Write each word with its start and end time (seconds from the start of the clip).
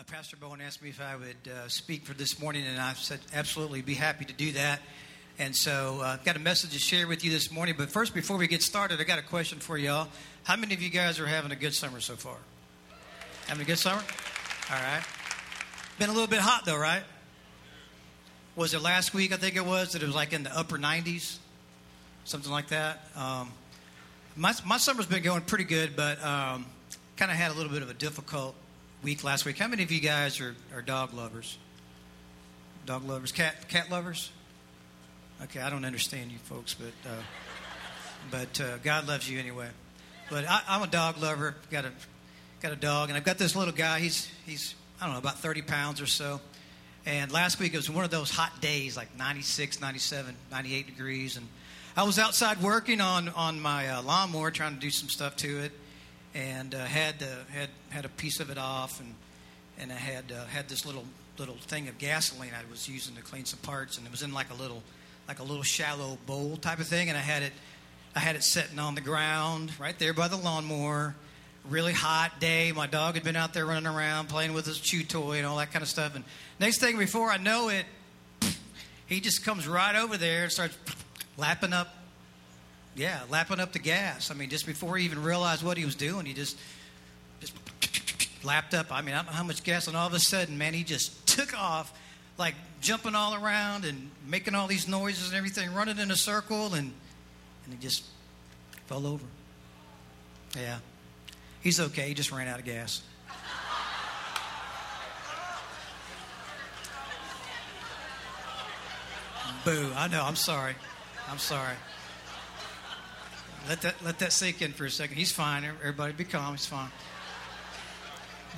Uh, 0.00 0.02
Pastor 0.04 0.34
Bowen 0.38 0.62
asked 0.62 0.82
me 0.82 0.88
if 0.88 0.98
I 0.98 1.14
would 1.14 1.52
uh, 1.52 1.68
speak 1.68 2.06
for 2.06 2.14
this 2.14 2.40
morning, 2.40 2.64
and 2.66 2.80
I 2.80 2.94
said 2.94 3.20
absolutely 3.34 3.82
be 3.82 3.92
happy 3.92 4.24
to 4.24 4.32
do 4.32 4.52
that. 4.52 4.80
And 5.38 5.54
so 5.54 5.98
uh, 6.00 6.16
I've 6.18 6.24
got 6.24 6.36
a 6.36 6.38
message 6.38 6.72
to 6.72 6.78
share 6.78 7.06
with 7.06 7.22
you 7.22 7.30
this 7.30 7.52
morning. 7.52 7.74
But 7.76 7.90
first, 7.90 8.14
before 8.14 8.38
we 8.38 8.46
get 8.46 8.62
started, 8.62 8.98
I 8.98 9.04
got 9.04 9.18
a 9.18 9.22
question 9.22 9.58
for 9.58 9.76
y'all. 9.76 10.08
How 10.44 10.56
many 10.56 10.72
of 10.72 10.80
you 10.80 10.88
guys 10.88 11.20
are 11.20 11.26
having 11.26 11.50
a 11.50 11.56
good 11.56 11.74
summer 11.74 12.00
so 12.00 12.14
far? 12.14 12.36
Having 13.46 13.62
a 13.62 13.66
good 13.66 13.78
summer? 13.78 14.02
All 14.70 14.76
right. 14.80 15.02
Been 15.98 16.08
a 16.08 16.12
little 16.12 16.28
bit 16.28 16.40
hot 16.40 16.64
though, 16.64 16.78
right? 16.78 17.02
Was 18.56 18.72
it 18.72 18.80
last 18.80 19.12
week? 19.12 19.34
I 19.34 19.36
think 19.36 19.54
it 19.54 19.66
was 19.66 19.92
that 19.92 20.02
it 20.02 20.06
was 20.06 20.14
like 20.14 20.32
in 20.32 20.44
the 20.44 20.56
upper 20.56 20.78
90s, 20.78 21.36
something 22.24 22.50
like 22.50 22.68
that. 22.68 23.04
Um, 23.16 23.52
my 24.34 24.54
my 24.64 24.78
summer's 24.78 25.06
been 25.06 25.22
going 25.22 25.42
pretty 25.42 25.64
good, 25.64 25.94
but 25.94 26.24
um, 26.24 26.64
kind 27.18 27.30
of 27.30 27.36
had 27.36 27.50
a 27.50 27.54
little 27.54 27.70
bit 27.70 27.82
of 27.82 27.90
a 27.90 27.94
difficult 27.94 28.54
week 29.02 29.24
last 29.24 29.44
week. 29.44 29.58
How 29.58 29.68
many 29.68 29.82
of 29.82 29.90
you 29.90 30.00
guys 30.00 30.40
are, 30.40 30.54
are 30.74 30.82
dog 30.82 31.14
lovers? 31.14 31.58
Dog 32.86 33.04
lovers, 33.08 33.32
cat 33.32 33.68
cat 33.68 33.90
lovers. 33.90 34.30
Okay, 35.42 35.60
I 35.60 35.70
don't 35.70 35.84
understand 35.84 36.30
you 36.30 36.38
folks, 36.38 36.74
but 36.74 37.10
uh, 37.10 37.22
but 38.30 38.60
uh, 38.60 38.78
God 38.78 39.08
loves 39.08 39.30
you 39.30 39.38
anyway. 39.38 39.68
But 40.30 40.44
I, 40.48 40.62
I'm 40.68 40.82
a 40.82 40.86
dog 40.86 41.18
lover. 41.18 41.54
Got 41.70 41.86
a 41.86 41.92
got 42.60 42.72
a 42.72 42.76
dog, 42.76 43.08
and 43.08 43.16
I've 43.16 43.24
got 43.24 43.38
this 43.38 43.56
little 43.56 43.74
guy. 43.74 44.00
He's 44.00 44.30
he's 44.46 44.74
I 45.00 45.04
don't 45.04 45.14
know 45.14 45.18
about 45.18 45.38
30 45.38 45.62
pounds 45.62 46.00
or 46.00 46.06
so. 46.06 46.40
And 47.06 47.32
last 47.32 47.58
week 47.58 47.72
it 47.72 47.78
was 47.78 47.88
one 47.88 48.04
of 48.04 48.10
those 48.10 48.30
hot 48.30 48.60
days, 48.60 48.94
like 48.94 49.16
96, 49.16 49.80
97, 49.80 50.36
98 50.50 50.86
degrees, 50.86 51.38
and 51.38 51.48
I 51.96 52.02
was 52.02 52.18
outside 52.18 52.60
working 52.60 53.00
on 53.00 53.30
on 53.30 53.60
my 53.60 53.88
uh, 53.88 54.02
lawnmower, 54.02 54.50
trying 54.50 54.74
to 54.74 54.80
do 54.80 54.90
some 54.90 55.08
stuff 55.08 55.36
to 55.36 55.60
it, 55.60 55.72
and 56.34 56.74
uh, 56.74 56.84
had 56.84 57.22
uh, 57.22 57.52
had 57.52 57.68
had 57.90 58.04
a 58.04 58.08
piece 58.08 58.40
of 58.40 58.50
it 58.50 58.58
off, 58.58 59.00
and 59.00 59.14
and 59.78 59.92
I 59.92 59.96
had 59.96 60.32
uh, 60.32 60.44
had 60.46 60.68
this 60.68 60.84
little 60.86 61.04
little 61.38 61.56
thing 61.56 61.88
of 61.88 61.98
gasoline 61.98 62.52
I 62.54 62.70
was 62.70 62.88
using 62.88 63.16
to 63.16 63.22
clean 63.22 63.44
some 63.44 63.60
parts, 63.60 63.98
and 63.98 64.06
it 64.06 64.10
was 64.10 64.22
in 64.22 64.32
like 64.32 64.50
a 64.50 64.54
little 64.54 64.82
like 65.26 65.38
a 65.38 65.44
little 65.44 65.62
shallow 65.62 66.18
bowl 66.26 66.56
type 66.56 66.78
of 66.78 66.86
thing, 66.86 67.08
and 67.08 67.16
I 67.16 67.22
had 67.22 67.42
it 67.42 67.52
I 68.14 68.20
had 68.20 68.36
it 68.36 68.42
sitting 68.42 68.78
on 68.78 68.94
the 68.94 69.00
ground 69.00 69.72
right 69.78 69.98
there 69.98 70.12
by 70.12 70.28
the 70.28 70.36
lawnmower. 70.36 71.14
Really 71.68 71.92
hot 71.92 72.40
day. 72.40 72.72
My 72.72 72.86
dog 72.86 73.14
had 73.14 73.22
been 73.22 73.36
out 73.36 73.52
there 73.52 73.66
running 73.66 73.86
around 73.86 74.28
playing 74.30 74.54
with 74.54 74.64
his 74.64 74.80
chew 74.80 75.04
toy 75.04 75.36
and 75.36 75.46
all 75.46 75.58
that 75.58 75.70
kind 75.70 75.82
of 75.82 75.88
stuff. 75.88 76.16
And 76.16 76.24
next 76.58 76.78
thing 76.78 76.96
before 76.96 77.30
I 77.30 77.36
know 77.36 77.68
it, 77.68 77.84
he 79.06 79.20
just 79.20 79.44
comes 79.44 79.68
right 79.68 79.94
over 79.94 80.16
there 80.16 80.44
and 80.44 80.52
starts 80.52 80.74
lapping 81.36 81.74
up 81.74 81.88
yeah, 82.94 83.20
lapping 83.28 83.60
up 83.60 83.72
the 83.72 83.78
gas. 83.78 84.30
I 84.30 84.34
mean, 84.34 84.50
just 84.50 84.66
before 84.66 84.96
he 84.96 85.04
even 85.04 85.22
realized 85.22 85.62
what 85.62 85.76
he 85.76 85.84
was 85.84 85.94
doing, 85.94 86.26
he 86.26 86.32
just 86.32 86.58
just 87.40 87.54
lapped 88.44 88.74
up. 88.74 88.92
I 88.92 89.00
mean, 89.02 89.14
I 89.14 89.18
don't 89.18 89.26
know 89.26 89.32
how 89.32 89.44
much 89.44 89.62
gas, 89.62 89.86
and 89.86 89.96
all 89.96 90.06
of 90.06 90.14
a 90.14 90.20
sudden, 90.20 90.58
man, 90.58 90.74
he 90.74 90.84
just 90.84 91.26
took 91.26 91.58
off, 91.58 91.96
like 92.38 92.54
jumping 92.80 93.14
all 93.14 93.34
around 93.34 93.84
and 93.84 94.10
making 94.26 94.54
all 94.54 94.66
these 94.66 94.88
noises 94.88 95.28
and 95.28 95.36
everything, 95.36 95.72
running 95.72 95.98
in 95.98 96.10
a 96.10 96.16
circle, 96.16 96.74
and 96.74 96.92
and 97.64 97.74
he 97.74 97.78
just 97.80 98.04
fell 98.86 99.06
over. 99.06 99.24
Yeah, 100.56 100.78
he's 101.60 101.80
okay. 101.80 102.08
He 102.08 102.14
just 102.14 102.32
ran 102.32 102.48
out 102.48 102.58
of 102.58 102.64
gas. 102.64 103.02
Boo! 109.64 109.92
I 109.94 110.08
know. 110.08 110.24
I'm 110.24 110.36
sorry. 110.36 110.74
I'm 111.28 111.38
sorry. 111.38 111.76
Let 113.68 113.82
that 113.82 113.94
let 114.04 114.18
that 114.20 114.32
sink 114.32 114.62
in 114.62 114.72
for 114.72 114.84
a 114.84 114.90
second. 114.90 115.16
He's 115.16 115.32
fine. 115.32 115.64
Everybody 115.64 116.12
be 116.12 116.24
calm. 116.24 116.52
He's 116.54 116.66
fine. 116.66 116.90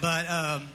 But 0.01 0.29
um, 0.31 0.69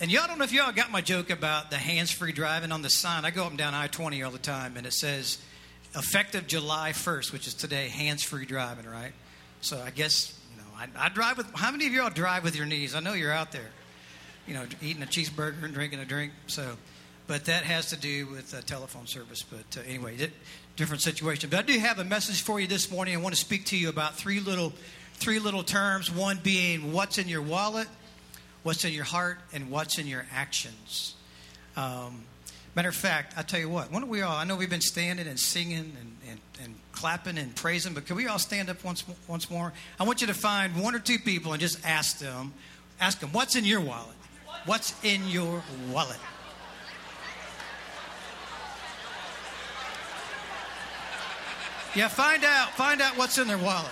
and 0.00 0.10
y'all 0.10 0.26
don't 0.26 0.38
know 0.38 0.44
if 0.44 0.52
y'all 0.52 0.72
got 0.72 0.90
my 0.90 1.00
joke 1.00 1.30
about 1.30 1.70
the 1.70 1.76
hands-free 1.76 2.32
driving 2.32 2.72
on 2.72 2.82
the 2.82 2.90
sign. 2.90 3.24
I 3.24 3.30
go 3.30 3.44
up 3.44 3.50
and 3.50 3.58
down 3.58 3.74
I-20 3.74 4.24
all 4.24 4.30
the 4.30 4.38
time, 4.38 4.76
and 4.76 4.86
it 4.86 4.92
says 4.92 5.38
effective 5.94 6.46
July 6.46 6.92
1st, 6.92 7.32
which 7.32 7.46
is 7.46 7.54
today, 7.54 7.88
hands-free 7.88 8.46
driving. 8.46 8.86
Right. 8.86 9.12
So 9.60 9.80
I 9.80 9.90
guess 9.90 10.38
you 10.50 10.62
know 10.62 10.68
I, 10.76 11.06
I 11.06 11.08
drive 11.08 11.38
with. 11.38 11.50
How 11.54 11.70
many 11.70 11.86
of 11.86 11.92
y'all 11.92 12.10
drive 12.10 12.44
with 12.44 12.56
your 12.56 12.66
knees? 12.66 12.94
I 12.94 13.00
know 13.00 13.14
you're 13.14 13.32
out 13.32 13.52
there. 13.52 13.70
You 14.46 14.54
know, 14.54 14.64
eating 14.82 15.02
a 15.02 15.06
cheeseburger 15.06 15.62
and 15.62 15.72
drinking 15.72 16.00
a 16.00 16.04
drink. 16.04 16.32
So 16.46 16.76
but 17.30 17.44
that 17.44 17.62
has 17.62 17.90
to 17.90 17.96
do 17.96 18.26
with 18.26 18.52
uh, 18.52 18.60
telephone 18.62 19.06
service. 19.06 19.44
But 19.48 19.78
uh, 19.78 19.86
anyway, 19.86 20.16
it, 20.16 20.32
different 20.80 21.02
situation. 21.02 21.50
But 21.50 21.58
I 21.58 21.62
do 21.62 21.78
have 21.78 21.98
a 21.98 22.04
message 22.04 22.40
for 22.40 22.58
you 22.58 22.66
this 22.66 22.90
morning. 22.90 23.14
I 23.14 23.18
want 23.18 23.34
to 23.34 23.40
speak 23.40 23.66
to 23.66 23.76
you 23.76 23.90
about 23.90 24.14
three 24.14 24.40
little, 24.40 24.72
three 25.12 25.38
little 25.38 25.62
terms. 25.62 26.10
One 26.10 26.40
being 26.42 26.94
what's 26.94 27.18
in 27.18 27.28
your 27.28 27.42
wallet, 27.42 27.86
what's 28.62 28.86
in 28.86 28.94
your 28.94 29.04
heart, 29.04 29.36
and 29.52 29.70
what's 29.70 29.98
in 29.98 30.06
your 30.06 30.24
actions. 30.32 31.16
Um, 31.76 32.24
matter 32.74 32.88
of 32.88 32.94
fact, 32.94 33.34
I 33.36 33.42
tell 33.42 33.60
you 33.60 33.68
what. 33.68 33.92
Why 33.92 34.00
don't 34.00 34.08
we 34.08 34.22
all? 34.22 34.34
I 34.34 34.44
know 34.44 34.56
we've 34.56 34.70
been 34.70 34.80
standing 34.80 35.26
and 35.28 35.38
singing 35.38 35.94
and, 36.00 36.16
and, 36.30 36.40
and 36.62 36.74
clapping 36.92 37.36
and 37.36 37.54
praising, 37.54 37.92
but 37.92 38.06
can 38.06 38.16
we 38.16 38.26
all 38.26 38.38
stand 38.38 38.70
up 38.70 38.82
once 38.82 39.04
once 39.28 39.50
more? 39.50 39.74
I 39.98 40.04
want 40.04 40.22
you 40.22 40.28
to 40.28 40.34
find 40.34 40.82
one 40.82 40.94
or 40.94 40.98
two 40.98 41.18
people 41.18 41.52
and 41.52 41.60
just 41.60 41.86
ask 41.86 42.20
them, 42.20 42.54
ask 42.98 43.20
them, 43.20 43.28
what's 43.32 43.54
in 43.54 43.66
your 43.66 43.82
wallet? 43.82 44.16
What's 44.64 44.94
in 45.04 45.28
your 45.28 45.62
wallet? 45.92 46.16
Yeah, 51.94 52.08
find 52.08 52.44
out. 52.44 52.70
Find 52.70 53.00
out 53.00 53.16
what's 53.16 53.38
in 53.38 53.48
their 53.48 53.58
wallet. 53.58 53.90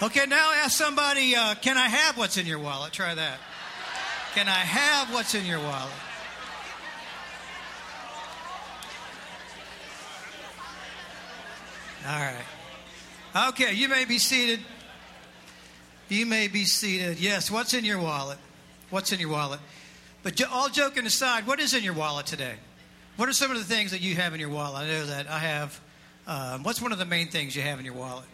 Okay, 0.00 0.26
now 0.26 0.52
ask 0.52 0.78
somebody, 0.78 1.34
uh, 1.34 1.56
can 1.56 1.76
I 1.76 1.88
have 1.88 2.16
what's 2.16 2.36
in 2.36 2.46
your 2.46 2.60
wallet? 2.60 2.92
Try 2.92 3.16
that. 3.16 3.38
Can 4.34 4.46
I 4.46 4.52
have 4.52 5.12
what's 5.12 5.34
in 5.34 5.44
your 5.44 5.58
wallet? 5.58 5.92
All 12.06 12.20
right. 12.20 13.48
Okay, 13.48 13.74
you 13.74 13.88
may 13.88 14.04
be 14.04 14.18
seated. 14.18 14.60
You 16.08 16.26
may 16.26 16.46
be 16.46 16.64
seated. 16.64 17.18
Yes, 17.18 17.50
what's 17.50 17.74
in 17.74 17.84
your 17.84 17.98
wallet? 17.98 18.38
What's 18.90 19.12
in 19.12 19.18
your 19.18 19.30
wallet? 19.30 19.58
But 20.22 20.42
all 20.50 20.68
joking 20.68 21.06
aside, 21.06 21.46
what 21.46 21.60
is 21.60 21.74
in 21.74 21.84
your 21.84 21.94
wallet 21.94 22.26
today? 22.26 22.54
What 23.16 23.28
are 23.28 23.32
some 23.32 23.50
of 23.50 23.58
the 23.58 23.64
things 23.64 23.90
that 23.90 24.00
you 24.00 24.14
have 24.16 24.34
in 24.34 24.40
your 24.40 24.48
wallet? 24.48 24.82
I 24.82 24.86
know 24.86 25.06
that 25.06 25.28
I 25.28 25.38
have. 25.38 25.80
Um, 26.26 26.62
what's 26.62 26.80
one 26.80 26.92
of 26.92 26.98
the 26.98 27.06
main 27.06 27.28
things 27.28 27.56
you 27.56 27.62
have 27.62 27.78
in 27.78 27.84
your 27.84 27.94
wallet? 27.94 28.26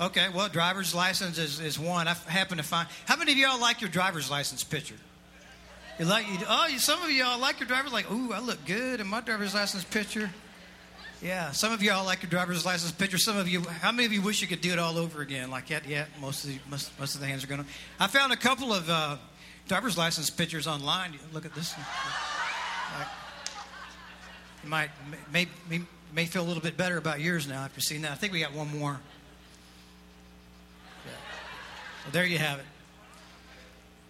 Okay, 0.00 0.28
well, 0.34 0.48
driver's 0.48 0.94
license 0.94 1.36
is, 1.36 1.60
is 1.60 1.78
one. 1.78 2.08
I 2.08 2.14
happen 2.14 2.56
to 2.56 2.62
find. 2.62 2.88
How 3.04 3.16
many 3.16 3.32
of 3.32 3.38
y'all 3.38 3.60
like 3.60 3.82
your 3.82 3.90
driver's 3.90 4.30
license 4.30 4.64
picture? 4.64 4.94
You 5.98 6.06
like? 6.06 6.26
You, 6.26 6.38
oh, 6.48 6.68
some 6.78 7.02
of 7.02 7.10
y'all 7.10 7.38
like 7.38 7.60
your 7.60 7.66
driver's 7.66 7.92
like, 7.92 8.10
ooh, 8.10 8.32
I 8.32 8.40
look 8.40 8.64
good 8.64 9.00
in 9.00 9.06
my 9.06 9.20
driver's 9.20 9.54
license 9.54 9.84
picture. 9.84 10.30
Yeah, 11.20 11.50
some 11.50 11.70
of 11.70 11.82
y'all 11.82 12.06
like 12.06 12.22
your 12.22 12.30
driver's 12.30 12.64
license 12.64 12.92
picture. 12.92 13.18
Some 13.18 13.36
of 13.36 13.46
you, 13.46 13.60
how 13.60 13.92
many 13.92 14.06
of 14.06 14.12
you 14.14 14.22
wish 14.22 14.40
you 14.40 14.48
could 14.48 14.62
do 14.62 14.72
it 14.72 14.78
all 14.78 14.96
over 14.96 15.20
again? 15.20 15.50
Like, 15.50 15.68
yeah, 15.68 15.80
yeah. 15.86 16.06
Most 16.18 16.44
of 16.44 16.50
the 16.50 16.58
most, 16.70 16.98
most 16.98 17.14
of 17.14 17.20
the 17.20 17.26
hands 17.26 17.44
are 17.44 17.46
going. 17.46 17.62
To 17.62 17.68
I 17.98 18.06
found 18.06 18.32
a 18.32 18.38
couple 18.38 18.72
of 18.72 18.88
uh, 18.88 19.18
driver's 19.70 19.96
license 19.96 20.30
pictures 20.30 20.66
online. 20.66 21.16
Look 21.32 21.46
at 21.46 21.54
this. 21.54 21.76
Like, 22.98 23.06
you 24.64 24.68
might 24.68 24.90
may, 25.32 25.46
may, 25.68 25.82
may 26.12 26.24
feel 26.24 26.42
a 26.42 26.48
little 26.48 26.60
bit 26.60 26.76
better 26.76 26.96
about 26.96 27.20
yours 27.20 27.46
now 27.46 27.62
after 27.62 27.80
seeing 27.80 28.02
that. 28.02 28.10
I 28.10 28.16
think 28.16 28.32
we 28.32 28.40
got 28.40 28.52
one 28.52 28.76
more. 28.76 28.98
Yeah. 31.06 31.12
So 32.04 32.10
there 32.10 32.26
you 32.26 32.38
have 32.38 32.58
it. 32.58 32.64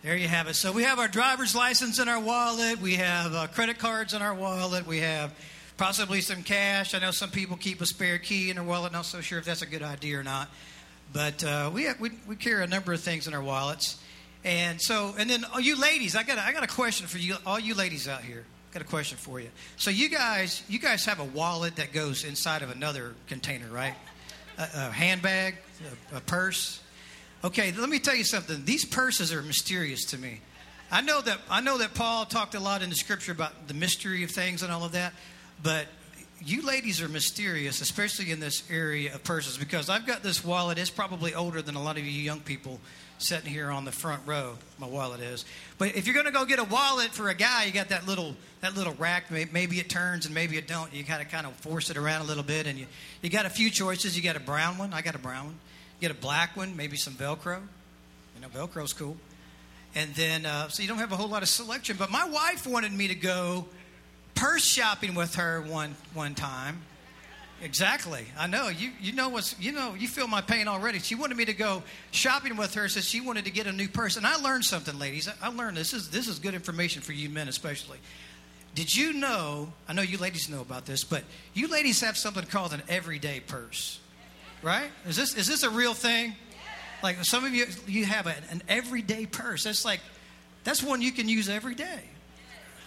There 0.03 0.17
you 0.17 0.29
have 0.29 0.49
it. 0.49 0.57
So 0.57 0.73
we 0.73 0.85
have 0.85 0.99
our 0.99 1.09
driver's 1.09 1.55
license 1.55 1.99
in 1.99 2.09
our 2.09 2.21
wallet. 2.21 2.81
We 2.81 2.95
have 2.95 3.35
uh, 3.35 3.47
credit 3.49 3.79
cards 3.79 4.15
in 4.15 4.23
our 4.23 4.33
wallet. 4.33 4.87
We 4.87 5.01
have 5.01 5.35
possibly 5.77 6.23
some 6.23 6.43
cash. 6.43 6.95
I 6.95 7.01
know 7.01 7.11
some 7.11 7.31
people 7.31 7.59
keep 7.59 7.83
a 7.83 7.87
spare 7.87 8.17
key 8.17 8.49
in 8.49 8.57
their 8.57 8.65
wallet. 8.65 8.93
Not 8.93 9.05
so 9.05 9.21
sure 9.21 9.39
if 9.39 9.45
that's 9.45 9.61
a 9.61 9.67
good 9.67 9.83
idea 9.83 10.21
or 10.21 10.23
not. 10.23 10.49
But 11.13 11.45
uh, 11.45 11.71
we, 11.71 11.83
have, 11.83 12.01
we, 12.01 12.13
we 12.27 12.37
carry 12.37 12.65
a 12.65 12.67
number 12.67 12.95
of 12.95 13.03
things 13.03 13.29
in 13.29 13.35
our 13.35 13.43
wallets. 13.43 14.03
And 14.45 14.81
so, 14.81 15.15
and 15.19 15.29
then 15.29 15.45
all 15.53 15.61
you 15.61 15.79
ladies, 15.79 16.17
I 16.17 16.23
got 16.23 16.39
a, 16.39 16.43
I 16.43 16.53
got 16.53 16.63
a 16.63 16.69
question 16.69 17.07
for 17.07 17.19
you, 17.19 17.37
all 17.45 17.61
you 17.61 17.75
ladies 17.75 18.09
out 18.09 18.23
here. 18.23 18.45
Got 18.73 18.83
a 18.83 18.87
question 18.87 19.19
for 19.19 19.41
you. 19.41 19.49
So 19.77 19.91
you 19.91 20.09
guys, 20.09 20.63
you 20.69 20.79
guys 20.79 21.05
have 21.05 21.19
a 21.19 21.25
wallet 21.25 21.77
that 21.77 21.93
goes 21.93 22.25
inside 22.25 22.63
of 22.63 22.71
another 22.71 23.15
container, 23.27 23.67
right? 23.69 23.95
A, 24.59 24.63
a 24.63 24.91
handbag, 24.93 25.57
a, 26.13 26.19
a 26.19 26.21
purse. 26.21 26.81
Okay, 27.43 27.73
let 27.73 27.89
me 27.89 27.99
tell 27.99 28.15
you 28.15 28.25
something. 28.25 28.65
These 28.65 28.85
purses 28.85 29.33
are 29.33 29.43
mysterious 29.43 30.05
to 30.07 30.19
me. 30.19 30.41
I 30.91 31.01
know 31.01 31.21
that 31.21 31.39
I 31.51 31.61
know 31.61 31.79
that 31.79 31.95
Paul 31.95 32.25
talked 32.25 32.55
a 32.55 32.61
lot 32.61 32.83
in 32.83 32.91
the 32.91 32.97
scripture 32.97 33.33
about 33.33 33.69
the 33.69 33.75
mystery 33.75 34.25
of 34.25 34.31
things 34.31 34.63
and 34.63 34.73
all 34.73 34.85
of 34.85 34.93
that, 34.93 35.15
but 35.63 35.87
you 36.43 36.63
ladies 36.63 37.03
are 37.03 37.09
mysterious, 37.09 37.81
especially 37.81 38.31
in 38.31 38.41
this 38.41 38.63
area 38.71 39.15
of 39.15 39.23
purses, 39.23 39.59
because 39.59 39.89
I've 39.89 40.07
got 40.07 40.23
this 40.23 40.45
wallet. 40.45 40.79
It's 40.79 40.91
probably 40.91 41.35
older 41.35 41.63
than 41.63 41.75
a 41.75 41.83
lot 41.83 41.97
of 41.97 42.05
you 42.05 42.11
young 42.11 42.41
people 42.41 42.81
sitting 43.21 43.51
here 43.51 43.71
on 43.71 43.85
the 43.85 43.93
front 43.93 44.23
row. 44.27 44.57
My 44.79 44.87
wallet 44.87 45.21
is. 45.21 45.45
But 45.79 45.97
if 45.97 46.07
you're 46.07 46.15
going 46.15 46.27
to 46.27 46.33
go 46.33 46.45
get 46.45 46.59
a 46.59 46.65
wallet 46.65 47.11
for 47.11 47.29
a 47.29 47.35
guy, 47.35 47.65
you 47.65 47.73
got 47.73 47.89
that 47.91 48.07
little 48.07 48.35
that 48.61 48.77
little 48.77 48.95
rack. 48.95 49.31
Maybe 49.31 49.79
it 49.79 49.89
turns 49.89 50.27
and 50.27 50.35
maybe 50.35 50.57
it 50.57 50.67
don't. 50.67 50.93
You 50.93 51.03
got 51.03 51.19
to 51.19 51.25
kind 51.25 51.47
of 51.47 51.55
force 51.55 51.91
it 51.91 51.97
around 51.97 52.23
a 52.23 52.25
little 52.25 52.43
bit, 52.43 52.67
and 52.67 52.79
you 52.79 52.87
you 53.23 53.31
got 53.31 53.47
a 53.47 53.51
few 53.51 53.71
choices. 53.71 54.17
You 54.17 54.23
got 54.23 54.37
a 54.37 54.41
brown 54.41 54.79
one. 54.79 54.93
I 54.93 55.03
got 55.03 55.15
a 55.15 55.19
brown 55.19 55.47
one. 55.47 55.59
You 56.01 56.09
get 56.09 56.11
a 56.11 56.21
black 56.21 56.57
one. 56.57 56.77
Maybe 56.77 56.97
some 56.97 57.15
Velcro. 57.15 57.61
You 58.35 58.43
know, 58.43 58.49
Velcro's 58.49 58.93
cool. 58.93 59.17
And 59.95 60.15
then 60.15 60.47
uh, 60.47 60.69
so 60.69 60.83
you 60.83 60.89
don't 60.89 60.99
have 60.99 61.13
a 61.13 61.17
whole 61.17 61.29
lot 61.29 61.43
of 61.43 61.49
selection. 61.49 61.97
But 61.99 62.11
my 62.11 62.29
wife 62.29 62.67
wanted 62.67 62.93
me 62.93 63.09
to 63.09 63.15
go 63.15 63.67
purse 64.35 64.65
shopping 64.65 65.15
with 65.15 65.35
her 65.35 65.61
one 65.61 65.95
one 66.15 66.35
time. 66.35 66.83
Exactly. 67.63 68.25
I 68.39 68.47
know. 68.47 68.69
You 68.69 68.91
you 69.01 69.13
know 69.13 69.29
what's 69.29 69.59
you 69.61 69.73
know, 69.73 69.95
you 69.95 70.09
feel 70.09 70.27
my 70.27 70.41
pain 70.41 70.67
already. 70.67 70.99
She 70.99 71.15
wanted 71.15 71.37
me 71.37 71.45
to 71.45 71.53
go 71.53 71.83
shopping 72.11 72.57
with 72.57 72.75
her, 72.75 72.89
says 72.89 73.07
she 73.07 73.21
wanted 73.21 73.45
to 73.45 73.51
get 73.51 73.67
a 73.67 73.73
new 73.73 73.89
purse. 73.89 74.17
And 74.17 74.27
I 74.27 74.37
learned 74.37 74.65
something, 74.65 74.99
ladies. 74.99 75.29
I 75.43 75.49
learned 75.49 75.77
this 75.77 75.93
is 75.93 76.11
this 76.11 76.27
is 76.27 76.39
good 76.39 76.55
information 76.55 77.03
for 77.03 77.13
you 77.13 77.29
men 77.29 77.49
especially. 77.49 77.99
Did 78.75 78.95
you 78.95 79.13
know, 79.13 79.73
I 79.89 79.93
know 79.93 80.03
you 80.03 80.17
ladies 80.17 80.49
know 80.49 80.61
about 80.61 80.87
this, 80.87 81.05
but 81.05 81.25
you 81.55 81.69
ladies 81.69 82.01
have 82.01 82.17
something 82.17 82.45
called 82.45 82.73
an 82.73 82.83
everyday 82.89 83.41
purse. 83.41 84.01
Right? 84.63 84.91
Is 85.07 85.17
this 85.17 85.35
is 85.35 85.47
this 85.47 85.63
a 85.63 85.71
real 85.71 85.95
thing? 85.95 86.35
Like 87.03 87.17
some 87.25 87.45
of 87.45 87.53
you 87.55 87.67
you 87.87 88.07
have 88.07 88.27
a, 88.27 88.35
an 88.51 88.63
everyday 88.69 89.27
purse. 89.27 89.65
That's 89.65 89.85
like 89.85 90.01
that's 90.65 90.83
one 90.83 91.03
you 91.03 91.13
can 91.13 91.29
use 91.29 91.49
every 91.49 91.75
day. 91.75 92.01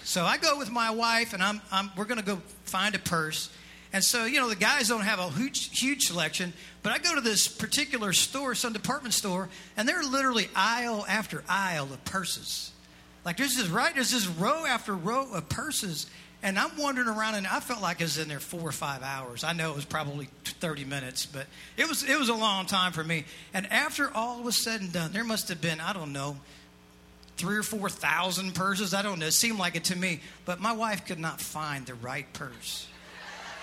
So 0.04 0.26
I 0.26 0.38
go 0.38 0.58
with 0.58 0.70
my 0.70 0.92
wife, 0.92 1.34
and 1.34 1.42
I'm, 1.42 1.62
I'm 1.72 1.90
we're 1.96 2.06
going 2.06 2.20
to 2.20 2.26
go 2.26 2.42
find 2.66 2.94
a 2.94 3.00
purse. 3.00 3.50
And 3.94 4.04
so, 4.04 4.26
you 4.26 4.40
know, 4.40 4.50
the 4.50 4.56
guys 4.56 4.90
don't 4.90 5.02
have 5.02 5.20
a 5.20 5.30
huge, 5.30 5.80
huge 5.80 6.06
selection, 6.08 6.52
but 6.82 6.92
I 6.92 6.98
go 6.98 7.14
to 7.14 7.22
this 7.22 7.48
particular 7.48 8.12
store, 8.12 8.56
some 8.56 8.74
department 8.74 9.14
store, 9.14 9.50
and 9.78 9.88
they're 9.88 10.04
literally 10.04 10.50
aisle 10.56 11.06
after 11.08 11.44
aisle 11.48 11.94
of 11.94 12.04
purses. 12.04 12.72
Like 13.24 13.38
there's 13.38 13.56
this 13.56 13.68
right, 13.68 13.94
there's 13.94 14.12
this 14.12 14.28
row 14.28 14.66
after 14.66 14.96
row 14.96 15.32
of 15.32 15.48
purses, 15.48 16.08
and 16.42 16.58
I'm 16.60 16.76
wandering 16.78 17.08
around, 17.08 17.36
and 17.36 17.48
I 17.48 17.60
felt 17.62 17.82
like 17.82 18.02
I 18.02 18.06
was 18.06 18.18
in 18.18 18.28
there 18.28 18.40
four 18.40 18.68
or 18.68 18.74
five 18.74 19.04
hours. 19.04 19.44
I 19.44 19.54
know 19.54 19.70
it 19.70 19.76
was 19.76 19.86
probably 19.86 20.28
30 20.44 20.86
minutes, 20.86 21.26
but 21.26 21.46
it 21.78 21.88
was 21.88 22.04
it 22.04 22.18
was 22.18 22.30
a 22.30 22.34
long 22.34 22.66
time 22.66 22.94
for 22.94 23.04
me. 23.04 23.26
And 23.54 23.72
after 23.72 24.12
all 24.14 24.42
was 24.42 24.58
said 24.58 24.82
and 24.82 24.92
done, 24.92 25.14
there 25.14 25.24
must 25.24 25.50
have 25.50 25.62
been 25.62 25.80
I 25.80 25.94
don't 25.94 26.12
know 26.12 26.38
three 27.38 27.58
or 27.58 27.64
four 27.64 27.90
thousand 27.90 28.56
purses. 28.56 28.94
I 28.94 29.04
don't 29.04 29.20
know. 29.20 29.28
It 29.28 29.34
seemed 29.34 29.60
like 29.60 29.76
it 29.76 29.86
to 29.86 29.96
me. 29.96 30.20
But 30.46 30.60
my 30.60 30.74
wife 30.74 31.06
could 31.06 31.20
not 31.20 31.40
find 31.40 31.86
the 31.86 31.94
right 31.94 32.32
purse. 32.34 32.88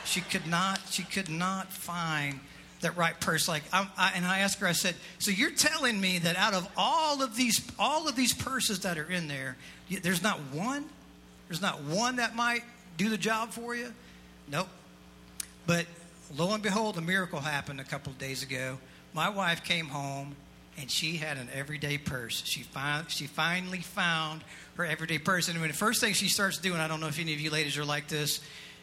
She 0.04 0.20
could 0.20 0.46
not. 0.46 0.80
She 0.90 1.02
could 1.02 1.28
not 1.28 1.72
find 1.72 2.40
that 2.80 2.96
right 2.96 3.18
purse. 3.20 3.48
Like, 3.48 3.62
I, 3.72 3.88
I, 3.96 4.12
and 4.14 4.24
I 4.24 4.38
asked 4.38 4.58
her. 4.60 4.66
I 4.66 4.72
said, 4.72 4.94
"So 5.18 5.30
you're 5.30 5.50
telling 5.50 6.00
me 6.00 6.18
that 6.18 6.36
out 6.36 6.54
of 6.54 6.68
all 6.76 7.22
of 7.22 7.36
these, 7.36 7.60
all 7.78 8.08
of 8.08 8.16
these 8.16 8.32
purses 8.32 8.80
that 8.80 8.98
are 8.98 9.10
in 9.10 9.28
there, 9.28 9.56
there's 10.02 10.22
not 10.22 10.38
one. 10.52 10.84
There's 11.48 11.62
not 11.62 11.82
one 11.82 12.16
that 12.16 12.36
might 12.36 12.62
do 12.96 13.08
the 13.08 13.18
job 13.18 13.50
for 13.50 13.74
you. 13.74 13.92
Nope. 14.48 14.68
But 15.66 15.86
lo 16.36 16.52
and 16.52 16.62
behold, 16.62 16.96
a 16.98 17.00
miracle 17.00 17.40
happened 17.40 17.80
a 17.80 17.84
couple 17.84 18.12
of 18.12 18.18
days 18.18 18.42
ago. 18.42 18.78
My 19.12 19.28
wife 19.28 19.64
came 19.64 19.86
home 19.86 20.36
and 20.78 20.90
she 20.90 21.16
had 21.16 21.36
an 21.36 21.48
everyday 21.52 21.98
purse. 21.98 22.42
She, 22.44 22.62
fi- 22.62 23.04
she 23.08 23.26
finally 23.26 23.80
found 23.80 24.42
her 24.76 24.84
everyday 24.84 25.18
purse. 25.18 25.48
And 25.48 25.60
the 25.62 25.72
first 25.72 26.00
thing 26.00 26.14
she 26.14 26.28
starts 26.28 26.58
doing, 26.58 26.80
I 26.80 26.88
don't 26.88 27.00
know 27.00 27.08
if 27.08 27.18
any 27.18 27.34
of 27.34 27.40
you 27.40 27.50
ladies 27.50 27.76
are 27.76 27.84
like 27.84 28.08
this, 28.08 28.40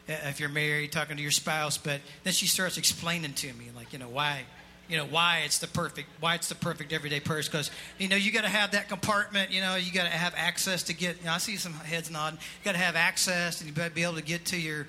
if 0.08 0.40
you're 0.40 0.50
married, 0.50 0.92
talking 0.92 1.18
to 1.18 1.22
your 1.22 1.32
spouse, 1.32 1.78
but 1.78 2.02
then 2.24 2.34
she 2.34 2.48
starts 2.48 2.78
explaining 2.78 3.34
to 3.34 3.54
me, 3.54 3.68
like, 3.76 3.94
you 3.94 4.00
know, 4.00 4.10
why, 4.10 4.44
you 4.88 4.98
know, 4.98 5.06
why 5.06 5.42
it's 5.46 5.60
the 5.60 5.68
perfect, 5.68 6.08
why 6.20 6.36
it's 6.36 6.50
the 6.50 6.56
perfect 6.56 6.94
everyday 6.94 7.20
purse. 7.20 7.48
Because, 7.48 7.72
you 7.98 8.08
know, 8.08 8.16
you 8.16 8.32
got 8.32 8.44
to 8.44 8.50
have 8.50 8.72
that 8.72 8.90
compartment, 8.90 9.52
you 9.52 9.62
know, 9.62 9.76
you 9.76 9.92
got 9.92 10.06
to 10.06 10.10
have 10.10 10.34
access 10.36 10.84
to 10.84 10.94
get, 10.94 11.20
you 11.20 11.26
know, 11.26 11.34
I 11.34 11.38
see 11.40 11.58
some 11.58 11.74
heads 11.74 12.10
nodding, 12.10 12.40
you 12.40 12.66
got 12.66 12.74
to 12.74 12.78
have 12.78 12.96
access 12.96 13.62
and 13.62 13.70
you 13.70 13.84
to 13.84 13.90
be 13.90 14.04
able 14.04 14.16
to 14.16 14.24
get 14.24 14.46
to 14.46 14.60
your, 14.60 14.88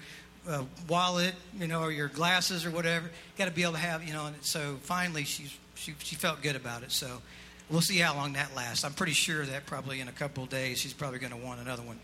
uh, 0.49 0.65
wallet, 0.89 1.35
you 1.59 1.67
know, 1.67 1.83
or 1.83 1.93
your 1.93 2.09
glasses 2.09 2.65
or 2.65 2.71
whatever. 2.71 3.11
Got 3.37 3.47
to 3.47 3.51
be 3.51 3.63
able 3.63 3.73
to 3.73 3.79
have, 3.79 4.03
you 4.03 4.13
know. 4.13 4.27
And 4.27 4.37
so 4.41 4.79
finally, 4.83 5.25
she's 5.25 5.57
she, 5.75 5.95
she 5.99 6.17
felt 6.17 6.43
good 6.43 6.57
about 6.57 6.83
it. 6.83 6.91
So 6.91 7.07
we'll 7.71 7.81
see 7.81 7.99
how 7.99 8.15
long 8.15 8.33
that 8.33 8.55
lasts. 8.57 8.85
I'm 8.85 8.95
pretty 8.95 9.13
sure 9.13 9.45
that 9.47 9.67
probably 9.67 10.01
in 10.01 10.09
a 10.09 10.13
couple 10.13 10.45
of 10.45 10.51
days 10.51 10.79
she's 10.79 10.93
probably 10.93 11.19
going 11.19 11.33
to 11.33 11.39
want 11.39 11.61
another 11.61 11.83
one. 11.83 12.01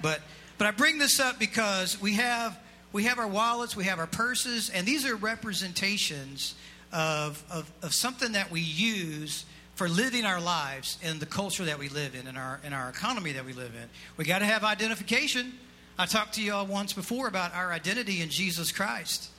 But 0.00 0.20
but 0.58 0.66
I 0.66 0.70
bring 0.72 0.98
this 0.98 1.20
up 1.20 1.38
because 1.38 2.00
we 2.00 2.14
have 2.14 2.58
we 2.92 3.04
have 3.04 3.18
our 3.18 3.28
wallets, 3.28 3.76
we 3.76 3.84
have 3.84 3.98
our 3.98 4.06
purses, 4.06 4.70
and 4.70 4.86
these 4.86 5.04
are 5.04 5.14
representations 5.14 6.54
of, 6.90 7.44
of, 7.50 7.70
of 7.82 7.92
something 7.92 8.32
that 8.32 8.50
we 8.50 8.62
use 8.62 9.44
for 9.74 9.90
living 9.90 10.24
our 10.24 10.40
lives 10.40 10.98
in 11.02 11.18
the 11.18 11.26
culture 11.26 11.66
that 11.66 11.78
we 11.78 11.90
live 11.90 12.14
in, 12.14 12.26
in 12.26 12.36
our 12.36 12.60
in 12.64 12.72
our 12.72 12.88
economy 12.88 13.32
that 13.32 13.44
we 13.44 13.52
live 13.52 13.74
in. 13.74 13.88
We 14.16 14.24
got 14.24 14.40
to 14.40 14.46
have 14.46 14.64
identification. 14.64 15.52
I 15.98 16.06
talked 16.06 16.34
to 16.34 16.42
you 16.42 16.54
all 16.54 16.66
once 16.66 16.92
before 16.92 17.28
about 17.28 17.54
our 17.54 17.72
identity 17.72 18.20
in 18.20 18.28
Jesus 18.28 18.72
Christ. 18.72 19.30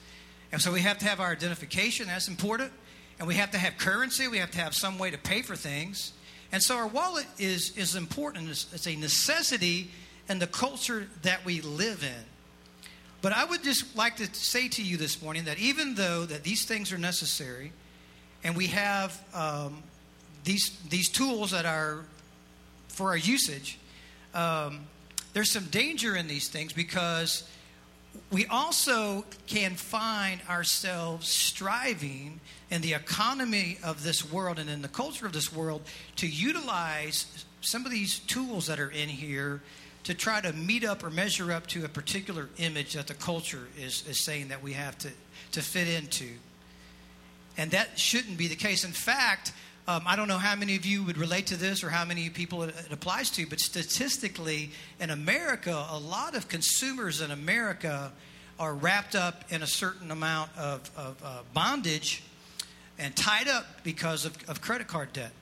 And 0.51 0.61
so 0.61 0.71
we 0.71 0.81
have 0.81 0.97
to 0.99 1.05
have 1.05 1.19
our 1.19 1.31
identification. 1.31 2.07
That's 2.07 2.27
important 2.27 2.71
and 3.19 3.27
we 3.27 3.35
have 3.35 3.51
to 3.51 3.57
have 3.57 3.77
currency. 3.77 4.27
We 4.27 4.37
have 4.37 4.51
to 4.51 4.59
have 4.59 4.73
some 4.73 4.97
way 4.97 5.11
to 5.11 5.17
pay 5.17 5.41
for 5.41 5.55
things. 5.55 6.13
And 6.51 6.63
so 6.63 6.77
our 6.77 6.87
wallet 6.87 7.27
is, 7.37 7.77
is 7.77 7.95
important. 7.95 8.49
It's, 8.49 8.73
it's 8.73 8.87
a 8.87 8.95
necessity 8.95 9.91
in 10.29 10.39
the 10.39 10.47
culture 10.47 11.07
that 11.23 11.43
we 11.43 11.61
live 11.61 12.03
in. 12.03 12.23
But 13.21 13.33
I 13.33 13.43
would 13.43 13.63
just 13.63 13.97
like 13.97 14.15
to 14.17 14.33
say 14.33 14.69
to 14.69 14.83
you 14.83 14.95
this 14.95 15.21
morning 15.21 15.45
that 15.45 15.59
even 15.59 15.95
though 15.95 16.25
that 16.25 16.43
these 16.43 16.65
things 16.65 16.93
are 16.93 16.97
necessary, 16.97 17.73
and 18.43 18.55
we 18.55 18.67
have 18.67 19.21
um, 19.33 19.83
these 20.45 20.77
these 20.89 21.09
tools 21.09 21.51
that 21.51 21.65
are 21.65 22.05
for 22.87 23.09
our 23.09 23.17
usage, 23.17 23.77
um, 24.33 24.81
there's 25.33 25.51
some 25.51 25.65
danger 25.65 26.15
in 26.15 26.27
these 26.27 26.47
things 26.47 26.71
because 26.71 27.43
we 28.31 28.45
also 28.45 29.25
can 29.47 29.75
find 29.75 30.39
ourselves 30.49 31.27
striving 31.27 32.39
in 32.71 32.81
the 32.81 32.93
economy 32.93 33.77
of 33.83 34.03
this 34.03 34.31
world 34.31 34.59
and 34.59 34.69
in 34.69 34.81
the 34.81 34.87
culture 34.87 35.25
of 35.25 35.33
this 35.33 35.53
world 35.53 35.81
to 36.15 36.27
utilize 36.27 37.45
some 37.61 37.85
of 37.85 37.91
these 37.91 38.19
tools 38.19 38.67
that 38.67 38.79
are 38.79 38.89
in 38.89 39.09
here 39.09 39.61
to 40.09 40.15
try 40.15 40.41
to 40.41 40.51
meet 40.53 40.83
up 40.83 41.03
or 41.03 41.11
measure 41.11 41.51
up 41.51 41.67
to 41.67 41.85
a 41.85 41.87
particular 41.87 42.49
image 42.57 42.93
that 42.93 43.05
the 43.05 43.13
culture 43.13 43.67
is, 43.77 44.03
is 44.09 44.19
saying 44.19 44.47
that 44.47 44.63
we 44.63 44.73
have 44.73 44.97
to, 44.97 45.07
to 45.51 45.61
fit 45.61 45.87
into. 45.87 46.25
And 47.59 47.69
that 47.69 47.99
shouldn't 47.99 48.35
be 48.35 48.47
the 48.47 48.55
case. 48.55 48.83
In 48.83 48.91
fact, 48.91 49.53
um, 49.87 50.01
I 50.07 50.15
don't 50.15 50.27
know 50.27 50.39
how 50.39 50.55
many 50.55 50.75
of 50.75 50.83
you 50.83 51.03
would 51.03 51.19
relate 51.19 51.45
to 51.47 51.55
this 51.55 51.83
or 51.83 51.91
how 51.91 52.05
many 52.05 52.27
people 52.31 52.63
it, 52.63 52.69
it 52.69 52.91
applies 52.91 53.29
to, 53.31 53.45
but 53.45 53.59
statistically, 53.59 54.71
in 54.99 55.11
America, 55.11 55.85
a 55.91 55.99
lot 55.99 56.35
of 56.35 56.47
consumers 56.47 57.21
in 57.21 57.29
America 57.29 58.11
are 58.59 58.73
wrapped 58.73 59.15
up 59.15 59.43
in 59.51 59.61
a 59.61 59.67
certain 59.67 60.09
amount 60.09 60.49
of, 60.57 60.89
of 60.97 61.21
uh, 61.23 61.41
bondage 61.53 62.23
and 62.97 63.15
tied 63.15 63.47
up 63.47 63.83
because 63.83 64.25
of, 64.25 64.35
of, 64.49 64.59
credit 64.59 64.87
card 64.87 65.13
debt. 65.13 65.33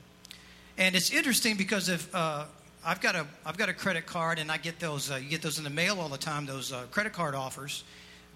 And 0.77 0.93
it's 0.93 1.09
interesting 1.09 1.55
because 1.55 1.87
if 1.87 2.13
uh, 2.13 2.43
I've 2.87 3.01
got 3.01 3.17
a 3.17 3.27
I've 3.45 3.57
got 3.57 3.67
a 3.67 3.73
credit 3.73 4.05
card 4.05 4.39
and 4.39 4.49
I 4.49 4.55
get 4.55 4.79
those 4.79 5.11
uh, 5.11 5.15
you 5.15 5.27
get 5.27 5.41
those 5.41 5.57
in 5.57 5.65
the 5.65 5.69
mail 5.69 5.99
all 5.99 6.07
the 6.07 6.17
time 6.17 6.45
those 6.45 6.71
uh, 6.71 6.83
credit 6.89 7.11
card 7.11 7.35
offers, 7.35 7.83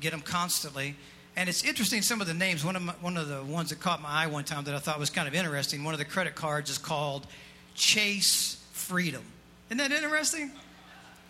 get 0.02 0.12
them 0.12 0.20
constantly. 0.20 0.98
And 1.38 1.48
it's 1.48 1.64
interesting 1.64 2.02
some 2.02 2.20
of 2.20 2.28
the 2.28 2.34
names. 2.34 2.66
One 2.66 2.76
of, 2.76 2.82
my, 2.82 2.92
one 3.00 3.16
of 3.16 3.30
the 3.30 3.42
ones 3.42 3.70
that 3.70 3.80
caught 3.80 4.02
my 4.02 4.10
eye 4.10 4.28
one 4.28 4.44
time 4.44 4.66
that 4.66 4.76
I 4.76 4.80
thought 4.80 5.00
was 5.00 5.10
kind 5.10 5.30
of 5.30 5.34
interesting, 5.34 5.86
one 5.86 5.94
of 5.94 6.00
the 6.00 6.06
credit 6.06 6.36
cards 6.36 6.70
is 6.70 6.78
called 6.78 7.26
Chase 7.76 8.62
Freedom. 8.74 9.24
Isn't 9.70 9.78
that 9.78 9.94
interesting? 9.94 10.52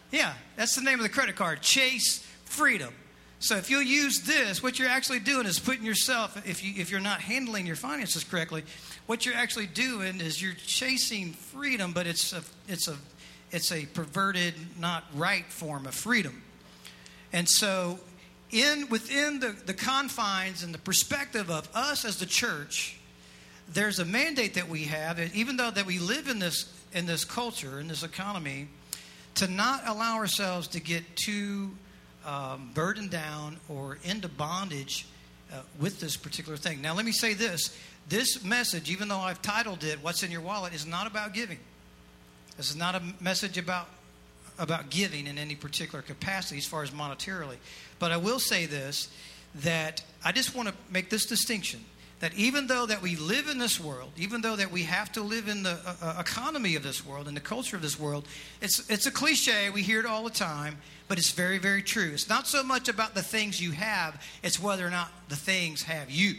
Yeah, 0.09 0.33
that's 0.55 0.73
the 0.75 0.81
name 0.81 0.97
of 0.97 1.03
the 1.03 1.09
credit 1.09 1.35
card, 1.35 1.61
Chase 1.61 2.25
Freedom. 2.45 2.91
So 3.41 3.57
if 3.57 3.71
you'll 3.71 3.81
use 3.81 4.21
this, 4.21 4.61
what 4.61 4.77
you're 4.77 4.87
actually 4.87 5.19
doing 5.19 5.47
is 5.47 5.57
putting 5.57 5.83
yourself, 5.83 6.39
if, 6.47 6.63
you, 6.63 6.73
if 6.77 6.91
you're 6.91 6.99
not 6.99 7.21
handling 7.21 7.65
your 7.65 7.75
finances 7.75 8.23
correctly, 8.23 8.63
what 9.07 9.25
you're 9.25 9.35
actually 9.35 9.65
doing 9.65 10.21
is 10.21 10.39
you're 10.39 10.53
chasing 10.53 11.33
freedom, 11.33 11.91
but 11.91 12.05
it's 12.05 12.33
a, 12.33 12.43
it's 12.67 12.87
a, 12.87 12.95
it's 13.49 13.71
a 13.71 13.87
perverted, 13.87 14.53
not 14.79 15.05
right 15.15 15.45
form 15.45 15.87
of 15.87 15.95
freedom. 15.95 16.43
And 17.33 17.49
so 17.49 17.99
in 18.51 18.87
within 18.89 19.39
the, 19.39 19.55
the 19.65 19.73
confines 19.73 20.61
and 20.61 20.71
the 20.71 20.79
perspective 20.79 21.49
of 21.49 21.67
us 21.73 22.05
as 22.05 22.17
the 22.17 22.27
church, 22.27 22.95
there's 23.73 23.97
a 23.97 24.05
mandate 24.05 24.53
that 24.53 24.69
we 24.69 24.83
have, 24.83 25.19
even 25.33 25.57
though 25.57 25.71
that 25.71 25.87
we 25.87 25.97
live 25.97 26.27
in 26.27 26.37
this 26.37 26.71
in 26.93 27.07
this 27.07 27.25
culture, 27.25 27.79
in 27.79 27.87
this 27.87 28.03
economy, 28.03 28.67
to 29.35 29.47
not 29.47 29.87
allow 29.87 30.17
ourselves 30.17 30.67
to 30.67 30.79
get 30.79 31.15
too 31.15 31.71
um, 32.25 32.71
burdened 32.73 33.11
down 33.11 33.57
or 33.69 33.97
into 34.03 34.27
bondage 34.27 35.05
uh, 35.51 35.61
with 35.79 35.99
this 35.99 36.17
particular 36.17 36.57
thing. 36.57 36.81
Now, 36.81 36.93
let 36.93 37.05
me 37.05 37.11
say 37.11 37.33
this: 37.33 37.77
this 38.09 38.43
message, 38.43 38.89
even 38.89 39.07
though 39.07 39.19
I've 39.19 39.41
titled 39.41 39.83
it 39.83 39.99
"What's 40.01 40.23
in 40.23 40.31
Your 40.31 40.41
Wallet," 40.41 40.73
is 40.73 40.85
not 40.85 41.07
about 41.07 41.33
giving. 41.33 41.59
This 42.57 42.69
is 42.69 42.75
not 42.75 42.95
a 42.95 43.01
message 43.19 43.57
about 43.57 43.87
about 44.59 44.89
giving 44.89 45.27
in 45.27 45.37
any 45.37 45.55
particular 45.55 46.01
capacity 46.01 46.57
as 46.57 46.65
far 46.65 46.83
as 46.83 46.91
monetarily. 46.91 47.57
But 47.99 48.11
I 48.11 48.17
will 48.17 48.39
say 48.39 48.65
this 48.65 49.09
that 49.55 50.03
I 50.23 50.31
just 50.31 50.55
want 50.55 50.69
to 50.69 50.75
make 50.89 51.09
this 51.09 51.25
distinction 51.25 51.83
that 52.21 52.33
even 52.35 52.67
though 52.67 52.85
that 52.85 53.01
we 53.01 53.15
live 53.15 53.49
in 53.49 53.57
this 53.57 53.79
world, 53.79 54.11
even 54.15 54.41
though 54.41 54.55
that 54.55 54.71
we 54.71 54.83
have 54.83 55.11
to 55.11 55.21
live 55.21 55.47
in 55.47 55.63
the 55.63 55.71
uh, 55.85 55.95
uh, 56.01 56.17
economy 56.19 56.75
of 56.75 56.83
this 56.83 57.03
world 57.03 57.27
and 57.27 57.35
the 57.35 57.41
culture 57.41 57.75
of 57.75 57.81
this 57.81 57.99
world, 57.99 58.27
it's 58.61 58.89
it's 58.89 59.07
a 59.07 59.11
cliche. 59.11 59.69
We 59.71 59.81
hear 59.81 59.99
it 59.99 60.05
all 60.05 60.23
the 60.23 60.29
time, 60.29 60.77
but 61.11 61.17
it's 61.17 61.31
very 61.31 61.57
very 61.57 61.81
true. 61.81 62.11
It's 62.13 62.29
not 62.29 62.47
so 62.47 62.63
much 62.63 62.87
about 62.87 63.15
the 63.15 63.21
things 63.21 63.59
you 63.59 63.71
have; 63.71 64.25
it's 64.43 64.57
whether 64.61 64.87
or 64.87 64.89
not 64.89 65.11
the 65.27 65.35
things 65.35 65.83
have 65.83 66.09
you. 66.09 66.35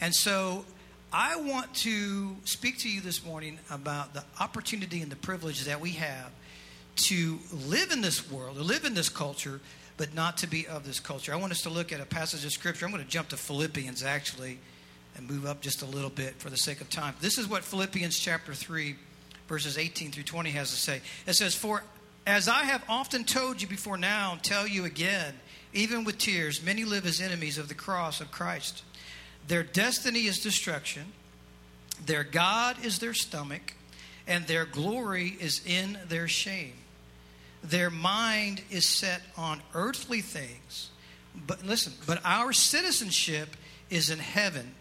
And 0.00 0.14
so, 0.14 0.64
I 1.12 1.36
want 1.36 1.74
to 1.74 2.34
speak 2.44 2.78
to 2.78 2.88
you 2.88 3.02
this 3.02 3.22
morning 3.22 3.58
about 3.70 4.14
the 4.14 4.24
opportunity 4.40 5.02
and 5.02 5.12
the 5.12 5.16
privilege 5.16 5.66
that 5.66 5.82
we 5.82 5.90
have 5.90 6.30
to 7.08 7.38
live 7.52 7.90
in 7.90 8.00
this 8.00 8.32
world, 8.32 8.56
to 8.56 8.62
live 8.62 8.86
in 8.86 8.94
this 8.94 9.10
culture, 9.10 9.60
but 9.98 10.14
not 10.14 10.38
to 10.38 10.46
be 10.46 10.66
of 10.66 10.86
this 10.86 10.98
culture. 10.98 11.34
I 11.34 11.36
want 11.36 11.52
us 11.52 11.60
to 11.64 11.68
look 11.68 11.92
at 11.92 12.00
a 12.00 12.06
passage 12.06 12.46
of 12.46 12.52
scripture. 12.52 12.86
I'm 12.86 12.90
going 12.90 13.04
to 13.04 13.10
jump 13.10 13.28
to 13.28 13.36
Philippians 13.36 14.02
actually 14.02 14.60
and 15.14 15.28
move 15.28 15.44
up 15.44 15.60
just 15.60 15.82
a 15.82 15.86
little 15.86 16.08
bit 16.08 16.36
for 16.38 16.48
the 16.48 16.56
sake 16.56 16.80
of 16.80 16.88
time. 16.88 17.12
This 17.20 17.36
is 17.36 17.46
what 17.46 17.64
Philippians 17.64 18.18
chapter 18.18 18.54
3, 18.54 18.96
verses 19.46 19.76
18 19.76 20.10
through 20.10 20.22
20 20.22 20.52
has 20.52 20.70
to 20.70 20.76
say. 20.76 21.02
It 21.26 21.34
says, 21.34 21.54
For 21.54 21.82
as 22.28 22.46
I 22.46 22.64
have 22.64 22.84
often 22.90 23.24
told 23.24 23.62
you 23.62 23.66
before 23.66 23.96
now, 23.96 24.32
and 24.32 24.42
tell 24.42 24.66
you 24.66 24.84
again, 24.84 25.32
even 25.72 26.04
with 26.04 26.18
tears, 26.18 26.62
many 26.62 26.84
live 26.84 27.06
as 27.06 27.22
enemies 27.22 27.56
of 27.56 27.68
the 27.68 27.74
cross 27.74 28.20
of 28.20 28.30
Christ. 28.30 28.82
Their 29.46 29.62
destiny 29.62 30.26
is 30.26 30.38
destruction, 30.38 31.12
their 32.04 32.24
God 32.24 32.84
is 32.84 32.98
their 32.98 33.14
stomach, 33.14 33.72
and 34.26 34.46
their 34.46 34.66
glory 34.66 35.38
is 35.40 35.62
in 35.64 35.98
their 36.06 36.28
shame. 36.28 36.74
Their 37.64 37.88
mind 37.88 38.60
is 38.70 38.86
set 38.86 39.22
on 39.38 39.62
earthly 39.72 40.20
things. 40.20 40.90
But 41.34 41.64
listen, 41.64 41.94
but 42.06 42.20
our 42.26 42.52
citizenship 42.52 43.56
is 43.88 44.10
in 44.10 44.18
heaven, 44.18 44.74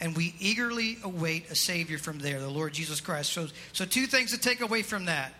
and 0.00 0.14
we 0.14 0.34
eagerly 0.38 0.98
await 1.02 1.50
a 1.50 1.54
Savior 1.54 1.96
from 1.96 2.18
there, 2.18 2.40
the 2.40 2.50
Lord 2.50 2.74
Jesus 2.74 3.00
Christ. 3.00 3.32
So, 3.32 3.48
so 3.72 3.86
two 3.86 4.06
things 4.06 4.32
to 4.32 4.38
take 4.38 4.60
away 4.60 4.82
from 4.82 5.06
that. 5.06 5.32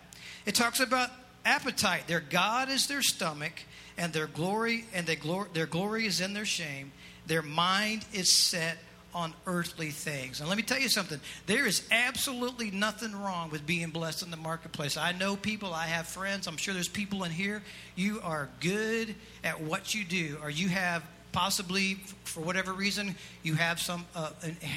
It 0.47 0.55
talks 0.55 0.79
about 0.79 1.11
appetite. 1.45 2.07
Their 2.07 2.19
God 2.19 2.69
is 2.69 2.87
their 2.87 3.01
stomach, 3.01 3.53
and 3.97 4.13
their 4.13 4.27
glory 4.27 4.85
and 4.93 5.05
their 5.05 5.15
glory, 5.15 5.49
their 5.53 5.65
glory 5.65 6.05
is 6.05 6.21
in 6.21 6.33
their 6.33 6.45
shame. 6.45 6.91
Their 7.27 7.41
mind 7.41 8.05
is 8.13 8.33
set 8.33 8.77
on 9.13 9.33
earthly 9.45 9.89
things. 9.89 10.39
And 10.39 10.47
let 10.47 10.57
me 10.57 10.63
tell 10.63 10.79
you 10.79 10.89
something 10.89 11.19
there 11.45 11.65
is 11.65 11.83
absolutely 11.91 12.71
nothing 12.71 13.13
wrong 13.13 13.49
with 13.49 13.65
being 13.65 13.89
blessed 13.89 14.23
in 14.23 14.31
the 14.31 14.37
marketplace. 14.37 14.97
I 14.97 15.11
know 15.11 15.35
people, 15.35 15.73
I 15.73 15.85
have 15.87 16.07
friends, 16.07 16.47
I'm 16.47 16.57
sure 16.57 16.73
there's 16.73 16.87
people 16.87 17.23
in 17.23 17.31
here. 17.31 17.61
You 17.95 18.21
are 18.23 18.49
good 18.59 19.13
at 19.43 19.61
what 19.61 19.93
you 19.93 20.05
do, 20.05 20.37
or 20.41 20.49
you 20.49 20.69
have 20.69 21.03
possibly 21.31 21.95
for 22.23 22.41
whatever 22.41 22.73
reason 22.73 23.15
you 23.43 23.53
have 23.53 23.79
some 23.79 24.05
uh, 24.15 24.31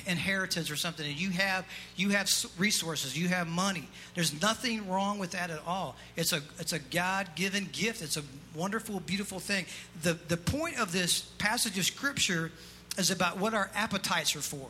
inheritance 0.06 0.70
or 0.70 0.76
something 0.76 1.06
and 1.06 1.16
you 1.16 1.30
have 1.30 1.64
you 1.96 2.11
have 2.11 2.28
resources 2.58 3.18
you 3.18 3.28
have 3.28 3.49
money 3.49 3.88
there's 4.14 4.40
nothing 4.40 4.88
wrong 4.88 5.18
with 5.18 5.32
that 5.32 5.50
at 5.50 5.61
all 5.66 5.96
it's 6.16 6.32
a 6.32 6.40
it's 6.58 6.73
a 6.73 6.78
god-given 6.78 7.68
gift 7.73 8.02
it's 8.02 8.16
a 8.16 8.23
wonderful 8.54 9.00
beautiful 9.00 9.40
thing 9.40 9.64
the 10.02 10.14
the 10.28 10.37
point 10.37 10.78
of 10.78 10.92
this 10.92 11.20
passage 11.38 11.78
of 11.78 11.84
scripture 11.84 12.50
is 12.99 13.11
about 13.11 13.38
what 13.38 13.54
our 13.54 13.70
appetites 13.75 14.37
are 14.37 14.40
for. 14.40 14.68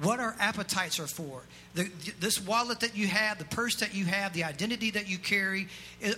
What 0.00 0.18
our 0.18 0.34
appetites 0.38 0.98
are 0.98 1.06
for. 1.06 1.42
The, 1.74 1.90
this 2.20 2.40
wallet 2.40 2.80
that 2.80 2.96
you 2.96 3.06
have, 3.08 3.38
the 3.38 3.44
purse 3.44 3.76
that 3.76 3.94
you 3.94 4.06
have, 4.06 4.32
the 4.32 4.44
identity 4.44 4.90
that 4.92 5.08
you 5.08 5.18
carry. 5.18 5.68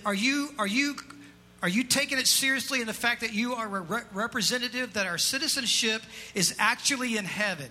Are 0.05 0.13
you, 0.13 0.49
are 0.57 0.67
you, 0.67 0.95
are 1.63 1.69
you 1.69 1.85
taking 1.85 2.17
it 2.17 2.27
seriously 2.27 2.81
in 2.81 2.87
the 2.87 2.93
fact 2.93 3.21
that 3.21 3.33
you 3.33 3.53
are 3.53 3.77
a 3.77 3.81
re- 3.81 4.01
representative, 4.11 4.93
that 4.93 5.07
our 5.07 5.17
citizenship 5.17 6.01
is 6.35 6.53
actually 6.59 7.15
in 7.15 7.23
heaven? 7.23 7.69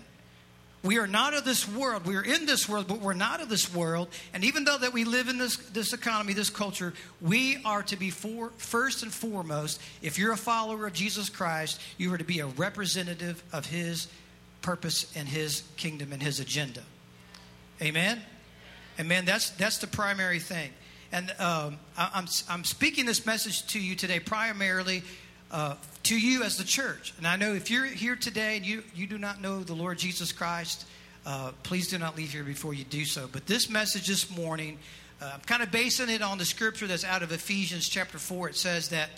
We 0.82 0.98
are 0.98 1.06
not 1.06 1.34
of 1.34 1.44
this 1.44 1.68
world. 1.68 2.06
We 2.06 2.16
are 2.16 2.24
in 2.24 2.46
this 2.46 2.66
world, 2.66 2.88
but 2.88 3.00
we're 3.00 3.12
not 3.12 3.42
of 3.42 3.50
this 3.50 3.72
world. 3.72 4.08
And 4.32 4.44
even 4.44 4.64
though 4.64 4.78
that 4.78 4.94
we 4.94 5.04
live 5.04 5.28
in 5.28 5.36
this, 5.36 5.58
this 5.58 5.92
economy, 5.92 6.32
this 6.32 6.48
culture, 6.48 6.94
we 7.20 7.58
are 7.66 7.82
to 7.82 7.96
be 7.96 8.08
for, 8.08 8.50
first 8.56 9.02
and 9.02 9.12
foremost, 9.12 9.78
if 10.00 10.18
you're 10.18 10.32
a 10.32 10.38
follower 10.38 10.86
of 10.86 10.94
Jesus 10.94 11.28
Christ, 11.28 11.78
you 11.98 12.12
are 12.14 12.18
to 12.18 12.24
be 12.24 12.40
a 12.40 12.46
representative 12.46 13.44
of 13.52 13.66
his 13.66 14.08
purpose 14.62 15.12
and 15.14 15.28
his 15.28 15.64
kingdom 15.76 16.14
and 16.14 16.22
his 16.22 16.40
agenda. 16.40 16.82
Amen? 17.82 18.22
Amen. 18.98 19.26
That's, 19.26 19.50
that's 19.50 19.78
the 19.78 19.86
primary 19.86 20.38
thing. 20.38 20.70
And 21.12 21.30
um, 21.38 21.78
I, 21.96 22.10
I'm, 22.14 22.26
I'm 22.48 22.64
speaking 22.64 23.04
this 23.04 23.26
message 23.26 23.66
to 23.68 23.80
you 23.80 23.94
today 23.94 24.18
primarily 24.18 25.02
uh, 25.50 25.74
to 26.04 26.18
you 26.18 26.42
as 26.42 26.56
the 26.56 26.64
church. 26.64 27.12
And 27.18 27.26
I 27.26 27.36
know 27.36 27.52
if 27.52 27.70
you're 27.70 27.84
here 27.84 28.16
today 28.16 28.56
and 28.56 28.64
you, 28.64 28.82
you 28.94 29.06
do 29.06 29.18
not 29.18 29.40
know 29.40 29.60
the 29.60 29.74
Lord 29.74 29.98
Jesus 29.98 30.32
Christ, 30.32 30.86
uh, 31.26 31.52
please 31.62 31.88
do 31.88 31.98
not 31.98 32.16
leave 32.16 32.32
here 32.32 32.42
before 32.42 32.72
you 32.72 32.84
do 32.84 33.04
so. 33.04 33.28
But 33.30 33.46
this 33.46 33.68
message 33.68 34.06
this 34.06 34.34
morning, 34.34 34.78
uh, 35.20 35.32
I'm 35.34 35.40
kind 35.40 35.62
of 35.62 35.70
basing 35.70 36.08
it 36.08 36.22
on 36.22 36.38
the 36.38 36.46
scripture 36.46 36.86
that's 36.86 37.04
out 37.04 37.22
of 37.22 37.30
Ephesians 37.30 37.88
chapter 37.88 38.18
4. 38.18 38.48
It 38.48 38.56
says 38.56 38.88
that, 38.88 39.10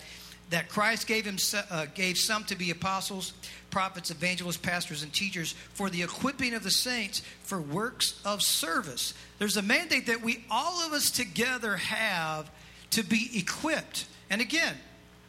that 0.51 0.69
Christ 0.69 1.07
gave, 1.07 1.25
him, 1.25 1.37
uh, 1.71 1.87
gave 1.95 2.17
some 2.17 2.43
to 2.45 2.55
be 2.55 2.71
apostles, 2.71 3.33
prophets, 3.71 4.11
evangelists, 4.11 4.57
pastors, 4.57 5.01
and 5.03 5.11
teachers 5.11 5.53
for 5.73 5.89
the 5.89 6.03
equipping 6.03 6.53
of 6.53 6.63
the 6.63 6.71
saints 6.71 7.21
for 7.43 7.59
works 7.59 8.19
of 8.23 8.41
service. 8.41 9.13
There's 9.39 9.57
a 9.57 9.61
mandate 9.61 10.07
that 10.07 10.21
we, 10.21 10.45
all 10.51 10.85
of 10.85 10.93
us 10.93 11.09
together, 11.09 11.77
have 11.77 12.49
to 12.91 13.03
be 13.03 13.31
equipped. 13.33 14.05
And 14.29 14.39
again, 14.39 14.75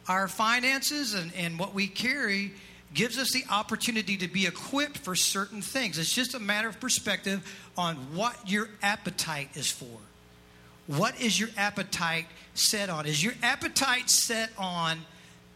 our 0.07 0.27
finances 0.27 1.13
and, 1.13 1.33
and 1.35 1.59
what 1.59 1.73
we 1.73 1.87
carry 1.87 2.53
gives 2.93 3.17
us 3.17 3.31
the 3.31 3.43
opportunity 3.49 4.17
to 4.17 4.27
be 4.27 4.45
equipped 4.45 4.97
for 4.97 5.15
certain 5.15 5.61
things. 5.61 5.97
It's 5.97 6.13
just 6.13 6.33
a 6.33 6.39
matter 6.39 6.69
of 6.69 6.79
perspective 6.79 7.45
on 7.77 7.95
what 8.15 8.49
your 8.49 8.69
appetite 8.81 9.49
is 9.55 9.69
for. 9.69 9.99
What 10.87 11.19
is 11.19 11.37
your 11.37 11.49
appetite 11.57 12.27
set 12.57 12.89
on? 12.89 13.05
Is 13.05 13.23
your 13.23 13.33
appetite 13.41 14.09
set 14.09 14.51
on 14.57 14.99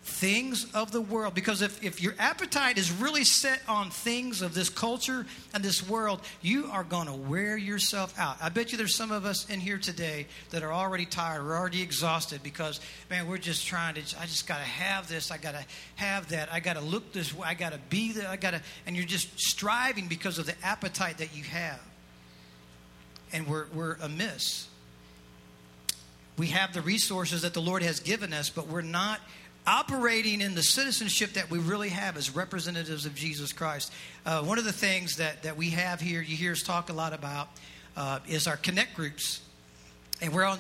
things 0.03 0.65
of 0.73 0.91
the 0.91 1.01
world. 1.01 1.35
Because 1.35 1.61
if, 1.61 1.83
if 1.83 2.01
your 2.01 2.15
appetite 2.17 2.77
is 2.77 2.91
really 2.91 3.23
set 3.23 3.61
on 3.67 3.91
things 3.91 4.41
of 4.41 4.53
this 4.53 4.69
culture 4.69 5.25
and 5.53 5.63
this 5.63 5.87
world, 5.87 6.21
you 6.41 6.65
are 6.71 6.83
going 6.83 7.07
to 7.07 7.13
wear 7.13 7.55
yourself 7.55 8.17
out. 8.17 8.37
I 8.41 8.49
bet 8.49 8.71
you 8.71 8.77
there's 8.77 8.95
some 8.95 9.11
of 9.11 9.25
us 9.25 9.49
in 9.49 9.59
here 9.59 9.77
today 9.77 10.27
that 10.49 10.63
are 10.63 10.73
already 10.73 11.05
tired, 11.05 11.43
we're 11.45 11.55
already 11.55 11.81
exhausted 11.81 12.41
because, 12.41 12.79
man, 13.09 13.27
we're 13.27 13.37
just 13.37 13.67
trying 13.67 13.95
to, 13.95 14.01
I 14.19 14.25
just 14.25 14.47
got 14.47 14.57
to 14.57 14.63
have 14.63 15.07
this, 15.07 15.29
I 15.29 15.37
got 15.37 15.53
to 15.53 15.65
have 15.95 16.29
that, 16.29 16.51
I 16.51 16.59
got 16.59 16.77
to 16.77 16.81
look 16.81 17.13
this 17.13 17.33
way, 17.35 17.47
I 17.47 17.53
got 17.53 17.73
to 17.73 17.79
be 17.89 18.11
there, 18.11 18.27
I 18.27 18.37
got 18.37 18.51
to, 18.51 18.61
and 18.87 18.95
you're 18.95 19.05
just 19.05 19.39
striving 19.39 20.07
because 20.07 20.39
of 20.39 20.47
the 20.47 20.55
appetite 20.63 21.19
that 21.19 21.35
you 21.35 21.43
have. 21.43 21.79
And 23.33 23.47
we're, 23.47 23.67
we're 23.73 23.97
amiss. 24.01 24.67
We 26.37 26.47
have 26.47 26.73
the 26.73 26.81
resources 26.81 27.41
that 27.41 27.53
the 27.53 27.61
Lord 27.61 27.83
has 27.83 27.99
given 27.99 28.33
us, 28.33 28.49
but 28.49 28.67
we're 28.67 28.81
not 28.81 29.19
operating 29.67 30.41
in 30.41 30.55
the 30.55 30.63
citizenship 30.63 31.33
that 31.33 31.51
we 31.51 31.59
really 31.59 31.89
have 31.89 32.17
as 32.17 32.35
representatives 32.35 33.05
of 33.05 33.13
Jesus 33.13 33.53
Christ. 33.53 33.91
Uh, 34.25 34.41
one 34.43 34.57
of 34.57 34.65
the 34.65 34.73
things 34.73 35.17
that, 35.17 35.43
that 35.43 35.55
we 35.55 35.69
have 35.71 36.01
here, 36.01 36.21
you 36.21 36.35
hear 36.35 36.53
us 36.53 36.63
talk 36.63 36.89
a 36.89 36.93
lot 36.93 37.13
about, 37.13 37.49
uh, 37.95 38.19
is 38.27 38.47
our 38.47 38.57
connect 38.57 38.95
groups. 38.95 39.41
And 40.21 40.33
we're 40.33 40.45
on, 40.45 40.59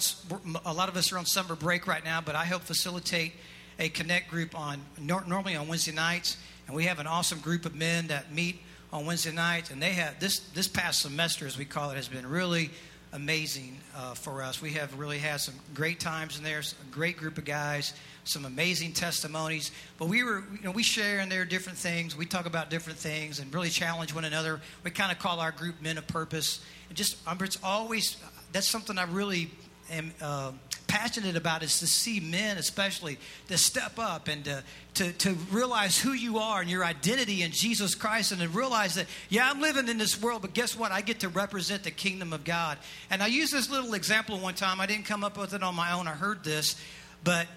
a 0.65 0.73
lot 0.73 0.89
of 0.89 0.97
us 0.97 1.11
are 1.11 1.17
on 1.17 1.25
summer 1.25 1.55
break 1.55 1.87
right 1.87 2.03
now, 2.03 2.21
but 2.21 2.35
I 2.35 2.45
help 2.45 2.63
facilitate 2.63 3.33
a 3.79 3.89
connect 3.89 4.29
group 4.29 4.57
on 4.57 4.81
normally 4.99 5.55
on 5.55 5.67
Wednesday 5.67 5.93
nights. 5.93 6.37
And 6.67 6.75
we 6.75 6.85
have 6.85 6.99
an 6.99 7.07
awesome 7.07 7.39
group 7.39 7.65
of 7.65 7.75
men 7.75 8.07
that 8.07 8.31
meet 8.31 8.61
on 8.93 9.05
Wednesday 9.05 9.31
nights. 9.31 9.71
And 9.71 9.81
they 9.81 9.93
have 9.93 10.19
this, 10.19 10.39
this 10.53 10.67
past 10.67 11.01
semester, 11.01 11.47
as 11.47 11.57
we 11.57 11.65
call 11.65 11.91
it, 11.91 11.95
has 11.95 12.07
been 12.07 12.27
really 12.27 12.69
amazing 13.13 13.77
uh, 13.95 14.13
for 14.13 14.41
us. 14.41 14.61
We 14.61 14.71
have 14.73 14.97
really 14.97 15.19
had 15.19 15.41
some 15.41 15.55
great 15.73 15.99
times 15.99 16.37
in 16.37 16.43
there, 16.43 16.59
a 16.59 16.93
great 16.93 17.17
group 17.17 17.37
of 17.37 17.45
guys 17.45 17.93
some 18.23 18.45
amazing 18.45 18.93
testimonies. 18.93 19.71
But 19.97 20.07
we 20.07 20.23
were, 20.23 20.43
you 20.53 20.63
know, 20.63 20.71
we 20.71 20.83
share 20.83 21.19
in 21.19 21.29
there 21.29 21.45
different 21.45 21.77
things. 21.77 22.15
We 22.15 22.25
talk 22.25 22.45
about 22.45 22.69
different 22.69 22.99
things 22.99 23.39
and 23.39 23.53
really 23.53 23.69
challenge 23.69 24.13
one 24.13 24.25
another. 24.25 24.61
We 24.83 24.91
kind 24.91 25.11
of 25.11 25.19
call 25.19 25.39
our 25.39 25.51
group 25.51 25.81
Men 25.81 25.97
of 25.97 26.07
Purpose. 26.07 26.63
And 26.89 26.97
just, 26.97 27.17
it's 27.41 27.59
always, 27.63 28.17
that's 28.51 28.67
something 28.67 28.97
I 28.97 29.03
really 29.03 29.49
am 29.91 30.13
uh, 30.21 30.51
passionate 30.91 31.37
about 31.37 31.63
is 31.63 31.79
to 31.79 31.87
see 31.87 32.19
men, 32.19 32.57
especially, 32.57 33.17
to 33.47 33.57
step 33.57 33.97
up 33.97 34.27
and 34.27 34.43
to, 34.43 34.61
to, 34.95 35.13
to 35.13 35.31
realize 35.49 35.97
who 35.97 36.11
you 36.11 36.37
are 36.37 36.59
and 36.59 36.69
your 36.69 36.83
identity 36.83 37.43
in 37.43 37.51
Jesus 37.51 37.95
Christ 37.95 38.33
and 38.33 38.41
to 38.41 38.49
realize 38.49 38.95
that, 38.95 39.05
yeah, 39.29 39.49
I'm 39.49 39.61
living 39.61 39.87
in 39.87 39.97
this 39.97 40.21
world, 40.21 40.41
but 40.41 40.53
guess 40.53 40.77
what? 40.77 40.91
I 40.91 40.99
get 40.99 41.21
to 41.21 41.29
represent 41.29 41.83
the 41.83 41.91
kingdom 41.91 42.33
of 42.33 42.43
God. 42.43 42.77
And 43.09 43.23
I 43.23 43.27
used 43.27 43.53
this 43.53 43.69
little 43.69 43.93
example 43.93 44.37
one 44.37 44.53
time. 44.53 44.81
I 44.81 44.85
didn't 44.85 45.05
come 45.05 45.23
up 45.23 45.37
with 45.37 45.53
it 45.53 45.63
on 45.63 45.75
my 45.75 45.93
own. 45.93 46.09
I 46.09 46.11
heard 46.11 46.43
this. 46.43 46.75
But 47.23 47.47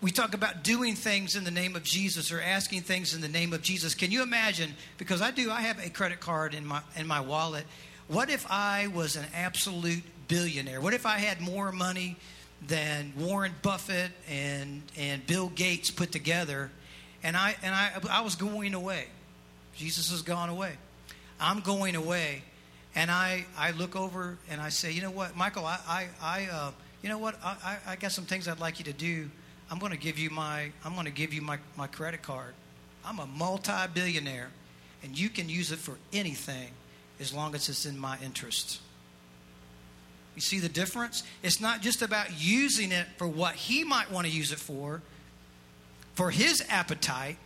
we 0.00 0.12
talk 0.12 0.32
about 0.32 0.62
doing 0.62 0.94
things 0.94 1.34
in 1.34 1.42
the 1.42 1.50
name 1.50 1.74
of 1.74 1.82
Jesus 1.82 2.30
or 2.30 2.40
asking 2.40 2.82
things 2.82 3.12
in 3.12 3.22
the 3.22 3.28
name 3.28 3.52
of 3.52 3.60
Jesus. 3.60 3.96
Can 3.96 4.12
you 4.12 4.22
imagine? 4.22 4.76
Because 4.98 5.20
I 5.20 5.32
do, 5.32 5.50
I 5.50 5.62
have 5.62 5.84
a 5.84 5.90
credit 5.90 6.20
card 6.20 6.54
in 6.54 6.64
my 6.64 6.80
in 6.96 7.08
my 7.08 7.20
wallet. 7.20 7.64
What 8.06 8.30
if 8.30 8.46
I 8.48 8.86
was 8.86 9.16
an 9.16 9.26
absolute 9.34 10.02
billionaire? 10.30 10.80
What 10.80 10.94
if 10.94 11.04
I 11.04 11.18
had 11.18 11.42
more 11.42 11.70
money 11.72 12.16
than 12.66 13.12
Warren 13.16 13.54
Buffett 13.62 14.10
and, 14.28 14.82
and 14.98 15.26
Bill 15.26 15.48
Gates 15.48 15.90
put 15.90 16.12
together. 16.12 16.70
And 17.22 17.36
I, 17.36 17.54
and 17.62 17.74
I, 17.74 17.92
I 18.10 18.20
was 18.22 18.34
going 18.34 18.74
away. 18.74 19.06
Jesus 19.76 20.10
has 20.10 20.22
gone 20.22 20.48
away. 20.48 20.72
I'm 21.38 21.60
going 21.60 21.96
away. 21.96 22.42
And 22.94 23.10
I, 23.10 23.46
I 23.56 23.70
look 23.72 23.96
over 23.96 24.36
and 24.50 24.60
I 24.60 24.68
say, 24.68 24.92
you 24.92 25.00
know 25.00 25.10
what, 25.10 25.36
Michael, 25.36 25.64
I, 25.64 25.78
I, 25.88 26.06
I 26.20 26.48
uh, 26.52 26.70
you 27.02 27.08
know 27.08 27.18
what, 27.18 27.36
I, 27.42 27.78
I 27.86 27.96
got 27.96 28.12
some 28.12 28.24
things 28.24 28.48
I'd 28.48 28.60
like 28.60 28.78
you 28.78 28.84
to 28.86 28.92
do. 28.92 29.30
I'm 29.70 29.78
going 29.78 29.92
to 29.92 29.98
give 29.98 30.18
you 30.18 30.28
my, 30.28 30.70
I'm 30.84 30.94
going 30.94 31.06
to 31.06 31.12
give 31.12 31.32
you 31.32 31.40
my, 31.40 31.58
my 31.76 31.86
credit 31.86 32.22
card. 32.22 32.52
I'm 33.04 33.20
a 33.20 33.26
multi-billionaire, 33.26 34.50
and 35.02 35.18
you 35.18 35.30
can 35.30 35.48
use 35.48 35.72
it 35.72 35.78
for 35.78 35.96
anything 36.12 36.68
as 37.20 37.32
long 37.32 37.54
as 37.54 37.68
it's 37.68 37.86
in 37.86 37.98
my 37.98 38.18
interest. 38.22 38.80
You 40.34 40.40
see 40.40 40.58
the 40.58 40.68
difference? 40.68 41.22
It's 41.42 41.60
not 41.60 41.82
just 41.82 42.02
about 42.02 42.40
using 42.40 42.92
it 42.92 43.06
for 43.16 43.26
what 43.26 43.54
he 43.54 43.84
might 43.84 44.10
want 44.10 44.26
to 44.26 44.32
use 44.32 44.52
it 44.52 44.58
for, 44.58 45.02
for 46.14 46.30
his 46.30 46.64
appetite, 46.68 47.36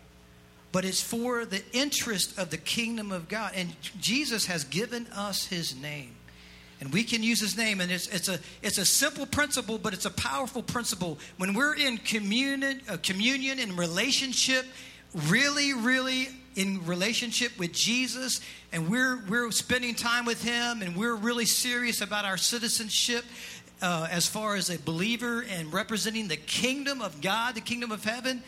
but 0.73 0.85
it's 0.85 1.01
for 1.01 1.45
the 1.45 1.63
interest 1.73 2.39
of 2.39 2.51
the 2.51 2.57
kingdom 2.57 3.13
of 3.13 3.29
God. 3.29 3.53
And 3.55 3.75
Jesus 4.01 4.47
has 4.47 4.65
given 4.65 5.07
us 5.09 5.47
his 5.47 5.75
name. 5.81 6.17
And 6.81 6.93
we 6.93 7.05
can 7.05 7.23
use 7.23 7.41
his 7.41 7.57
name, 7.57 7.81
and 7.81 7.91
it's, 7.91 8.09
it's, 8.09 8.29
a, 8.29 8.39
it's 8.61 8.79
a 8.79 8.85
simple 8.85 9.27
principle, 9.27 9.79
but 9.79 9.95
it's 9.95 10.05
a 10.05 10.11
powerful 10.11 10.63
principle. 10.63 11.19
When 11.39 11.55
we're 11.55 11.77
in 11.77 11.99
communion, 11.99 12.83
uh, 12.89 12.97
communion 13.03 13.59
and 13.61 13.79
relationship, 13.79 14.67
really, 15.29 15.73
really 15.73 16.29
in 16.57 16.85
relationship 16.87 17.59
with 17.59 17.73
Jesus 17.73 18.41
and 18.73 18.89
we're, 18.89 19.23
we're 19.29 19.51
spending 19.51 19.95
time 19.95 20.25
with 20.25 20.43
Him 20.43 20.83
and 20.83 20.97
we're 20.97 21.17
really 21.17 21.47
serious 21.47 22.01
about 22.01 22.25
our 22.25 22.37
citizenship 22.37 23.25
uh, 23.83 24.09
as 24.11 24.27
far 24.27 24.57
as 24.57 24.71
a 24.71 24.79
believer 24.79 25.45
and 25.51 25.73
representing 25.73 26.29
the 26.29 26.37
kingdom 26.37 27.03
of 27.03 27.21
God, 27.21 27.55
the 27.55 27.61
kingdom 27.61 27.93
of 27.93 28.05
heaven, 28.05 28.43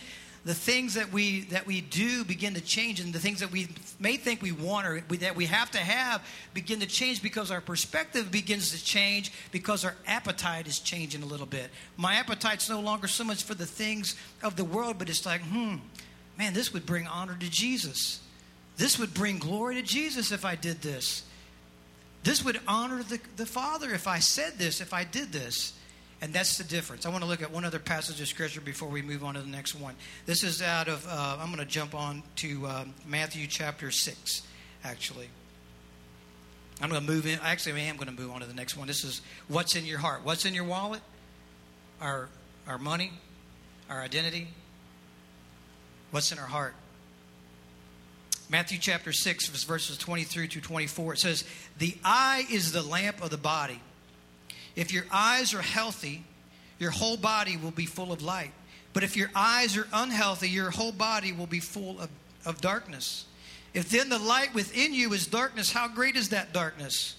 the 0.47 0.55
things 0.55 0.95
that 0.95 1.13
we 1.13 1.41
that 1.47 1.67
we 1.67 1.81
do 1.81 2.25
begin 2.25 2.55
to 2.55 2.61
change, 2.61 3.01
and 3.01 3.13
the 3.13 3.19
things 3.19 3.41
that 3.41 3.51
we 3.51 3.67
may 3.99 4.17
think 4.17 4.41
we 4.41 4.53
want 4.53 4.87
or 4.87 5.03
we, 5.09 5.17
that 5.17 5.35
we 5.35 5.45
have 5.47 5.73
to 5.73 5.79
have 5.79 6.25
begin 6.55 6.79
to 6.79 6.87
change 6.87 7.21
because 7.21 7.51
our 7.51 7.61
perspective 7.61 8.31
begins 8.31 8.71
to 8.71 8.83
change 8.83 9.33
because 9.51 9.85
our 9.85 9.97
appetite 10.07 10.69
is 10.69 10.79
changing 10.79 11.25
a 11.25 11.27
little 11.27 11.47
bit. 11.47 11.69
My 11.97 12.15
appetite's 12.15 12.71
no 12.71 12.81
longer 12.81 13.09
so 13.09 13.25
much 13.25 13.43
for 13.43 13.55
the 13.55 13.67
things 13.67 14.15
of 14.41 14.55
the 14.55 14.65
world, 14.65 14.99
but 14.99 15.11
it's 15.11 15.27
like, 15.27 15.41
hmm, 15.41 15.77
man, 16.39 16.55
this 16.55 16.73
would 16.73 16.87
bring 16.87 17.07
honor 17.07 17.37
to 17.39 17.51
Jesus. 17.51 18.21
This 18.77 18.99
would 18.99 19.15
bring 19.15 19.39
glory 19.39 19.77
to 19.77 19.83
Jesus 19.83 20.33
if 20.33 20.45
I 20.45 20.55
did 20.55 20.83
this. 20.83 21.25
This 22.23 22.45
would 22.45 22.61
honor 22.67 23.03
the, 23.03 23.21
the 23.37 23.47
Father 23.47 23.91
if 23.93 24.07
I 24.07 24.19
said 24.19 24.59
this, 24.59 24.81
if 24.81 24.93
I 24.93 25.05
did 25.05 25.33
this. 25.33 25.73
And 26.21 26.33
that's 26.33 26.59
the 26.59 26.65
difference. 26.65 27.05
I 27.05 27.11
want 27.11 27.23
to 27.23 27.29
look 27.29 27.43
at 27.43 27.51
one 27.51 27.65
other 27.65 27.79
passage 27.79 28.21
of 28.21 28.29
Scripture 28.29 28.61
before 28.61 28.89
we 28.89 29.03
move 29.03 29.23
on 29.23 29.35
to 29.35 29.41
the 29.41 29.49
next 29.49 29.75
one. 29.75 29.95
This 30.25 30.43
is 30.43 30.63
out 30.63 30.89
of, 30.89 31.07
uh, 31.07 31.37
I'm 31.39 31.49
going 31.49 31.59
to 31.59 31.71
jump 31.71 31.95
on 31.95 32.23
to 32.37 32.67
uh, 32.67 32.85
Matthew 33.07 33.47
chapter 33.47 33.91
6, 33.91 34.43
actually. 34.83 35.29
I'm 36.81 36.91
going 36.91 37.05
to 37.05 37.07
move 37.07 37.27
in. 37.27 37.39
Actually, 37.43 37.81
I 37.81 37.85
am 37.85 37.97
going 37.97 38.15
to 38.15 38.21
move 38.21 38.31
on 38.31 38.41
to 38.41 38.47
the 38.47 38.55
next 38.55 38.77
one. 38.77 38.87
This 38.87 39.05
is 39.05 39.21
what's 39.49 39.77
in 39.77 39.85
your 39.85 39.99
heart. 39.99 40.21
What's 40.25 40.45
in 40.45 40.55
your 40.55 40.65
wallet? 40.65 41.01
Our, 42.01 42.29
our 42.67 42.79
money, 42.79 43.13
our 43.89 44.01
identity, 44.01 44.49
what's 46.17 46.33
in 46.33 46.39
our 46.39 46.47
heart. 46.47 46.73
Matthew 48.49 48.79
chapter 48.79 49.13
6, 49.13 49.49
verses 49.65 49.99
23 49.99 50.49
to 50.49 50.63
24, 50.63 51.13
it 51.13 51.19
says, 51.19 51.45
The 51.77 51.95
eye 52.03 52.47
is 52.51 52.73
the 52.73 52.81
lamp 52.81 53.23
of 53.23 53.29
the 53.29 53.37
body. 53.37 53.83
If 54.77 54.95
your 54.95 55.05
eyes 55.13 55.53
are 55.53 55.61
healthy, 55.61 56.25
your 56.79 56.91
whole 56.91 57.19
body 57.19 57.59
will 57.59 57.71
be 57.71 57.85
full 57.85 58.13
of 58.13 58.23
light. 58.23 58.53
But 58.95 59.03
if 59.03 59.15
your 59.15 59.29
eyes 59.35 59.77
are 59.77 59.87
unhealthy, 59.93 60.49
your 60.49 60.71
whole 60.71 60.91
body 60.91 61.33
will 61.33 61.47
be 61.47 61.61
full 61.61 62.01
of, 62.01 62.09
of 62.47 62.63
darkness. 62.63 63.27
If 63.75 63.91
then 63.91 64.09
the 64.09 64.19
light 64.19 64.55
within 64.55 64.95
you 64.95 65.13
is 65.13 65.27
darkness, 65.27 65.71
how 65.71 65.87
great 65.87 66.17
is 66.17 66.31
that 66.31 66.55
darkness? 66.55 67.15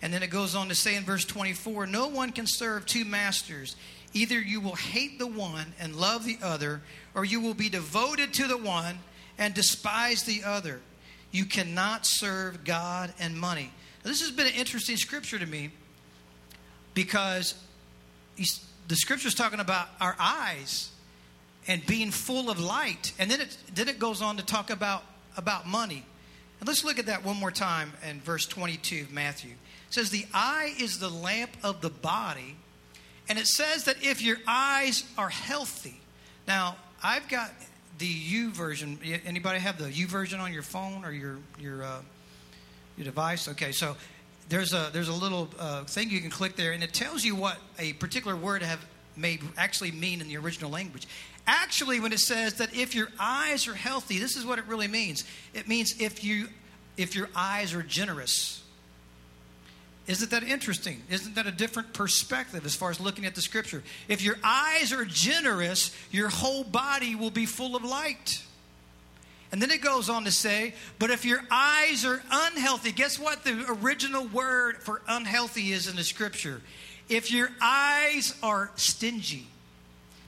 And 0.00 0.10
then 0.10 0.22
it 0.22 0.30
goes 0.30 0.54
on 0.54 0.70
to 0.70 0.74
say 0.74 0.96
in 0.96 1.04
verse 1.04 1.26
24 1.26 1.86
No 1.86 2.08
one 2.08 2.32
can 2.32 2.46
serve 2.46 2.86
two 2.86 3.04
masters. 3.04 3.76
Either 4.14 4.40
you 4.40 4.60
will 4.60 4.74
hate 4.74 5.18
the 5.18 5.26
one 5.26 5.74
and 5.80 5.96
love 5.96 6.24
the 6.24 6.38
other, 6.42 6.82
or 7.14 7.24
you 7.24 7.40
will 7.40 7.54
be 7.54 7.68
devoted 7.68 8.34
to 8.34 8.46
the 8.46 8.58
one 8.58 8.98
and 9.38 9.54
despise 9.54 10.24
the 10.24 10.42
other. 10.44 10.80
You 11.30 11.46
cannot 11.46 12.02
serve 12.04 12.64
God 12.64 13.12
and 13.18 13.38
money. 13.38 13.72
Now, 14.04 14.10
this 14.10 14.20
has 14.20 14.30
been 14.30 14.46
an 14.46 14.54
interesting 14.54 14.96
scripture 14.96 15.38
to 15.38 15.46
me 15.46 15.70
because 16.94 17.54
the 18.36 18.96
scripture 18.96 19.28
is 19.28 19.34
talking 19.34 19.60
about 19.60 19.88
our 20.00 20.16
eyes 20.18 20.90
and 21.66 21.84
being 21.86 22.10
full 22.10 22.50
of 22.50 22.60
light. 22.60 23.12
And 23.18 23.30
then 23.30 23.40
it, 23.40 23.56
then 23.74 23.88
it 23.88 23.98
goes 23.98 24.20
on 24.20 24.36
to 24.36 24.44
talk 24.44 24.70
about, 24.70 25.04
about 25.36 25.66
money. 25.66 26.04
And 26.60 26.68
let's 26.68 26.84
look 26.84 26.98
at 26.98 27.06
that 27.06 27.24
one 27.24 27.36
more 27.36 27.50
time 27.50 27.92
in 28.08 28.20
verse 28.20 28.46
22 28.46 29.02
of 29.02 29.12
Matthew. 29.12 29.52
It 29.52 29.94
says, 29.94 30.10
The 30.10 30.26
eye 30.34 30.74
is 30.78 30.98
the 30.98 31.08
lamp 31.08 31.50
of 31.62 31.80
the 31.80 31.90
body. 31.90 32.56
And 33.28 33.38
it 33.38 33.46
says 33.46 33.84
that 33.84 33.96
if 34.02 34.22
your 34.22 34.38
eyes 34.46 35.04
are 35.16 35.28
healthy. 35.28 36.00
Now, 36.46 36.76
I've 37.02 37.28
got 37.28 37.52
the 37.98 38.12
YouVersion. 38.12 38.98
Anybody 39.24 39.58
have 39.60 39.78
the 39.78 39.88
YouVersion 39.88 40.40
on 40.40 40.52
your 40.52 40.62
phone 40.62 41.04
or 41.04 41.12
your 41.12 41.38
your 41.58 41.84
uh, 41.84 42.00
your 42.96 43.04
device? 43.04 43.48
Okay, 43.48 43.72
so 43.72 43.96
there's 44.48 44.72
a 44.72 44.90
there's 44.92 45.08
a 45.08 45.14
little 45.14 45.48
uh, 45.58 45.84
thing 45.84 46.10
you 46.10 46.20
can 46.20 46.30
click 46.30 46.56
there, 46.56 46.72
and 46.72 46.82
it 46.82 46.92
tells 46.92 47.24
you 47.24 47.34
what 47.36 47.58
a 47.78 47.92
particular 47.94 48.36
word 48.36 48.62
have 48.62 48.84
may 49.16 49.38
actually 49.56 49.92
mean 49.92 50.20
in 50.20 50.28
the 50.28 50.36
original 50.36 50.70
language. 50.70 51.06
Actually, 51.46 52.00
when 52.00 52.12
it 52.12 52.20
says 52.20 52.54
that 52.54 52.74
if 52.74 52.94
your 52.94 53.08
eyes 53.18 53.66
are 53.68 53.74
healthy, 53.74 54.18
this 54.18 54.36
is 54.36 54.44
what 54.44 54.58
it 54.58 54.66
really 54.66 54.88
means. 54.88 55.24
It 55.54 55.68
means 55.68 56.00
if 56.00 56.24
you 56.24 56.48
if 56.96 57.14
your 57.14 57.28
eyes 57.34 57.74
are 57.74 57.82
generous. 57.82 58.61
Isn't 60.06 60.30
that 60.32 60.42
interesting? 60.42 61.00
Isn't 61.10 61.36
that 61.36 61.46
a 61.46 61.52
different 61.52 61.92
perspective 61.92 62.66
as 62.66 62.74
far 62.74 62.90
as 62.90 62.98
looking 62.98 63.24
at 63.24 63.34
the 63.34 63.40
scripture? 63.40 63.82
If 64.08 64.22
your 64.22 64.36
eyes 64.42 64.92
are 64.92 65.04
generous, 65.04 65.94
your 66.10 66.28
whole 66.28 66.64
body 66.64 67.14
will 67.14 67.30
be 67.30 67.46
full 67.46 67.76
of 67.76 67.84
light. 67.84 68.42
And 69.52 69.60
then 69.60 69.70
it 69.70 69.82
goes 69.82 70.08
on 70.08 70.24
to 70.24 70.32
say, 70.32 70.74
but 70.98 71.10
if 71.10 71.24
your 71.24 71.42
eyes 71.50 72.04
are 72.04 72.22
unhealthy, 72.30 72.90
guess 72.90 73.18
what 73.18 73.44
the 73.44 73.64
original 73.68 74.26
word 74.26 74.78
for 74.78 75.02
unhealthy 75.06 75.72
is 75.72 75.86
in 75.86 75.94
the 75.94 76.04
scripture? 76.04 76.62
If 77.08 77.30
your 77.30 77.50
eyes 77.60 78.34
are 78.42 78.70
stingy, 78.76 79.46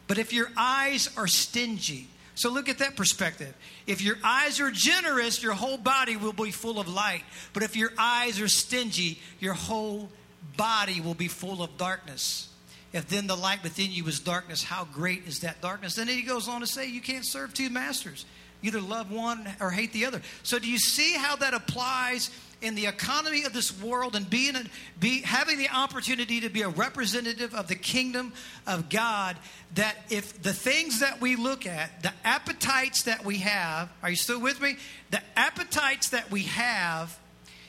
but 0.06 0.18
if 0.18 0.32
your 0.32 0.50
eyes 0.56 1.08
are 1.16 1.26
stingy, 1.26 2.08
so 2.34 2.50
look 2.50 2.68
at 2.68 2.78
that 2.78 2.96
perspective. 2.96 3.54
If 3.86 4.02
your 4.02 4.16
eyes 4.24 4.60
are 4.60 4.70
generous, 4.70 5.42
your 5.42 5.52
whole 5.52 5.78
body 5.78 6.16
will 6.16 6.32
be 6.32 6.50
full 6.50 6.80
of 6.80 6.88
light. 6.88 7.22
But 7.52 7.62
if 7.62 7.76
your 7.76 7.92
eyes 7.96 8.40
are 8.40 8.48
stingy, 8.48 9.20
your 9.38 9.54
whole 9.54 10.10
body 10.56 11.00
will 11.00 11.14
be 11.14 11.28
full 11.28 11.62
of 11.62 11.76
darkness. 11.76 12.48
If 12.92 13.08
then 13.08 13.26
the 13.26 13.36
light 13.36 13.62
within 13.62 13.90
you 13.90 14.06
is 14.06 14.20
darkness, 14.20 14.62
how 14.62 14.84
great 14.84 15.26
is 15.26 15.40
that 15.40 15.60
darkness? 15.60 15.94
Then 15.94 16.08
he 16.08 16.22
goes 16.22 16.48
on 16.48 16.60
to 16.60 16.66
say, 16.66 16.86
You 16.86 17.00
can't 17.00 17.24
serve 17.24 17.54
two 17.54 17.70
masters. 17.70 18.24
Either 18.64 18.80
love 18.80 19.10
one 19.10 19.46
or 19.60 19.70
hate 19.70 19.92
the 19.92 20.06
other. 20.06 20.22
So, 20.42 20.58
do 20.58 20.70
you 20.70 20.78
see 20.78 21.12
how 21.12 21.36
that 21.36 21.52
applies 21.52 22.30
in 22.62 22.74
the 22.74 22.86
economy 22.86 23.44
of 23.44 23.52
this 23.52 23.78
world 23.82 24.16
and 24.16 24.28
being 24.30 24.56
a, 24.56 24.64
be, 24.98 25.20
having 25.20 25.58
the 25.58 25.68
opportunity 25.68 26.40
to 26.40 26.48
be 26.48 26.62
a 26.62 26.68
representative 26.70 27.54
of 27.54 27.68
the 27.68 27.74
kingdom 27.74 28.32
of 28.66 28.88
God, 28.88 29.36
that 29.74 29.96
if 30.08 30.42
the 30.42 30.54
things 30.54 31.00
that 31.00 31.20
we 31.20 31.36
look 31.36 31.66
at, 31.66 32.02
the 32.02 32.12
appetites 32.24 33.02
that 33.02 33.22
we 33.22 33.36
have, 33.38 33.92
are 34.02 34.08
you 34.08 34.16
still 34.16 34.40
with 34.40 34.62
me? 34.62 34.78
The 35.10 35.20
appetites 35.36 36.08
that 36.08 36.30
we 36.30 36.44
have 36.44 37.18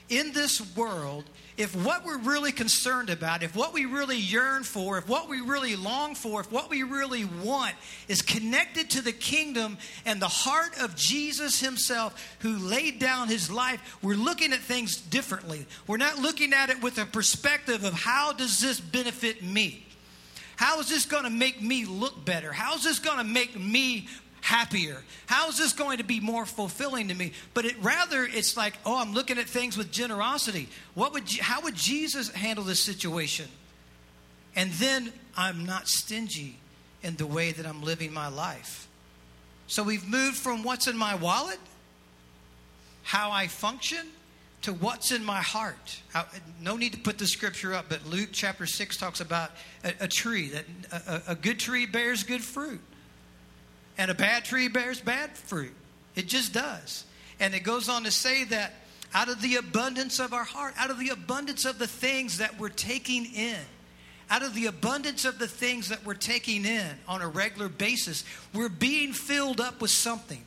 in 0.08 0.32
this 0.32 0.62
world 0.78 1.26
if 1.58 1.74
what 1.86 2.04
we're 2.04 2.18
really 2.18 2.52
concerned 2.52 3.10
about, 3.10 3.41
if 3.41 3.56
what 3.56 3.74
we 3.74 3.86
really 3.86 4.18
yearn 4.18 4.63
for, 4.63 4.98
if 4.98 5.08
what 5.08 5.30
we 5.30 5.39
really 5.39 5.76
long 5.76 6.13
for, 6.13 6.41
if 6.41 6.52
what 6.52 6.70
we 6.70 6.84
really 6.84 7.24
want 7.24 7.74
is 8.10 8.22
connected 8.22 8.89
to 8.91 9.02
the 9.02 9.13
kingdom 9.13 9.78
and 10.06 10.22
the 10.22 10.28
heart 10.28 10.78
of 10.82 10.96
Jesus 10.96 11.62
Himself 11.62 12.36
who 12.39 12.58
laid 12.58 13.00
down 13.00 13.30
His 13.30 13.50
life, 13.50 13.98
we're 14.02 14.15
looking 14.15 14.52
at 14.52 14.60
things 14.60 14.98
differently. 14.98 15.65
We're 15.88 15.98
not 15.98 16.20
looking 16.20 16.52
at 16.52 16.70
it 16.70 16.82
with 16.82 16.98
a 16.98 17.06
perspective 17.06 17.86
of 17.86 17.94
how 17.94 18.34
does 18.34 18.60
this 18.60 18.80
benefit 18.80 19.41
me? 19.41 19.86
How 20.58 20.80
is 20.80 20.89
this 20.89 21.06
going 21.06 21.26
to 21.26 21.30
make 21.30 21.62
me 21.62 21.86
look 21.86 22.24
better? 22.26 22.52
How 22.52 22.76
is 22.76 22.84
this 22.84 23.00
going 23.00 23.18
to 23.18 23.24
make 23.24 23.60
me 23.60 24.08
happier? 24.46 25.02
How 25.26 25.50
is 25.50 25.58
this 25.58 25.74
going 25.74 25.98
to 25.98 26.04
be 26.04 26.20
more 26.20 26.46
fulfilling 26.46 27.08
to 27.08 27.16
me? 27.16 27.34
But 27.56 27.66
it 27.66 27.76
rather 27.82 28.24
it's 28.24 28.56
like, 28.56 28.78
oh, 28.86 29.00
I'm 29.00 29.14
looking 29.14 29.40
at 29.40 29.46
things 29.48 29.76
with 29.76 29.92
generosity. 29.92 30.70
What 30.94 31.14
would 31.14 31.30
how 31.40 31.62
would 31.62 31.76
Jesus 31.76 32.30
handle 32.30 32.64
this 32.64 32.80
situation? 32.80 33.48
And 34.56 34.72
then 34.74 35.12
I'm 35.36 35.66
not 35.66 35.88
stingy 35.88 36.58
in 37.02 37.16
the 37.16 37.26
way 37.26 37.52
that 37.52 37.66
I'm 37.66 37.82
living 37.82 38.14
my 38.14 38.28
life. 38.28 38.88
So 39.68 39.82
we've 39.82 40.08
moved 40.08 40.38
from 40.38 40.62
what's 40.62 40.88
in 40.88 40.96
my 40.96 41.16
wallet, 41.16 41.60
how 43.02 43.32
I 43.32 43.48
function, 43.48 44.06
to 44.62 44.74
what's 44.74 45.12
in 45.12 45.26
my 45.26 45.42
heart. 45.42 46.02
No 46.62 46.78
need 46.78 46.94
to 46.94 47.00
put 47.00 47.18
the 47.18 47.26
scripture 47.26 47.74
up, 47.74 47.86
but 47.90 48.06
Luke 48.06 48.30
chapter 48.32 48.68
6 48.68 48.98
talks 48.98 49.22
about 49.22 49.52
a, 49.84 49.94
a 50.02 50.08
tree, 50.08 50.50
that 50.50 50.66
a, 50.92 51.32
a 51.32 51.36
good 51.36 51.60
tree 51.60 51.88
bears 51.88 52.24
good 52.24 52.44
fruit, 52.44 52.82
and 53.98 54.12
a 54.12 54.14
bad 54.14 54.46
tree 54.46 54.68
bears 54.68 55.00
bad 55.00 55.38
fruit. 55.38 55.74
It 56.16 56.28
just 56.28 56.54
does. 56.54 57.06
And 57.40 57.54
it 57.54 57.62
goes 57.62 57.90
on 57.90 58.04
to 58.04 58.12
say 58.12 58.46
that 58.46 58.74
out 59.14 59.30
of 59.30 59.42
the 59.42 59.56
abundance 59.56 60.20
of 60.20 60.34
our 60.34 60.44
heart, 60.44 60.74
out 60.78 60.90
of 60.90 61.00
the 61.00 61.10
abundance 61.10 61.66
of 61.66 61.80
the 61.80 61.88
things 61.88 62.38
that 62.38 62.60
we're 62.60 62.70
taking 62.70 63.26
in, 63.26 63.60
out 64.30 64.44
of 64.44 64.54
the 64.56 64.66
abundance 64.66 65.26
of 65.26 65.38
the 65.38 65.48
things 65.48 65.90
that 65.90 66.06
we're 66.06 66.14
taking 66.16 66.66
in 66.66 66.90
on 67.08 67.22
a 67.22 67.28
regular 67.28 67.70
basis, 67.70 68.24
we're 68.54 68.70
being 68.70 69.14
filled 69.14 69.62
up 69.62 69.82
with 69.82 69.92
something. 69.92 70.44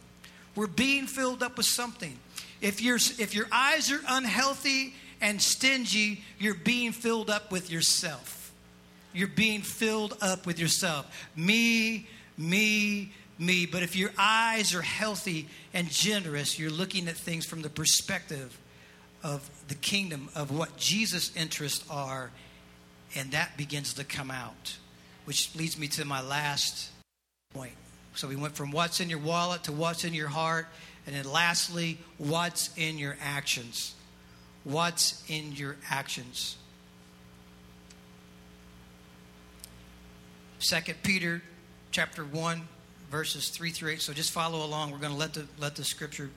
We're 0.55 0.67
being 0.67 1.07
filled 1.07 1.43
up 1.43 1.57
with 1.57 1.67
something. 1.67 2.19
If, 2.61 2.83
you 2.83 2.97
if 2.97 3.35
your 3.35 3.47
eyes 3.53 3.93
are 3.93 4.01
unhealthy 4.09 4.95
and 5.21 5.41
stingy, 5.41 6.23
you're 6.39 6.55
being 6.55 6.93
filled 6.93 7.31
up 7.31 7.53
with 7.53 7.71
yourself. 7.71 8.53
You're 9.13 9.29
being 9.29 9.63
filled 9.63 10.17
up 10.21 10.47
with 10.47 10.59
yourself. 10.59 11.07
Me, 11.37 12.09
me, 12.37 13.13
me. 13.39 13.67
But 13.67 13.83
if 13.83 13.97
your 13.97 14.11
eyes 14.19 14.75
are 14.75 14.83
healthy 14.83 15.49
and 15.73 15.89
generous, 15.89 16.59
you're 16.59 16.71
looking 16.71 17.09
at 17.09 17.17
things 17.17 17.47
from 17.47 17.63
the 17.63 17.71
perspective 17.71 18.59
of 19.23 19.49
the 19.69 19.75
kingdom, 19.75 20.29
of 20.35 20.51
what 20.51 20.77
Jesus' 20.77 21.35
interests 21.37 21.85
are, 21.91 22.31
and 23.15 23.33
that 23.33 23.57
begins 23.57 23.95
to 23.95 24.05
come 24.05 24.31
out. 24.31 24.77
Which 25.25 25.55
leads 25.57 25.79
me 25.79 25.89
to 25.89 26.05
my 26.05 26.23
last 26.23 26.91
point. 27.53 27.75
So 28.15 28.29
we 28.29 28.37
went 28.37 28.57
from 28.57 28.71
what's 28.71 29.01
in 29.01 29.11
your 29.11 29.19
wallet 29.19 29.65
to 29.65 29.73
what's 29.73 30.05
in 30.05 30.15
your 30.15 30.29
heart. 30.29 30.67
And 31.07 31.15
then 31.15 31.31
lastly, 31.31 31.99
what's 32.19 32.77
in 32.77 32.99
your 32.99 33.17
actions? 33.23 33.95
What's 34.65 35.23
in 35.29 35.53
your 35.53 35.77
actions? 35.89 36.57
Second 40.59 40.97
Peter 41.03 41.43
chapter 41.93 42.25
1 42.25 42.63
verses 43.11 43.49
3 43.49 43.71
through 43.71 43.93
8. 43.93 44.03
So 44.03 44.13
just 44.13 44.33
follow 44.33 44.65
along. 44.65 44.91
We're 44.91 44.99
going 44.99 45.13
to 45.13 45.19
let 45.19 45.35
the, 45.35 45.47
let 45.59 45.77
the 45.77 45.85
scripture 45.85 46.31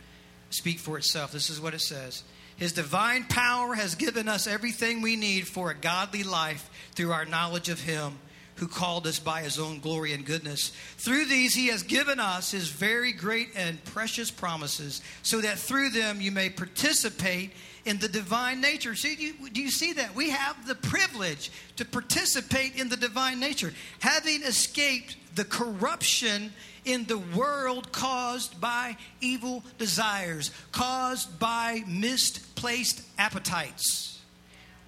speak 0.50 0.80
for 0.80 0.98
itself. 0.98 1.32
This 1.32 1.50
is 1.50 1.60
what 1.60 1.74
it 1.74 1.82
says 1.82 2.24
His 2.58 2.74
divine 2.74 3.26
power 3.26 3.74
has 3.74 3.96
given 3.96 4.28
us 4.28 4.48
everything 4.48 5.02
we 5.02 5.16
need 5.16 5.48
for 5.48 5.72
a 5.72 5.76
godly 5.76 6.24
life 6.24 6.70
through 6.96 7.12
our 7.12 7.26
knowledge 7.26 7.70
of 7.70 7.82
Him 7.82 8.20
who 8.56 8.68
called 8.68 9.08
us 9.08 9.18
by 9.18 9.42
His 9.42 9.58
own 9.58 9.80
glory 9.80 10.14
and 10.14 10.26
goodness. 10.26 10.72
Through 10.98 11.26
these, 11.26 11.56
He 11.56 11.68
has 11.68 11.84
given 11.84 12.20
us 12.20 12.52
His 12.52 12.70
very 12.70 13.12
great 13.12 13.50
and 13.56 13.84
precious 13.86 14.30
promises, 14.30 15.02
so 15.24 15.42
that 15.42 15.58
through 15.58 15.90
them 15.90 16.22
you 16.22 16.32
may 16.32 16.50
participate 16.50 17.52
in 17.86 17.98
the 17.98 18.08
divine 18.08 18.62
nature. 18.62 18.96
See, 18.96 19.16
do 19.16 19.24
you, 19.24 19.50
do 19.50 19.62
you, 19.62 19.72
see 19.72 19.94
that? 19.94 20.16
We 20.16 20.30
have 20.30 20.68
the 20.68 20.76
privilege 20.76 21.52
to 21.78 21.86
participate 21.86 22.76
in 22.76 22.90
the 22.90 22.98
divine 22.98 23.40
nature, 23.40 23.74
having 24.00 24.44
escaped 24.44 25.18
the 25.36 25.46
corruption 25.46 26.52
in 26.86 27.06
the 27.06 27.18
world 27.18 27.92
caused 27.92 28.60
by 28.60 28.98
evil 29.20 29.64
desires, 29.78 30.52
caused 30.72 31.40
by 31.40 31.84
misplaced 31.88 33.02
appetites. 33.18 34.20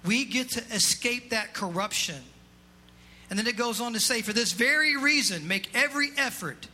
We 0.04 0.24
get 0.24 0.50
to 0.50 0.60
escape 0.72 1.30
that 1.30 1.54
corruption. 1.54 2.22
And 3.30 3.38
then 3.38 3.46
it 3.46 3.56
goes 3.56 3.80
on 3.80 3.94
to 3.94 4.00
say, 4.00 4.22
for 4.22 4.32
this 4.32 4.52
very 4.52 4.96
reason, 4.96 5.48
make 5.48 5.70
every 5.74 6.10
effort 6.16 6.68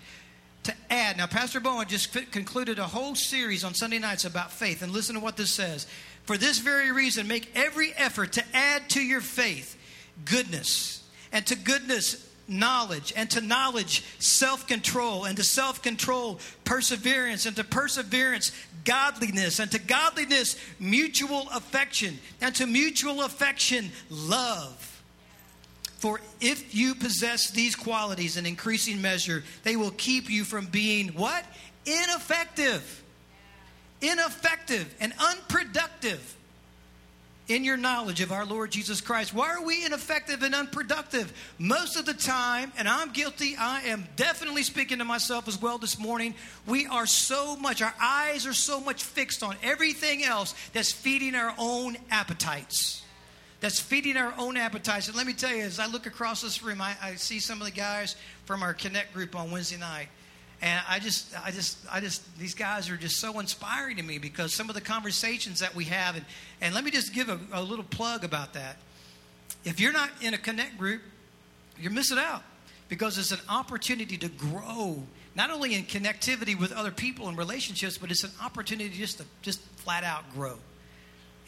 to 0.65 0.75
add. 0.91 1.17
Now, 1.17 1.27
Pastor 1.27 1.61
Bowen 1.61 1.87
just 1.89 2.13
concluded 2.33 2.79
a 2.79 2.87
whole 2.87 3.15
series 3.15 3.65
on 3.65 3.75
Sunday 3.75 3.99
nights 3.99 4.25
about 4.25 4.51
faith. 4.53 4.83
And 4.83 4.93
listen 4.93 5.15
to 5.15 5.21
what 5.21 5.37
this 5.37 5.51
says. 5.51 5.87
For 6.25 6.37
this 6.37 6.59
very 6.59 6.93
reason, 6.93 7.27
make 7.27 7.51
every 7.55 7.93
effort 7.97 8.33
to 8.33 8.45
add 8.55 8.89
to 8.91 9.01
your 9.01 9.21
faith 9.21 9.77
goodness, 10.25 11.03
and 11.33 11.47
to 11.47 11.57
goodness, 11.57 12.29
knowledge, 12.47 13.13
and 13.17 13.31
to 13.31 13.41
knowledge, 13.41 14.05
self 14.19 14.67
control, 14.67 15.25
and 15.25 15.37
to 15.37 15.45
self 15.45 15.83
control, 15.83 16.41
perseverance, 16.65 17.47
and 17.47 17.57
to 17.57 17.65
perseverance, 17.65 18.53
godliness, 18.85 19.59
and 19.59 19.71
to 19.71 19.79
godliness, 19.79 20.57
mutual 20.79 21.49
affection, 21.55 22.19
and 22.41 22.55
to 22.57 22.67
mutual 22.67 23.23
affection, 23.23 23.91
love. 24.11 24.87
For 25.99 26.21
if 26.41 26.75
you 26.75 26.95
possess 26.95 27.51
these 27.51 27.77
qualities 27.77 28.37
in 28.37 28.47
increasing 28.47 29.03
measure, 29.03 29.45
they 29.65 29.77
will 29.77 29.93
keep 29.93 30.31
you 30.31 30.45
from 30.45 30.67
being 30.67 31.09
what? 31.09 31.45
Ineffective. 31.85 33.03
Ineffective 34.03 34.95
and 35.01 35.13
unproductive 35.19 36.37
in 37.51 37.65
your 37.65 37.77
knowledge 37.77 38.21
of 38.21 38.31
our 38.31 38.47
Lord 38.47 38.71
Jesus 38.71 39.01
Christ. 39.01 39.35
Why 39.35 39.51
are 39.51 39.63
we 39.65 39.85
ineffective 39.85 40.43
and 40.43 40.55
unproductive? 40.55 41.33
Most 41.59 41.97
of 41.97 42.07
the 42.07 42.15
time, 42.15 42.73
and 42.79 42.89
I'm 42.89 43.11
guilty, 43.11 43.57
I 43.59 43.83
am 43.83 44.07
definitely 44.15 44.63
speaking 44.63 44.99
to 44.99 45.05
myself 45.05 45.49
as 45.49 45.61
well 45.61 45.77
this 45.77 45.99
morning. 45.99 46.35
We 46.67 46.87
are 46.87 47.07
so 47.07 47.57
much, 47.57 47.83
our 47.83 47.95
eyes 48.01 48.47
are 48.47 48.55
so 48.55 48.81
much 48.81 49.03
fixed 49.03 49.43
on 49.43 49.57
everything 49.65 50.23
else 50.23 50.55
that's 50.73 50.93
feeding 50.93 51.35
our 51.35 51.53
own 51.59 51.97
appetites. 52.11 53.03
That's 53.59 53.81
feeding 53.81 54.17
our 54.17 54.33
own 54.39 54.57
appetites. 54.57 55.09
And 55.09 55.17
let 55.17 55.27
me 55.27 55.35
tell 55.35 55.55
you, 55.55 55.63
as 55.63 55.81
I 55.81 55.87
look 55.87 56.07
across 56.07 56.43
this 56.43 56.63
room, 56.63 56.81
I, 56.81 56.95
I 57.03 57.15
see 57.17 57.41
some 57.41 57.61
of 57.61 57.67
the 57.67 57.73
guys 57.73 58.17
from 58.45 58.63
our 58.63 58.73
Connect 58.73 59.13
group 59.13 59.37
on 59.37 59.51
Wednesday 59.51 59.77
night. 59.77 60.09
And 60.63 60.81
I 60.89 60.99
just, 60.99 61.35
I 61.43 61.51
just, 61.51 61.79
I 61.91 62.01
just, 62.01 62.39
these 62.39 62.55
guys 62.55 62.91
are 62.91 62.97
just 62.97 63.17
so 63.17 63.39
inspiring 63.39 63.97
to 63.97 64.03
me 64.03 64.19
because 64.19 64.55
some 64.55 64.69
of 64.69 64.75
the 64.75 64.81
conversations 64.81 65.61
that 65.61 65.75
we 65.75 65.85
have, 65.85 66.17
and, 66.17 66.25
and 66.61 66.75
let 66.75 66.85
me 66.85 66.91
just 66.91 67.15
give 67.15 67.29
a, 67.31 67.39
a 67.53 67.63
little 67.63 67.85
plug 67.85 68.25
about 68.25 68.53
that. 68.53 68.77
If 69.65 69.81
you're 69.81 69.93
not 69.93 70.11
in 70.21 70.35
a 70.35 70.39
connect 70.39 70.77
group, 70.77 71.01
you're 71.79 71.93
missing 71.93 72.19
out 72.19 72.43
because 72.89 73.17
it's 73.17 73.33
an 73.33 73.41
opportunity 73.49 74.19
to 74.19 74.29
grow, 74.29 75.03
not 75.35 75.51
only 75.51 75.75
in 75.75 75.85
connectivity 75.85 76.59
with 76.59 76.73
other 76.73 76.91
people 76.91 77.29
and 77.29 77.39
relationships, 77.39 77.97
but 77.97 78.11
it's 78.11 78.25
an 78.25 78.33
opportunity 78.43 78.91
just 78.91 79.19
to 79.19 79.25
just 79.41 79.61
flat 79.77 80.05
out 80.05 80.31
grow. 80.35 80.59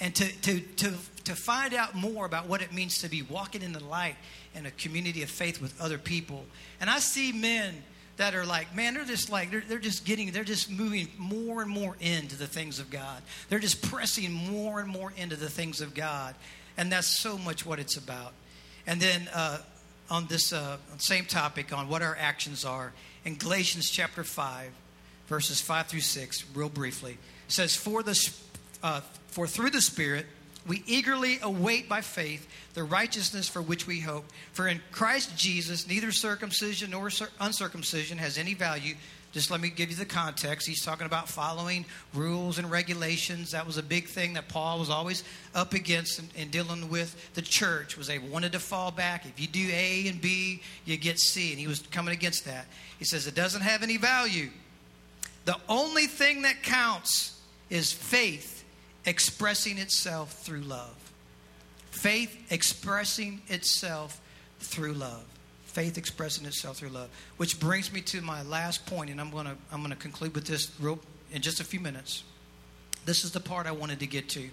And 0.00 0.14
to, 0.14 0.24
to, 0.24 0.60
to, 0.60 0.92
to 1.24 1.34
find 1.34 1.74
out 1.74 1.94
more 1.94 2.24
about 2.24 2.48
what 2.48 2.62
it 2.62 2.72
means 2.72 2.98
to 3.02 3.08
be 3.08 3.22
walking 3.22 3.62
in 3.62 3.72
the 3.72 3.84
light 3.84 4.16
in 4.54 4.66
a 4.66 4.70
community 4.72 5.22
of 5.22 5.30
faith 5.30 5.60
with 5.60 5.78
other 5.80 5.98
people. 5.98 6.44
And 6.80 6.88
I 6.88 6.98
see 6.98 7.30
men 7.30 7.82
that 8.16 8.34
are 8.34 8.44
like, 8.44 8.74
man, 8.74 8.94
they're 8.94 9.04
just 9.04 9.30
like, 9.30 9.50
they're, 9.50 9.64
they're 9.66 9.78
just 9.78 10.04
getting, 10.04 10.30
they're 10.32 10.44
just 10.44 10.70
moving 10.70 11.08
more 11.18 11.62
and 11.62 11.70
more 11.70 11.96
into 12.00 12.36
the 12.36 12.46
things 12.46 12.78
of 12.78 12.90
God. 12.90 13.22
They're 13.48 13.58
just 13.58 13.82
pressing 13.82 14.32
more 14.32 14.80
and 14.80 14.88
more 14.88 15.12
into 15.16 15.36
the 15.36 15.48
things 15.48 15.80
of 15.80 15.94
God. 15.94 16.34
And 16.76 16.92
that's 16.92 17.06
so 17.06 17.38
much 17.38 17.64
what 17.64 17.78
it's 17.78 17.96
about. 17.96 18.32
And 18.86 19.00
then 19.00 19.28
uh, 19.34 19.58
on 20.10 20.26
this 20.26 20.52
uh, 20.52 20.76
same 20.98 21.24
topic, 21.24 21.72
on 21.76 21.88
what 21.88 22.02
our 22.02 22.16
actions 22.18 22.64
are, 22.64 22.92
in 23.24 23.36
Galatians 23.36 23.90
chapter 23.90 24.24
5, 24.24 24.70
verses 25.26 25.60
5 25.60 25.86
through 25.86 26.00
6, 26.00 26.44
real 26.54 26.68
briefly, 26.68 27.18
says, 27.48 27.74
For, 27.74 28.02
the, 28.02 28.18
uh, 28.82 29.00
for 29.28 29.46
through 29.46 29.70
the 29.70 29.80
Spirit, 29.80 30.26
we 30.66 30.82
eagerly 30.86 31.38
await 31.42 31.88
by 31.88 32.00
faith 32.00 32.48
the 32.74 32.84
righteousness 32.84 33.48
for 33.48 33.60
which 33.60 33.86
we 33.86 34.00
hope. 34.00 34.24
For 34.52 34.68
in 34.68 34.80
Christ 34.92 35.36
Jesus, 35.36 35.88
neither 35.88 36.12
circumcision 36.12 36.90
nor 36.90 37.10
uncircumcision 37.40 38.18
has 38.18 38.38
any 38.38 38.54
value. 38.54 38.94
Just 39.32 39.50
let 39.50 39.60
me 39.60 39.70
give 39.70 39.90
you 39.90 39.96
the 39.96 40.04
context. 40.04 40.68
He's 40.68 40.84
talking 40.84 41.06
about 41.06 41.26
following 41.26 41.86
rules 42.12 42.58
and 42.58 42.70
regulations. 42.70 43.52
That 43.52 43.66
was 43.66 43.78
a 43.78 43.82
big 43.82 44.06
thing 44.06 44.34
that 44.34 44.48
Paul 44.48 44.78
was 44.78 44.90
always 44.90 45.24
up 45.54 45.72
against 45.72 46.18
in, 46.18 46.28
in 46.36 46.50
dealing 46.50 46.90
with 46.90 47.32
the 47.32 47.40
church. 47.40 47.96
Was 47.96 48.06
they 48.06 48.18
wanted 48.18 48.52
to 48.52 48.58
fall 48.58 48.90
back. 48.90 49.24
If 49.24 49.40
you 49.40 49.46
do 49.46 49.68
A 49.72 50.06
and 50.06 50.20
B, 50.20 50.60
you 50.84 50.98
get 50.98 51.18
C, 51.18 51.50
and 51.50 51.58
he 51.58 51.66
was 51.66 51.80
coming 51.80 52.12
against 52.12 52.44
that. 52.44 52.66
He 52.98 53.06
says 53.06 53.26
it 53.26 53.34
doesn't 53.34 53.62
have 53.62 53.82
any 53.82 53.96
value. 53.96 54.50
The 55.46 55.56
only 55.66 56.06
thing 56.06 56.42
that 56.42 56.62
counts 56.62 57.40
is 57.70 57.90
faith 57.90 58.51
expressing 59.04 59.78
itself 59.78 60.32
through 60.42 60.60
love. 60.60 60.94
Faith 61.90 62.36
expressing 62.50 63.42
itself 63.48 64.20
through 64.60 64.94
love. 64.94 65.24
Faith 65.64 65.96
expressing 65.98 66.46
itself 66.46 66.78
through 66.78 66.90
love. 66.90 67.08
Which 67.36 67.58
brings 67.58 67.92
me 67.92 68.00
to 68.02 68.20
my 68.20 68.42
last 68.42 68.86
point, 68.86 69.10
and 69.10 69.20
I'm 69.20 69.30
going 69.30 69.46
to 69.46 69.56
I'm 69.70 69.84
to 69.84 69.96
conclude 69.96 70.34
with 70.34 70.46
this 70.46 70.70
real 70.80 70.98
in 71.32 71.42
just 71.42 71.60
a 71.60 71.64
few 71.64 71.80
minutes. 71.80 72.24
This 73.04 73.24
is 73.24 73.32
the 73.32 73.40
part 73.40 73.66
I 73.66 73.72
wanted 73.72 74.00
to 74.00 74.06
get 74.06 74.28
to. 74.30 74.48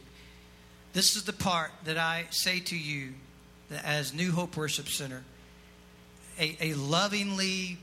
This 0.94 1.16
is 1.16 1.24
the 1.24 1.34
part 1.34 1.72
that 1.84 1.98
I 1.98 2.26
say 2.32 2.60
to 2.60 2.78
you 2.78 3.14
that 3.70 3.86
as 3.86 4.14
New 4.14 4.32
Hope 4.32 4.58
Worship 4.58 4.88
Center, 4.88 5.24
a, 6.40 6.58
a 6.60 6.74
lovingly 6.74 7.78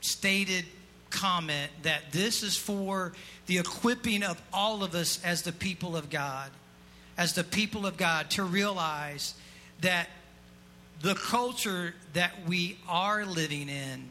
stated 0.00 0.64
comment 1.10 1.70
that 1.82 2.12
this 2.12 2.42
is 2.42 2.56
for 2.56 3.12
the 3.52 3.58
equipping 3.58 4.22
of 4.22 4.40
all 4.50 4.82
of 4.82 4.94
us 4.94 5.22
as 5.22 5.42
the 5.42 5.52
people 5.52 5.94
of 5.94 6.08
God, 6.08 6.50
as 7.18 7.34
the 7.34 7.44
people 7.44 7.84
of 7.84 7.98
God, 7.98 8.30
to 8.30 8.42
realize 8.42 9.34
that 9.82 10.08
the 11.02 11.14
culture 11.14 11.94
that 12.14 12.32
we 12.48 12.78
are 12.88 13.26
living 13.26 13.68
in 13.68 14.08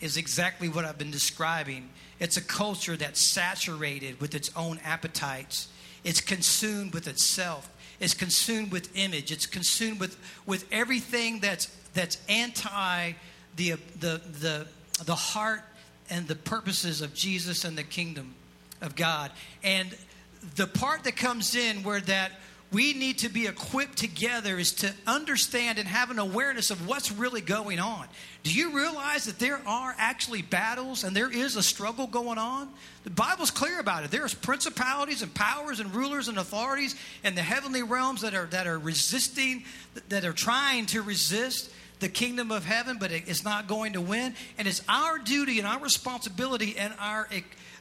is 0.00 0.16
exactly 0.16 0.68
what 0.68 0.84
I've 0.84 0.98
been 0.98 1.10
describing. 1.10 1.88
It's 2.20 2.36
a 2.36 2.40
culture 2.40 2.96
that's 2.96 3.32
saturated 3.32 4.20
with 4.20 4.36
its 4.36 4.52
own 4.54 4.78
appetites. 4.84 5.66
It's 6.04 6.20
consumed 6.20 6.94
with 6.94 7.08
itself. 7.08 7.68
It's 7.98 8.14
consumed 8.14 8.70
with 8.70 8.96
image. 8.96 9.32
It's 9.32 9.46
consumed 9.46 9.98
with, 9.98 10.16
with 10.46 10.64
everything 10.70 11.40
that's, 11.40 11.66
that's 11.92 12.18
anti 12.28 13.14
the, 13.56 13.70
the, 13.98 14.20
the, 14.40 14.68
the 15.04 15.16
heart 15.16 15.62
and 16.08 16.28
the 16.28 16.36
purposes 16.36 17.00
of 17.00 17.14
Jesus 17.14 17.64
and 17.64 17.76
the 17.76 17.82
kingdom 17.82 18.36
of 18.80 18.96
God. 18.96 19.30
And 19.62 19.94
the 20.54 20.66
part 20.66 21.04
that 21.04 21.16
comes 21.16 21.54
in 21.54 21.82
where 21.82 22.00
that 22.00 22.32
we 22.72 22.94
need 22.94 23.18
to 23.18 23.28
be 23.28 23.46
equipped 23.46 23.96
together 23.96 24.58
is 24.58 24.72
to 24.72 24.92
understand 25.06 25.78
and 25.78 25.86
have 25.86 26.10
an 26.10 26.18
awareness 26.18 26.70
of 26.70 26.86
what's 26.88 27.12
really 27.12 27.40
going 27.40 27.78
on. 27.78 28.06
Do 28.42 28.52
you 28.52 28.76
realize 28.76 29.24
that 29.26 29.38
there 29.38 29.60
are 29.66 29.94
actually 29.98 30.42
battles 30.42 31.04
and 31.04 31.16
there 31.16 31.30
is 31.30 31.56
a 31.56 31.62
struggle 31.62 32.06
going 32.06 32.38
on? 32.38 32.68
The 33.04 33.10
Bible's 33.10 33.52
clear 33.52 33.78
about 33.78 34.04
it. 34.04 34.10
There's 34.10 34.34
principalities 34.34 35.22
and 35.22 35.32
powers 35.32 35.78
and 35.78 35.94
rulers 35.94 36.28
and 36.28 36.38
authorities 36.38 36.96
in 37.22 37.36
the 37.36 37.42
heavenly 37.42 37.82
realms 37.82 38.22
that 38.22 38.34
are 38.34 38.46
that 38.46 38.66
are 38.66 38.78
resisting, 38.78 39.64
that 40.08 40.24
are 40.24 40.32
trying 40.32 40.86
to 40.86 41.02
resist 41.02 41.70
the 42.00 42.08
kingdom 42.08 42.50
of 42.50 42.64
heaven, 42.64 42.98
but 42.98 43.10
it's 43.10 43.44
not 43.44 43.68
going 43.68 43.94
to 43.94 44.00
win. 44.00 44.34
And 44.58 44.68
it's 44.68 44.82
our 44.88 45.18
duty 45.18 45.58
and 45.58 45.66
our 45.66 45.80
responsibility 45.80 46.76
and 46.76 46.92
our 46.98 47.26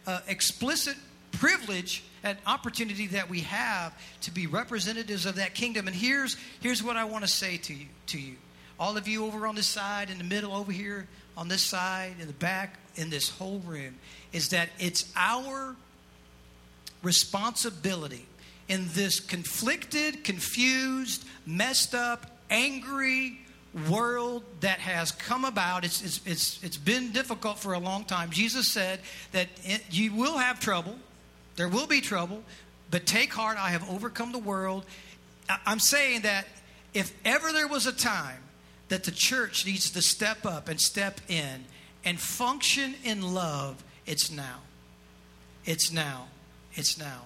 uh, 0.08 0.20
explicit 0.28 0.96
privilege 1.32 2.04
and 2.24 2.38
opportunity 2.48 3.08
that 3.08 3.30
we 3.30 3.41
have 3.41 3.94
to 4.22 4.32
be 4.32 4.48
representatives 4.48 5.26
of 5.26 5.36
that 5.36 5.54
kingdom. 5.54 5.88
And 5.88 5.96
here's, 5.96 6.38
here's 6.62 6.82
what 6.82 6.98
I 6.98 7.04
want 7.04 7.24
to 7.24 7.30
say 7.30 7.58
to 7.58 7.74
you, 7.74 7.86
to 8.08 8.20
you. 8.20 8.36
All 8.80 8.98
of 8.98 9.08
you 9.08 9.26
over 9.26 9.46
on 9.48 9.56
this 9.56 9.68
side, 9.68 10.10
in 10.10 10.18
the 10.18 10.24
middle, 10.24 10.54
over 10.54 10.72
here, 10.72 11.08
on 11.38 11.48
this 11.48 11.62
side, 11.62 12.15
in 12.20 12.28
the 12.28 12.34
back, 12.34 12.80
in 12.96 13.10
this 13.10 13.30
whole 13.30 13.60
room, 13.60 13.96
is 14.34 14.50
that 14.50 14.70
it's 14.80 15.12
our 15.15 15.76
responsibility 17.04 18.26
in 18.68 18.88
this 18.94 19.20
conflicted, 19.20 20.24
confused, 20.24 21.26
messed 21.46 21.94
up, 21.94 22.39
angry, 22.50 23.39
world 23.90 24.44
that 24.62 24.80
has 24.80 25.12
come 25.12 25.46
about. 25.46 25.84
It's, 25.84 26.02
it's, 26.02 26.22
it's, 26.26 26.64
it's 26.64 26.78
been 26.78 27.12
difficult 27.12 27.60
for 27.60 27.74
a 27.74 27.80
long 27.80 28.06
time. 28.06 28.30
Jesus 28.30 28.72
said 28.72 29.02
that 29.32 29.48
it, 29.64 29.84
you 29.92 30.14
will 30.14 30.38
have 30.38 30.60
trouble, 30.60 30.98
there 31.56 31.68
will 31.68 31.88
be 31.88 32.02
trouble, 32.02 32.42
but 32.92 33.06
take 33.06 33.34
heart, 33.34 33.58
I 33.58 33.70
have 33.70 33.90
overcome 33.90 34.32
the 34.32 34.40
world. 34.40 34.86
I'm 35.66 35.80
saying 35.80 36.22
that 36.22 36.48
if 36.94 37.14
ever 37.26 37.52
there 37.52 37.68
was 37.68 37.86
a 37.86 37.92
time 37.92 38.42
that 38.88 39.04
the 39.04 39.12
church 39.12 39.66
needs 39.66 39.92
to 39.92 40.02
step 40.02 40.46
up 40.46 40.70
and 40.70 40.80
step 40.80 41.20
in 41.28 41.66
and 42.04 42.20
function 42.20 42.96
in 43.04 43.34
love, 43.34 43.84
it's 44.06 44.32
now. 44.32 44.60
It's 45.66 45.92
now. 45.92 46.28
It's 46.76 46.98
now. 46.98 47.24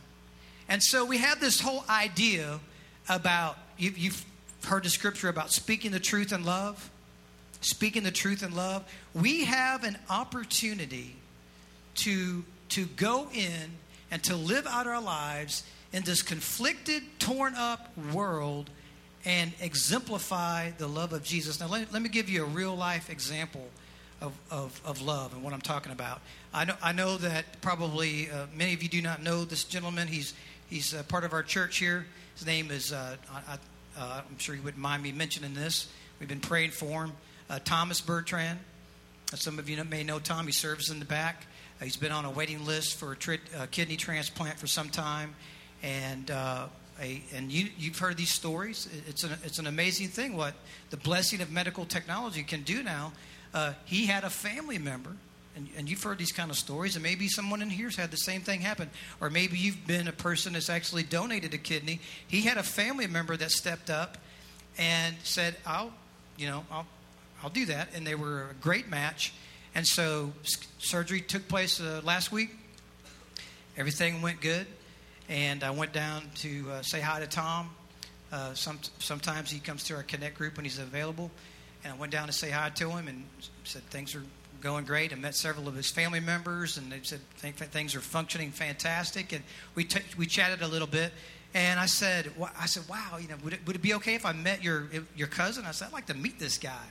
And 0.68 0.82
so 0.82 1.06
we 1.06 1.18
have 1.18 1.40
this 1.40 1.60
whole 1.60 1.84
idea 1.90 2.60
about, 3.08 3.58
you, 3.78 3.92
you've 3.96 4.26
heard 4.66 4.84
the 4.84 4.90
scripture 4.90 5.30
about 5.30 5.52
speaking 5.52 5.92
the 5.92 6.00
truth 6.00 6.32
in 6.32 6.44
love. 6.44 6.90
Speaking 7.62 8.04
the 8.04 8.12
truth 8.12 8.44
in 8.44 8.56
love. 8.56 8.90
We 9.14 9.46
have 9.46 9.84
an 9.84 9.98
opportunity 10.10 11.16
to, 11.96 12.46
to 12.70 12.86
go 12.86 13.28
in 13.34 13.72
and 14.12 14.24
to 14.24 14.36
live 14.36 14.66
out 14.66 14.88
our 14.88 15.02
lives 15.02 15.64
in 15.92 16.04
this 16.04 16.22
conflicted, 16.22 17.04
torn 17.20 17.56
up 17.56 17.92
world 18.14 18.70
and 19.26 19.52
exemplify 19.60 20.72
the 20.78 20.88
love 20.88 21.14
of 21.14 21.24
Jesus. 21.24 21.60
Now, 21.60 21.68
let, 21.68 21.92
let 21.92 22.02
me 22.02 22.10
give 22.10 22.30
you 22.30 22.44
a 22.44 22.48
real 22.48 22.76
life 22.76 23.10
example 23.10 23.68
of, 24.22 24.34
of, 24.50 24.82
of, 24.86 25.02
love 25.02 25.34
and 25.34 25.44
what 25.44 25.54
I'm 25.54 25.62
talking 25.62 25.92
about. 25.92 26.22
I 26.54 26.66
know, 26.66 26.76
I 26.82 26.92
know 26.92 27.18
that 27.18 27.62
probably 27.62 28.30
uh, 28.30 28.48
many 28.56 28.74
of 28.74 28.84
you 28.84 28.90
do 28.90 29.02
not 29.02 29.22
know 29.22 29.46
this 29.46 29.64
gentleman. 29.64 30.08
He's, 30.08 30.34
he's 30.70 30.94
part 31.08 31.24
of 31.24 31.34
our 31.34 31.44
church 31.44 31.78
here. 31.78 32.06
His 32.36 32.46
name 32.46 32.72
is, 32.72 32.94
uh, 32.94 33.16
I, 33.32 33.58
uh, 33.98 34.22
I'm 34.30 34.38
sure 34.38 34.56
he 34.56 34.62
wouldn't 34.62 34.82
mind 34.82 35.04
me 35.04 35.12
mentioning 35.12 35.54
this. 35.54 35.88
We've 36.20 36.30
been 36.30 36.40
praying 36.40 36.72
for 36.72 37.06
him. 37.06 37.14
Uh, 37.50 37.60
Thomas 37.64 38.02
Bertrand. 38.02 38.60
Some 39.36 39.60
of 39.60 39.70
you 39.70 39.84
may 39.84 40.04
know 40.04 40.20
Tom. 40.20 40.46
He 40.46 40.52
serves 40.52 40.90
in 40.90 41.00
the 41.00 41.06
back. 41.06 41.46
Uh, 41.80 41.86
he's 41.86 41.98
been 41.98 42.12
on 42.12 42.26
a 42.26 42.32
waiting 42.32 42.66
list 42.66 42.98
for 42.98 43.14
a 43.14 43.16
tri- 43.16 43.40
kidney 43.72 43.96
transplant 43.96 44.60
for 44.60 44.68
some 44.68 44.90
time. 44.90 45.36
And, 45.84 46.30
uh, 46.30 46.68
a, 47.02 47.22
and 47.34 47.52
you, 47.52 47.70
have 47.90 48.00
heard 48.00 48.18
these 48.18 48.32
stories. 48.32 48.90
It's 49.08 49.24
an, 49.24 49.32
it's 49.44 49.60
an 49.60 49.68
amazing 49.68 50.10
thing 50.10 50.36
what 50.36 50.54
the 50.90 50.98
blessing 50.98 51.42
of 51.42 51.52
medical 51.52 51.86
technology 51.86 52.44
can 52.44 52.64
do 52.64 52.84
now. 52.84 53.14
Uh, 53.54 53.74
he 53.86 54.06
had 54.06 54.24
a 54.24 54.30
family 54.30 54.78
member 54.78 55.16
and, 55.56 55.68
and, 55.78 55.90
you've 55.90 56.02
heard 56.02 56.18
these 56.18 56.32
kind 56.32 56.52
of 56.52 56.58
stories, 56.58 56.96
and 56.96 57.04
maybe 57.04 57.28
someone 57.28 57.62
in 57.62 57.70
here's 57.70 57.96
had 57.96 58.12
the 58.12 58.18
same 58.18 58.42
thing 58.42 58.62
happen, 58.62 58.90
or 59.20 59.30
maybe 59.30 59.58
you've 59.58 59.88
been 59.88 60.08
a 60.08 60.14
person 60.14 60.54
that's 60.54 60.70
actually 60.70 61.04
donated 61.04 61.54
a 61.54 61.58
kidney. 61.58 62.00
He 62.28 62.42
had 62.42 62.58
a 62.58 62.64
family 62.64 63.08
member 63.08 63.36
that 63.36 63.52
stepped 63.52 63.90
up 63.90 64.18
and 64.78 65.16
said, 65.24 65.56
"I'll, 65.66 65.92
you 66.38 66.48
know, 66.48 66.66
I'll, 66.72 66.86
I'll 67.44 67.50
do 67.50 67.66
that," 67.66 67.90
and 67.94 68.06
they 68.06 68.16
were 68.16 68.50
a 68.52 68.54
great 68.62 68.90
match. 68.90 69.34
And 69.76 69.86
so 69.86 70.34
surgery 70.80 71.22
took 71.22 71.48
place 71.48 71.80
uh, 71.80 72.02
last 72.04 72.32
week. 72.32 72.52
Everything 73.78 74.22
went 74.22 74.42
good, 74.42 74.68
and 75.30 75.64
I 75.64 75.72
went 75.72 75.94
down 75.94 76.24
to 76.36 76.72
uh, 76.72 76.82
say 76.82 77.00
hi 77.00 77.20
to 77.20 77.28
Tom. 77.28 77.70
Uh, 78.32 78.54
some, 78.54 78.80
sometimes 79.00 79.50
he 79.50 79.60
comes 79.60 79.84
to 79.86 79.96
our 79.96 80.04
Connect 80.04 80.38
group 80.38 80.58
when 80.58 80.66
he's 80.66 80.78
available, 80.78 81.32
and 81.84 81.94
I 81.94 81.96
went 81.96 82.12
down 82.12 82.28
to 82.28 82.34
say 82.34 82.50
hi 82.50 82.70
to 82.70 82.90
him 82.90 83.08
and 83.08 83.26
said 83.64 83.84
things 83.90 84.16
are 84.16 84.24
going 84.62 84.86
great. 84.86 85.14
I 85.14 85.16
met 85.16 85.36
several 85.36 85.68
of 85.68 85.76
his 85.76 85.90
family 85.90 86.20
members, 86.20 86.78
and 86.78 86.92
they 86.92 87.00
said 87.04 87.20
things 87.38 87.96
are 87.96 88.02
functioning 88.02 88.52
fantastic. 88.52 89.34
And 89.34 89.44
we 89.76 89.86
t- 89.86 90.02
we 90.18 90.26
chatted 90.26 90.62
a 90.62 90.68
little 90.68 90.88
bit, 90.88 91.14
and 91.54 91.80
I 91.80 91.86
said, 91.86 92.32
well, 92.38 92.52
I 92.60 92.66
said, 92.66 92.84
wow, 92.90 93.18
you 93.20 93.28
know, 93.28 93.36
would 93.44 93.54
it, 93.54 93.60
would 93.66 93.76
it 93.76 93.82
be 93.82 93.94
okay 93.96 94.16
if 94.16 94.26
I 94.26 94.34
met 94.34 94.64
your 94.64 94.88
your 95.16 95.28
cousin? 95.28 95.66
I 95.66 95.72
said, 95.72 95.88
I'd 95.88 95.94
like 95.94 96.08
to 96.08 96.14
meet 96.14 96.40
this 96.40 96.58
guy. 96.58 96.86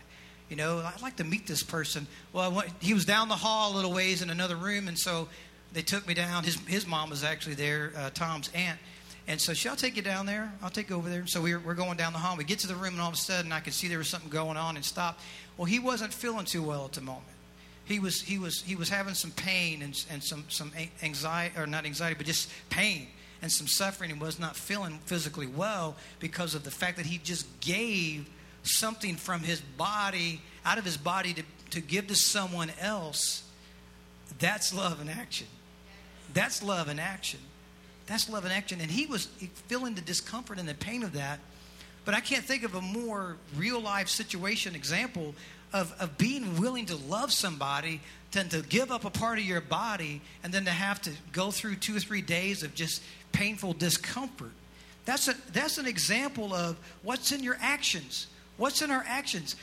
You 0.49 0.57
know, 0.57 0.79
I'd 0.79 1.03
like 1.03 1.17
to 1.17 1.25
meet 1.25 1.47
this 1.47 1.63
person. 1.63 2.07
Well, 2.33 2.51
went, 2.51 2.71
he 2.81 2.95
was 2.95 3.05
down 3.05 3.29
the 3.29 3.37
hall 3.37 3.73
a 3.73 3.75
little 3.75 3.93
ways 3.93 4.23
in 4.23 4.31
another 4.31 4.57
room, 4.57 4.89
and 4.89 4.99
so 4.99 5.29
they 5.75 5.83
took 5.83 6.09
me 6.09 6.15
down. 6.15 6.45
His 6.45 6.57
his 6.67 6.87
mom 6.87 7.11
was 7.11 7.23
actually 7.23 7.55
there, 7.55 7.93
uh, 7.97 8.11
Tom's 8.11 8.51
aunt. 8.55 8.79
And 9.29 9.41
so, 9.41 9.55
shall 9.55 9.75
I 9.75 9.77
take 9.77 9.95
you 9.95 10.03
down 10.03 10.27
there? 10.27 10.53
I'll 10.63 10.71
take 10.71 10.91
you 10.91 10.97
over 10.97 11.09
there. 11.09 11.25
So 11.27 11.41
we're, 11.41 11.61
we're 11.61 11.75
going 11.75 11.97
down 11.97 12.13
the 12.13 12.19
hall. 12.19 12.37
We 12.37 12.45
get 12.45 12.59
to 12.61 12.67
the 12.67 12.75
room, 12.75 12.95
and 12.95 13.01
all 13.01 13.09
of 13.09 13.15
a 13.15 13.19
sudden, 13.19 13.53
I 13.53 13.61
could 13.61 13.75
see 13.75 13.87
there 13.87 13.99
was 13.99 14.09
something 14.09 14.31
going 14.31 14.57
on 14.57 14.75
and 14.75 14.85
stop. 14.85 15.21
Well, 15.57 15.67
he 15.67 15.79
wasn't 15.79 16.13
feeling 16.13 16.47
too 16.47 16.63
well 16.63 16.87
at 16.87 16.93
the 16.93 17.03
moment 17.03 17.29
he 17.89 17.99
was 17.99 18.21
he 18.21 18.39
was 18.39 18.61
he 18.63 18.77
was 18.77 18.91
having 18.91 19.15
some 19.15 19.31
pain 19.31 19.83
and, 19.83 20.05
and 20.11 20.23
some 20.23 20.45
some 20.49 20.71
anxiety 21.03 21.59
or 21.59 21.67
not 21.67 21.87
anxiety 21.87 22.15
but 22.15 22.27
just 22.27 22.51
pain 22.69 23.09
and 23.41 23.51
some 23.51 23.67
suffering 23.67 24.11
and 24.11 24.21
was 24.21 24.39
not 24.39 24.55
feeling 24.55 24.99
physically 25.07 25.47
well 25.47 25.97
because 26.21 26.55
of 26.55 26.65
the 26.65 26.71
fact 26.71 26.99
that 26.99 27.07
he 27.07 27.17
just 27.19 27.47
gave 27.61 28.29
something 28.63 29.17
from 29.17 29.41
his 29.41 29.61
body 29.61 30.41
out 30.67 30.77
of 30.77 30.85
his 30.85 30.99
body 30.99 31.33
to, 31.33 31.43
to 31.71 31.81
give 31.81 32.07
to 32.07 32.15
someone 32.15 32.71
else 32.79 33.43
that's 34.39 34.75
love 34.75 35.01
in 35.01 35.09
action 35.09 35.47
that's 36.35 36.63
love 36.63 36.91
in 36.91 36.99
action 36.99 37.41
that's 38.09 38.29
love 38.29 38.45
in 38.45 38.51
action 38.51 38.81
and 38.81 38.91
he 38.91 39.07
was 39.07 39.27
feeling 39.69 39.95
the 39.95 40.01
discomfort 40.01 40.59
and 40.59 40.69
the 40.69 40.75
pain 40.75 41.03
of 41.03 41.13
that 41.13 41.39
but 42.05 42.15
i 42.15 42.21
can't 42.21 42.45
think 42.45 42.65
of 42.65 42.75
a 42.75 42.81
more 42.81 43.37
real 43.57 43.81
life 43.81 44.09
situation 44.09 44.75
example 44.75 45.35
of, 45.73 45.95
of 46.01 46.17
being 46.19 46.59
willing 46.61 46.87
to 46.87 46.97
love 46.97 47.33
somebody 47.33 48.01
than 48.33 48.49
to 48.49 48.63
give 48.63 48.91
up 48.91 49.05
a 49.05 49.11
part 49.11 49.39
of 49.39 49.45
your 49.45 49.61
body 49.61 50.21
and 50.43 50.53
then 50.53 50.65
to 50.65 50.71
have 50.71 51.01
to 51.03 51.11
go 51.33 51.51
through 51.51 51.77
two 51.77 51.97
or 51.97 52.01
three 52.01 52.23
days 52.23 52.63
of 52.63 52.75
just 52.75 53.03
painful 53.33 53.73
discomfort. 53.73 54.53
That's, 55.05 55.29
a, 55.29 55.35
that's 55.53 55.79
an 55.79 55.87
example 55.87 56.53
of 56.53 56.77
what's 57.03 57.33
in 57.33 57.43
your 57.43 57.57
actions. 57.61 58.27
What's 58.57 58.83
in 58.83 58.91
our 58.91 59.05
actions? 59.07 59.57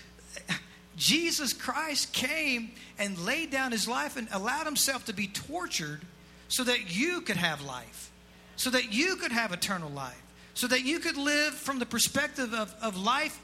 Jesus 0.97 1.53
Christ 1.53 2.13
came 2.13 2.71
and 2.97 3.17
laid 3.19 3.51
down 3.51 3.71
his 3.71 3.87
life 3.87 4.17
and 4.17 4.27
allowed 4.31 4.65
himself 4.65 5.05
to 5.05 5.13
be 5.13 5.27
tortured 5.27 6.01
so 6.47 6.63
that 6.63 6.95
you 6.95 7.21
could 7.21 7.37
have 7.37 7.61
life, 7.63 8.11
so 8.55 8.69
that 8.69 8.93
you 8.93 9.15
could 9.15 9.31
have 9.31 9.51
eternal 9.51 9.89
life, 9.89 10.21
so 10.53 10.67
that 10.67 10.83
you 10.83 10.99
could 10.99 11.17
live 11.17 11.53
from 11.53 11.79
the 11.79 11.85
perspective 11.85 12.53
of, 12.53 12.73
of 12.81 12.97
life 12.97 13.39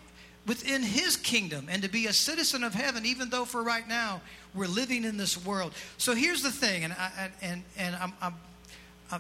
within 0.47 0.82
his 0.82 1.15
kingdom 1.17 1.67
and 1.69 1.84
to 1.84 1.89
be 1.89 2.08
a 2.08 2.13
citizen 2.13 2.63
of 2.63 2.74
heaven 2.74 3.06
even 3.06 3.30
though 3.30 3.45
for 3.45 3.62
right 3.62 3.88
now 3.88 4.19
we're 4.56 4.65
living 4.65 5.04
in 5.04 5.15
this 5.15 5.38
world 5.45 5.71
so 6.00 6.15
here's 6.15 6.41
the 6.41 6.50
thing 6.50 6.84
and 6.84 6.93
I, 6.93 7.30
and 7.43 7.63
and 7.78 7.95
I'm, 7.95 8.12
I'm 8.19 8.34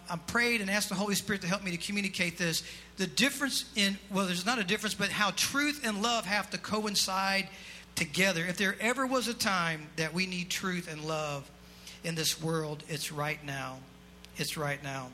I'm 0.09 0.19
prayed 0.19 0.61
and 0.61 0.69
asked 0.69 0.89
the 0.89 0.95
Holy 0.95 1.15
Spirit 1.15 1.41
to 1.41 1.47
help 1.47 1.63
me 1.63 1.71
to 1.71 1.77
communicate 1.77 2.37
this. 2.37 2.63
The 2.97 3.07
difference 3.07 3.65
in, 3.75 3.97
well, 4.09 4.25
there's 4.25 4.45
not 4.45 4.59
a 4.59 4.63
difference, 4.63 4.93
but 4.93 5.09
how 5.09 5.31
truth 5.31 5.85
and 5.85 6.01
love 6.01 6.25
have 6.25 6.49
to 6.51 6.57
coincide 6.57 7.49
together. 7.95 8.45
If 8.45 8.57
there 8.57 8.75
ever 8.79 9.05
was 9.05 9.27
a 9.27 9.33
time 9.33 9.87
that 9.97 10.13
we 10.13 10.27
need 10.27 10.49
truth 10.49 10.91
and 10.91 11.03
love 11.03 11.49
in 12.03 12.15
this 12.15 12.41
world, 12.41 12.83
it's 12.87 13.11
right 13.11 13.43
now. 13.45 13.79
It's 14.37 14.55
right 14.55 14.81
now. 14.81 15.09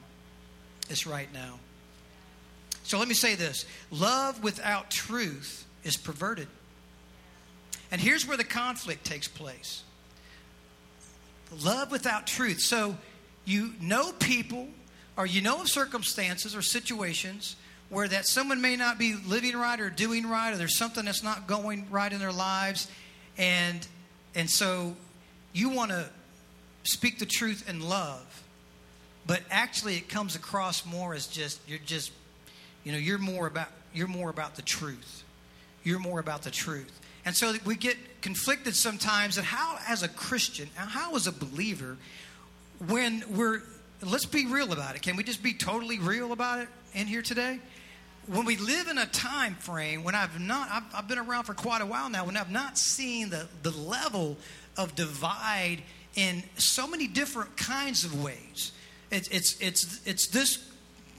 It's 0.90 1.06
right 1.06 1.32
now. 1.34 1.60
So 2.84 2.98
let 3.00 3.08
me 3.08 3.14
say 3.14 3.36
this 3.36 3.66
love 3.92 4.44
without 4.44 4.90
truth 4.90 5.66
is 5.84 5.98
perverted. 5.98 6.48
And 7.92 8.02
here's 8.02 8.28
where 8.28 8.38
the 8.38 8.44
conflict 8.44 9.06
takes 9.06 9.28
place 9.28 9.84
love 11.64 11.92
without 11.92 12.28
truth. 12.28 12.60
So 12.60 12.98
you 13.46 13.74
know 13.82 14.12
people 14.14 14.68
or 15.18 15.26
you 15.26 15.42
know 15.42 15.62
of 15.62 15.70
circumstances 15.70 16.56
or 16.56 16.62
situations 16.62 17.56
where 17.90 18.08
that 18.08 18.28
someone 18.28 18.62
may 18.62 18.76
not 18.76 19.00
be 19.00 19.16
living 19.16 19.56
right 19.56 19.80
or 19.80 19.90
doing 19.90 20.28
right, 20.28 20.54
or 20.54 20.58
there's 20.58 20.78
something 20.78 21.06
that's 21.06 21.24
not 21.24 21.48
going 21.48 21.88
right 21.90 22.12
in 22.12 22.20
their 22.20 22.34
lives, 22.34 22.90
and 23.38 23.88
and 24.36 24.50
so 24.50 24.96
you 25.54 25.70
want 25.70 25.92
to 25.92 26.10
speak 26.84 27.18
the 27.20 27.26
truth 27.26 27.68
in 27.70 27.80
love, 27.80 28.26
but 29.28 29.42
actually 29.52 29.98
it 29.98 30.10
comes 30.10 30.36
across 30.36 30.86
more 30.86 31.14
as 31.14 31.28
just 31.28 31.60
you're 31.68 31.80
just 31.86 32.12
you 32.84 32.92
know 32.92 32.98
you're 32.98 33.20
more 33.20 33.46
about 33.46 33.68
you're 33.94 34.08
more 34.08 34.30
about 34.30 34.56
the 34.56 34.62
truth. 34.62 35.24
You're 35.84 36.00
more 36.00 36.20
about 36.20 36.44
the 36.44 36.52
truth. 36.52 37.00
And 37.26 37.36
so 37.36 37.54
we 37.66 37.76
get 37.76 37.98
conflicted 38.22 38.76
sometimes 38.76 39.38
and 39.38 39.46
how 39.46 39.78
as 39.88 40.04
a 40.04 40.08
Christian, 40.08 40.70
how 40.76 41.16
as 41.16 41.28
a 41.28 41.32
believer, 41.32 41.98
when 42.88 43.24
we're 43.30 43.62
let's 44.02 44.26
be 44.26 44.46
real 44.46 44.72
about 44.72 44.96
it. 44.96 45.02
Can 45.02 45.16
we 45.16 45.24
just 45.24 45.42
be 45.42 45.54
totally 45.54 46.00
real 46.00 46.32
about 46.32 46.60
it 46.60 46.68
in 46.94 47.08
here 47.08 47.22
today? 47.22 47.60
When 48.28 48.46
we 48.46 48.58
live 48.58 48.88
in 48.90 48.98
a 48.98 49.06
time 49.06 49.56
frame 49.56 50.04
when 50.04 50.14
I've 50.14 50.40
not 50.40 50.70
I've, 50.72 50.96
I've 50.96 51.08
been 51.08 51.18
around 51.18 51.46
for 51.46 51.54
quite 51.54 51.82
a 51.82 51.86
while 51.86 52.10
now, 52.10 52.26
when 52.26 52.38
I've 52.38 52.52
not 52.52 52.78
seen 52.78 53.30
the, 53.30 53.48
the 53.64 53.72
level 53.72 54.38
of 54.78 54.96
divide 54.96 55.82
in 56.16 56.44
so 56.58 56.88
many 56.88 57.08
different 57.08 57.58
kinds 57.58 58.04
of 58.04 58.24
ways. 58.24 58.72
It's, 59.12 59.28
it's, 59.30 59.60
it's, 59.62 60.02
it's 60.06 60.28
this 60.28 60.68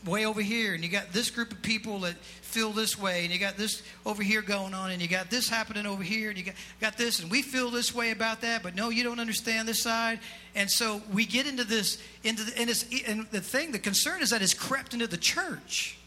way 0.04 0.24
over 0.24 0.40
here, 0.40 0.74
and 0.74 0.84
you 0.84 0.90
got 0.90 1.12
this 1.12 1.30
group 1.30 1.52
of 1.52 1.62
people 1.62 2.00
that 2.00 2.16
feel 2.42 2.70
this 2.70 2.98
way, 2.98 3.24
and 3.24 3.32
you 3.32 3.38
got 3.38 3.56
this 3.56 3.82
over 4.06 4.22
here 4.22 4.42
going 4.42 4.74
on, 4.74 4.90
and 4.90 5.02
you 5.02 5.08
got 5.08 5.30
this 5.30 5.48
happening 5.48 5.86
over 5.86 6.02
here, 6.02 6.28
and 6.28 6.38
you 6.38 6.44
got, 6.44 6.54
got 6.80 6.96
this, 6.96 7.20
and 7.20 7.30
we 7.30 7.42
feel 7.42 7.70
this 7.70 7.94
way 7.94 8.10
about 8.10 8.40
that, 8.42 8.62
but 8.62 8.74
no, 8.74 8.90
you 8.90 9.02
don't 9.02 9.20
understand 9.20 9.66
this 9.66 9.82
side. 9.82 10.20
And 10.54 10.70
so 10.70 11.02
we 11.12 11.24
get 11.24 11.46
into 11.46 11.64
this, 11.64 12.00
into 12.24 12.44
the, 12.44 12.58
and, 12.58 12.70
it's, 12.70 12.84
and 13.06 13.26
the 13.30 13.40
thing, 13.40 13.72
the 13.72 13.78
concern 13.78 14.22
is 14.22 14.30
that 14.30 14.42
it's 14.42 14.54
crept 14.54 14.94
into 14.94 15.06
the 15.06 15.16
church. 15.16 15.98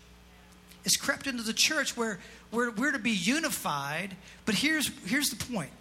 It's 0.84 0.98
crept 0.98 1.28
into 1.28 1.44
the 1.44 1.54
church 1.54 1.96
where, 1.96 2.20
where 2.50 2.72
we're 2.72 2.91
to 2.91 3.00
be 3.00 3.12
unified, 3.12 4.15
but 4.46 4.56
here's, 4.56 4.89
here's 5.06 5.30
the 5.30 5.54
point. 5.54 5.72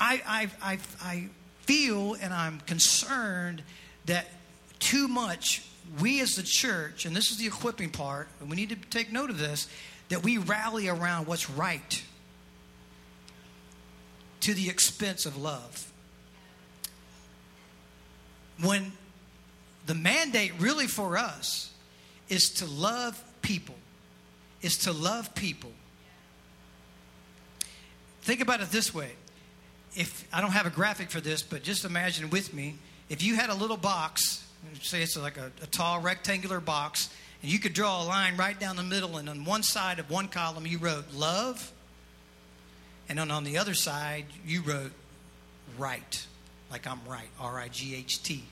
I, 0.00 0.20
I, 0.26 0.72
I, 0.72 0.78
I 1.02 1.28
feel 1.62 2.14
and 2.14 2.32
I'm 2.34 2.60
concerned 2.60 3.62
that 4.06 4.26
too 4.84 5.08
much 5.08 5.62
we 6.00 6.20
as 6.20 6.36
the 6.36 6.42
church, 6.42 7.06
and 7.06 7.16
this 7.16 7.30
is 7.30 7.38
the 7.38 7.46
equipping 7.46 7.90
part, 7.90 8.28
and 8.40 8.50
we 8.50 8.56
need 8.56 8.68
to 8.68 8.76
take 8.76 9.10
note 9.10 9.30
of 9.30 9.38
this, 9.38 9.66
that 10.10 10.22
we 10.22 10.38
rally 10.38 10.88
around 10.88 11.26
what's 11.26 11.48
right 11.50 12.02
to 14.40 14.54
the 14.54 14.68
expense 14.68 15.24
of 15.24 15.36
love. 15.36 15.90
When 18.62 18.92
the 19.86 19.94
mandate 19.94 20.52
really 20.58 20.86
for 20.86 21.16
us 21.16 21.72
is 22.28 22.50
to 22.56 22.66
love 22.66 23.22
people, 23.42 23.76
is 24.62 24.78
to 24.78 24.92
love 24.92 25.34
people. 25.34 25.72
Think 28.22 28.40
about 28.40 28.60
it 28.60 28.70
this 28.70 28.94
way 28.94 29.12
if 29.96 30.26
I 30.32 30.40
don't 30.40 30.50
have 30.50 30.66
a 30.66 30.70
graphic 30.70 31.10
for 31.10 31.20
this, 31.20 31.42
but 31.42 31.62
just 31.62 31.84
imagine 31.84 32.30
with 32.30 32.52
me 32.52 32.76
if 33.08 33.22
you 33.22 33.36
had 33.36 33.50
a 33.50 33.54
little 33.54 33.76
box, 33.76 34.43
say 34.82 35.02
it's 35.02 35.16
like 35.16 35.36
a, 35.36 35.50
a, 35.62 35.66
tall 35.66 36.00
rectangular 36.00 36.60
box, 36.60 37.10
and 37.42 37.50
you 37.50 37.58
could 37.58 37.72
draw 37.72 38.02
a 38.02 38.04
line 38.04 38.36
right 38.36 38.58
down 38.58 38.76
the 38.76 38.82
middle, 38.82 39.16
and 39.16 39.28
on 39.28 39.44
one 39.44 39.62
side 39.62 39.98
of 39.98 40.10
one 40.10 40.28
column 40.28 40.66
you 40.66 40.78
wrote 40.78 41.12
love, 41.12 41.72
and 43.08 43.18
then 43.18 43.30
on 43.30 43.44
the 43.44 43.58
other 43.58 43.74
side 43.74 44.26
you 44.46 44.62
wrote 44.62 44.92
right, 45.78 46.26
like 46.70 46.86
I'm 46.86 47.00
right, 47.08 47.28
R 47.40 47.58
I 47.58 47.68
G 47.68 47.94
H 47.94 48.22
T, 48.22 48.44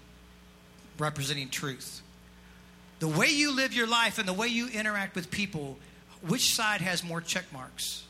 representing 0.99 1.49
truth. 1.49 2.03
The 2.99 3.09
way 3.09 3.29
you 3.29 3.55
live 3.55 3.73
your 3.73 3.89
life 3.89 4.19
and 4.19 4.29
the 4.29 4.33
way 4.33 4.47
you 4.47 4.69
interact 4.69 5.17
with 5.17 5.31
people, 5.31 5.77
which 6.27 6.55
side 6.55 6.81
has 6.81 7.03
more 7.03 7.21
check 7.21 7.45
marks? 7.53 8.05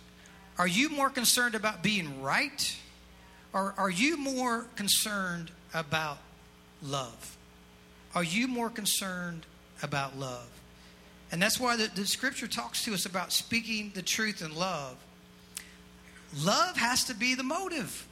Are 0.59 0.67
you 0.67 0.91
more 0.91 1.09
concerned 1.09 1.55
about 1.55 1.83
being 1.83 2.23
right? 2.23 2.77
Or 3.53 3.75
are 3.79 3.91
you 3.91 4.17
more 4.17 4.67
concerned 4.77 5.51
about 5.73 6.19
love? 6.83 7.37
Are 8.15 8.25
you 8.25 8.49
more 8.49 8.71
concerned 8.71 9.47
about 9.83 10.19
love? 10.19 10.49
And 11.31 11.41
that's 11.41 11.59
why 11.59 11.77
the, 11.77 11.91
the 11.95 12.07
scripture 12.07 12.47
talks 12.47 12.85
to 12.85 12.93
us 12.93 13.07
about 13.07 13.33
speaking 13.33 13.91
the 13.95 14.03
truth 14.03 14.43
in 14.43 14.55
love. 14.55 14.97
Love 16.43 16.77
has 16.77 17.05
to 17.05 17.15
be 17.15 17.35
the 17.35 17.43
motive. 17.43 18.07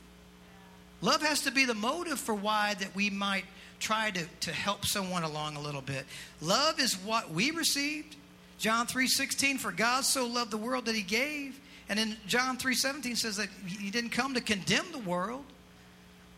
Love 1.03 1.23
has 1.23 1.43
to 1.43 1.51
be 1.51 1.65
the 1.65 1.75
motive 1.75 2.19
for 2.19 2.35
why 2.35 2.75
that 2.75 2.95
we 2.95 3.11
might 3.11 3.45
try 3.79 4.11
to, 4.11 4.25
to 4.41 4.53
help 4.53 4.85
someone 4.85 5.23
along 5.23 5.57
a 5.57 5.61
little 5.61 5.81
bit. 5.81 6.05
Love 6.41 6.79
is 6.79 6.95
what 6.95 7.31
we 7.31 7.51
received. 7.51 8.17
John 8.59 8.87
3:16 8.87 9.59
for 9.59 9.73
God 9.73 10.05
so 10.05 10.27
loved 10.27 10.51
the 10.51 10.59
world 10.59 10.85
that 10.87 10.95
he 10.95 11.03
gave 11.03 11.59
and 11.91 11.99
in 11.99 12.17
John 12.29 12.57
3:17 12.57 13.17
says 13.17 13.37
that 13.37 13.49
he 13.67 13.91
didn't 13.91 14.11
come 14.11 14.35
to 14.35 14.41
condemn 14.41 14.93
the 14.93 14.99
world, 14.99 15.45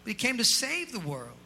but 0.03 0.09
he 0.09 0.15
came 0.15 0.39
to 0.39 0.45
save 0.45 0.93
the 0.93 1.01
world. 1.01 1.37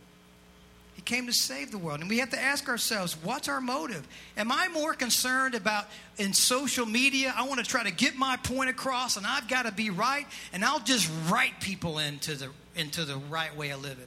He 0.97 1.03
came 1.03 1.27
to 1.27 1.33
save 1.33 1.71
the 1.71 1.79
world. 1.79 2.01
And 2.01 2.09
we 2.09 2.19
have 2.19 2.31
to 2.31 2.41
ask 2.41 2.69
ourselves, 2.69 3.17
what's 3.23 3.49
our 3.49 3.61
motive? 3.61 4.09
Am 4.37 4.51
I 4.51 4.69
more 4.69 4.95
concerned 4.95 5.55
about 5.55 5.85
in 6.17 6.33
social 6.33 6.87
media, 6.87 7.33
I 7.37 7.47
want 7.47 7.61
to 7.61 7.67
try 7.67 7.85
to 7.85 7.93
get 7.93 8.17
my 8.17 8.37
point 8.39 8.71
across 8.71 9.17
and 9.17 9.27
I've 9.27 9.47
got 9.47 9.67
to 9.67 9.73
be 9.73 9.91
right 9.91 10.27
and 10.53 10.65
I'll 10.65 10.81
just 10.81 11.11
write 11.29 11.61
people 11.61 11.99
into 11.99 12.35
the 12.35 12.49
into 12.75 13.05
the 13.05 13.17
right 13.17 13.55
way 13.57 13.71
of 13.71 13.83
living? 13.83 14.07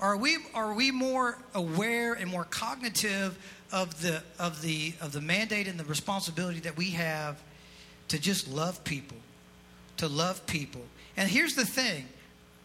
Are 0.00 0.16
we 0.16 0.38
are 0.54 0.72
we 0.72 0.92
more 0.92 1.36
aware 1.54 2.14
and 2.14 2.30
more 2.30 2.44
cognitive 2.44 3.36
of 3.72 4.00
the 4.00 4.22
of 4.38 4.62
the 4.62 4.94
of 5.00 5.12
the 5.12 5.20
mandate 5.20 5.66
and 5.66 5.78
the 5.78 5.84
responsibility 5.84 6.60
that 6.60 6.76
we 6.76 6.90
have 6.90 7.42
to 8.10 8.18
just 8.18 8.48
love 8.48 8.82
people, 8.84 9.16
to 9.96 10.08
love 10.08 10.46
people. 10.46 10.82
And 11.16 11.28
here's 11.28 11.54
the 11.54 11.66
thing 11.66 12.06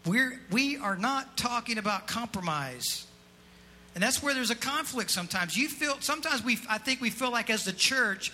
we're, 0.04 0.40
we 0.50 0.76
are 0.76 0.96
not 0.96 1.36
talking 1.36 1.78
about 1.78 2.06
compromise. 2.06 3.05
And 3.96 4.02
that's 4.02 4.22
where 4.22 4.34
there's 4.34 4.50
a 4.50 4.54
conflict 4.54 5.10
sometimes. 5.10 5.56
You 5.56 5.70
feel, 5.70 5.96
sometimes 6.00 6.44
we, 6.44 6.58
I 6.68 6.76
think 6.76 7.00
we 7.00 7.08
feel 7.08 7.30
like 7.30 7.48
as 7.48 7.64
the 7.64 7.72
church 7.72 8.30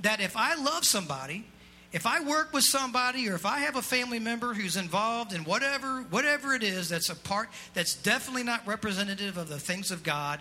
that 0.00 0.20
if 0.20 0.36
I 0.36 0.56
love 0.56 0.84
somebody, 0.84 1.46
if 1.92 2.06
I 2.06 2.24
work 2.24 2.52
with 2.52 2.64
somebody 2.64 3.28
or 3.28 3.36
if 3.36 3.46
I 3.46 3.60
have 3.60 3.76
a 3.76 3.82
family 3.82 4.18
member 4.18 4.52
who's 4.52 4.76
involved 4.76 5.32
in 5.32 5.44
whatever 5.44 6.02
whatever 6.10 6.54
it 6.54 6.64
is 6.64 6.88
that's 6.88 7.08
a 7.08 7.14
part 7.14 7.50
that's 7.72 7.94
definitely 7.94 8.42
not 8.42 8.66
representative 8.66 9.36
of 9.36 9.48
the 9.48 9.60
things 9.60 9.92
of 9.92 10.02
God, 10.02 10.40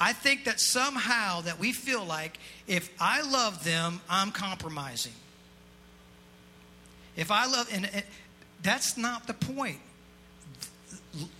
I 0.00 0.12
think 0.12 0.44
that 0.46 0.58
somehow 0.58 1.42
that 1.42 1.60
we 1.60 1.72
feel 1.72 2.04
like 2.04 2.36
if 2.66 2.90
I 2.98 3.22
love 3.22 3.62
them, 3.62 4.00
I'm 4.10 4.32
compromising. 4.32 5.12
If 7.14 7.30
I 7.30 7.46
love, 7.46 7.68
and, 7.72 7.88
and 7.94 8.04
that's 8.60 8.96
not 8.96 9.28
the 9.28 9.34
point. 9.34 9.78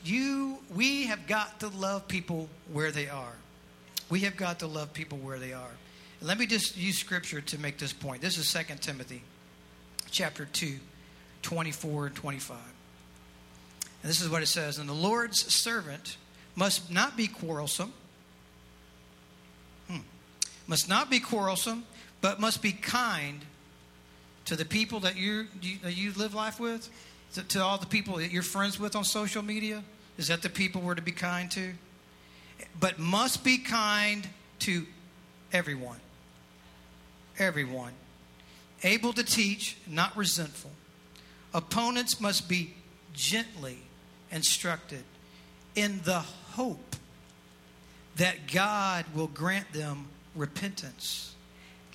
You, 0.04 0.58
we 0.74 1.06
have 1.06 1.26
got 1.26 1.60
to 1.60 1.68
love 1.68 2.08
people 2.08 2.48
where 2.72 2.90
they 2.90 3.08
are. 3.08 3.34
We 4.08 4.20
have 4.20 4.36
got 4.36 4.58
to 4.60 4.66
love 4.66 4.92
people 4.92 5.18
where 5.18 5.38
they 5.38 5.52
are. 5.52 5.70
let 6.20 6.38
me 6.38 6.46
just 6.46 6.76
use 6.76 6.98
scripture 6.98 7.40
to 7.40 7.58
make 7.58 7.78
this 7.78 7.92
point. 7.92 8.20
This 8.20 8.36
is 8.36 8.52
2 8.52 8.74
Timothy 8.80 9.22
chapter 10.10 10.44
2, 10.44 10.76
24 11.42 12.06
and 12.06 12.16
25. 12.16 12.56
And 14.02 14.10
this 14.10 14.20
is 14.20 14.28
what 14.28 14.42
it 14.42 14.46
says 14.46 14.78
And 14.78 14.88
the 14.88 14.94
Lord's 14.94 15.40
servant 15.52 16.16
must 16.56 16.90
not 16.90 17.16
be 17.16 17.28
quarrelsome, 17.28 17.92
hmm, 19.88 19.98
must 20.66 20.88
not 20.88 21.10
be 21.10 21.20
quarrelsome, 21.20 21.84
but 22.20 22.40
must 22.40 22.62
be 22.62 22.72
kind 22.72 23.40
to 24.46 24.56
the 24.56 24.64
people 24.64 25.00
that 25.00 25.16
you 25.16 25.46
that 25.82 25.96
you 25.96 26.12
live 26.14 26.34
life 26.34 26.58
with, 26.58 26.90
to, 27.34 27.42
to 27.42 27.62
all 27.62 27.78
the 27.78 27.86
people 27.86 28.16
that 28.16 28.30
you're 28.30 28.42
friends 28.42 28.78
with 28.78 28.96
on 28.96 29.04
social 29.04 29.42
media? 29.42 29.82
Is 30.18 30.28
that 30.28 30.42
the 30.42 30.48
people 30.48 30.82
we're 30.82 30.94
to 30.94 31.02
be 31.02 31.12
kind 31.12 31.50
to? 31.52 31.72
But 32.78 32.98
must 32.98 33.44
be 33.44 33.58
kind 33.58 34.26
to 34.60 34.86
everyone. 35.52 36.00
Everyone. 37.38 37.92
Able 38.82 39.12
to 39.12 39.24
teach, 39.24 39.76
not 39.86 40.16
resentful. 40.16 40.70
Opponents 41.52 42.20
must 42.20 42.48
be 42.48 42.74
gently 43.12 43.78
instructed 44.30 45.04
in 45.74 46.00
the 46.04 46.20
hope 46.52 46.96
that 48.16 48.52
God 48.52 49.04
will 49.14 49.28
grant 49.28 49.72
them 49.72 50.08
repentance, 50.34 51.34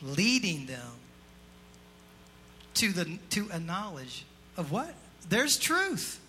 leading 0.02 0.66
them 0.66 0.92
to 2.76 2.92
the 2.92 3.18
to 3.30 3.48
a 3.52 3.60
knowledge 3.60 4.26
of 4.58 4.72
what? 4.72 4.94
There's 5.30 5.58
truth. 5.58 6.20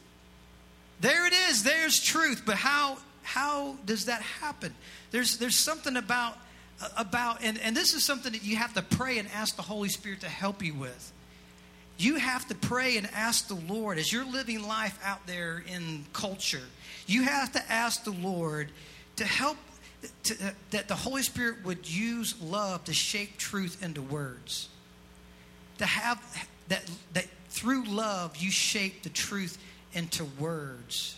There 1.00 1.26
it 1.26 1.32
is. 1.48 1.62
There's 1.62 2.00
truth. 2.00 2.42
But 2.46 2.56
how 2.56 2.98
how 3.22 3.76
does 3.84 4.06
that 4.06 4.22
happen? 4.22 4.74
There's 5.10 5.38
there's 5.38 5.58
something 5.58 5.96
about 5.96 6.38
uh, 6.80 6.88
about 6.96 7.42
and, 7.42 7.58
and 7.60 7.76
this 7.76 7.94
is 7.94 8.04
something 8.04 8.32
that 8.32 8.44
you 8.44 8.56
have 8.56 8.74
to 8.74 8.82
pray 8.82 9.18
and 9.18 9.28
ask 9.34 9.56
the 9.56 9.62
Holy 9.62 9.88
Spirit 9.88 10.20
to 10.20 10.28
help 10.28 10.62
you 10.62 10.74
with. 10.74 11.12
You 11.98 12.16
have 12.16 12.46
to 12.48 12.54
pray 12.54 12.98
and 12.98 13.08
ask 13.14 13.48
the 13.48 13.54
Lord 13.54 13.98
as 13.98 14.12
you're 14.12 14.26
living 14.26 14.62
life 14.66 14.98
out 15.02 15.26
there 15.26 15.64
in 15.66 16.04
culture. 16.12 16.62
You 17.06 17.22
have 17.22 17.52
to 17.52 17.72
ask 17.72 18.04
the 18.04 18.10
Lord 18.10 18.70
to 19.16 19.24
help 19.24 19.56
to, 20.24 20.34
uh, 20.34 20.50
that 20.70 20.88
the 20.88 20.94
Holy 20.94 21.22
Spirit 21.22 21.64
would 21.64 21.88
use 21.88 22.40
love 22.42 22.84
to 22.84 22.92
shape 22.92 23.38
truth 23.38 23.82
into 23.82 24.02
words. 24.02 24.68
To 25.78 25.86
have 25.86 26.20
that, 26.68 26.88
that 27.14 27.26
through 27.56 27.84
love 27.84 28.36
you 28.36 28.50
shape 28.50 29.02
the 29.02 29.08
truth 29.08 29.56
into 29.94 30.24
words. 30.38 31.16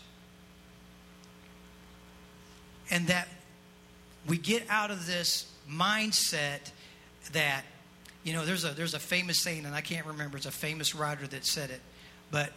And 2.90 3.08
that 3.08 3.28
we 4.26 4.38
get 4.38 4.62
out 4.70 4.90
of 4.90 5.04
this 5.06 5.50
mindset 5.68 6.70
that, 7.32 7.64
you 8.22 8.32
know, 8.32 8.46
there's 8.46 8.64
a, 8.64 8.68
there's 8.68 8.94
a 8.94 9.00
famous 9.00 9.42
saying, 9.42 9.66
and 9.66 9.74
I 9.74 9.80
can't 9.80 10.06
remember, 10.06 10.36
it's 10.36 10.46
a 10.46 10.52
famous 10.52 10.94
writer 10.94 11.26
that 11.26 11.44
said 11.44 11.70
it, 11.70 11.80
but 12.30 12.52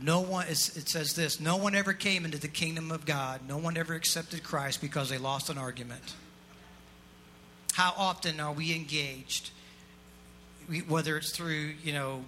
no 0.00 0.20
one, 0.20 0.46
it 0.48 0.56
says 0.56 1.14
this 1.14 1.38
no 1.38 1.56
one 1.58 1.74
ever 1.74 1.92
came 1.92 2.24
into 2.24 2.38
the 2.38 2.48
kingdom 2.48 2.90
of 2.90 3.04
God, 3.04 3.42
no 3.46 3.58
one 3.58 3.76
ever 3.76 3.94
accepted 3.94 4.42
Christ 4.42 4.80
because 4.80 5.10
they 5.10 5.18
lost 5.18 5.50
an 5.50 5.58
argument. 5.58 6.14
How 7.74 7.92
often 7.96 8.40
are 8.40 8.52
we 8.52 8.74
engaged, 8.74 9.50
whether 10.88 11.18
it's 11.18 11.36
through, 11.36 11.74
you 11.84 11.92
know, 11.92 12.24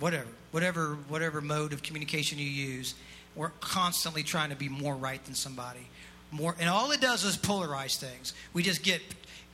whatever, 0.00 0.26
whatever, 0.50 0.96
whatever 1.08 1.40
mode 1.40 1.72
of 1.72 1.82
communication 1.82 2.38
you 2.38 2.46
use, 2.46 2.94
we're 3.36 3.50
constantly 3.60 4.22
trying 4.22 4.50
to 4.50 4.56
be 4.56 4.68
more 4.68 4.96
right 4.96 5.24
than 5.24 5.34
somebody. 5.34 5.86
More, 6.32 6.56
and 6.58 6.68
all 6.68 6.90
it 6.90 7.00
does 7.00 7.24
is 7.24 7.36
polarize 7.36 7.96
things. 7.96 8.34
We 8.52 8.62
just 8.62 8.82
get 8.82 9.00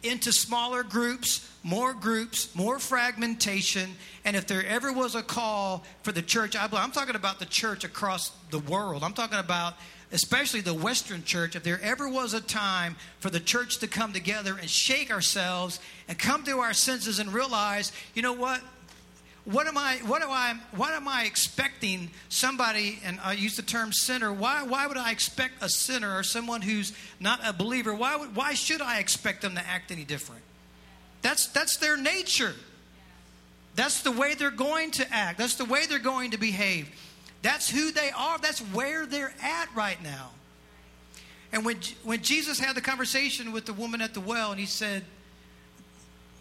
into 0.03 0.33
smaller 0.33 0.83
groups, 0.83 1.51
more 1.63 1.93
groups, 1.93 2.55
more 2.55 2.79
fragmentation. 2.79 3.91
And 4.25 4.37
if 4.37 4.47
there 4.47 4.65
ever 4.65 4.93
was 4.93 5.15
a 5.15 5.23
call 5.23 5.85
for 6.03 6.13
the 6.13 6.23
church, 6.23 6.55
I 6.55 6.65
am 6.65 6.93
talking 6.93 7.17
about 7.17 7.39
the 7.39 7.47
church 7.47 7.85
across 7.85 8.31
the 8.51 8.59
world. 8.59 9.03
I'm 9.03 9.15
talking 9.15 9.39
about 9.39 9.75
especially 10.13 10.61
the 10.61 10.75
Western 10.75 11.25
church. 11.25 11.57
If 11.57 11.63
there 11.63 11.81
ever 11.83 12.09
was 12.09 12.35
a 12.35 12.41
time 12.41 12.97
for 13.19 13.31
the 13.31 13.41
church 13.41 13.79
to 13.79 13.89
come 13.89 14.13
together 14.13 14.57
and 14.59 14.69
shake 14.71 15.11
ourselves 15.11 15.81
and 16.09 16.19
come 16.19 16.45
to 16.45 16.61
our 16.61 16.73
senses 16.73 17.19
and 17.19 17.33
realize, 17.33 17.93
you 18.15 18.23
know 18.23 18.33
what? 18.33 18.61
What 19.47 19.69
am 19.69 19.79
I, 19.79 19.99
what 20.07 20.23
am 20.23 20.31
I, 20.31 20.57
what 20.75 20.93
am 20.93 21.07
I 21.07 21.23
expecting 21.23 22.11
somebody, 22.29 22.99
and 23.05 23.21
I 23.23 23.35
use 23.35 23.55
the 23.55 23.63
term 23.63 23.93
sinner, 23.93 24.33
why, 24.33 24.65
why 24.65 24.89
would 24.89 24.97
I 24.97 25.13
expect 25.13 25.63
a 25.63 25.69
sinner 25.69 26.19
or 26.19 26.25
someone 26.25 26.63
who's 26.63 26.93
not 27.21 27.41
a 27.45 27.53
believer, 27.53 27.95
why, 27.95 28.17
would, 28.17 28.35
why 28.35 28.55
should 28.55 28.81
I 28.81 28.99
expect 28.99 29.43
them 29.43 29.55
to 29.55 29.65
act 29.65 29.93
any 29.93 30.03
different? 30.03 30.43
That's, 31.23 31.47
that's 31.47 31.77
their 31.77 31.97
nature. 31.97 32.55
That's 33.77 34.03
the 34.03 34.11
way 34.11 34.35
they're 34.35 34.51
going 34.51 34.91
to 34.93 35.13
act. 35.13 35.39
That's 35.39 35.55
the 35.55 35.65
way 35.65 35.87
they're 35.87 35.99
going 36.01 36.33
to 36.33 36.39
behave. 36.39 36.89
That's 37.43 37.71
who 37.71 37.93
they 37.93 38.11
are. 38.11 38.39
That's 38.39 38.61
where 38.61 39.07
they're 39.07 39.35
at 39.41 39.69
right 39.77 40.03
now. 40.03 40.31
And 41.53 41.65
when, 41.65 41.77
when 42.03 42.21
Jesus 42.23 42.59
had 42.59 42.75
the 42.75 42.81
conversation 42.81 43.53
with 43.53 43.67
the 43.67 43.73
woman 43.73 44.01
at 44.01 44.13
the 44.13 44.21
well, 44.21 44.51
and 44.51 44.59
he 44.59 44.67
said, 44.67 45.05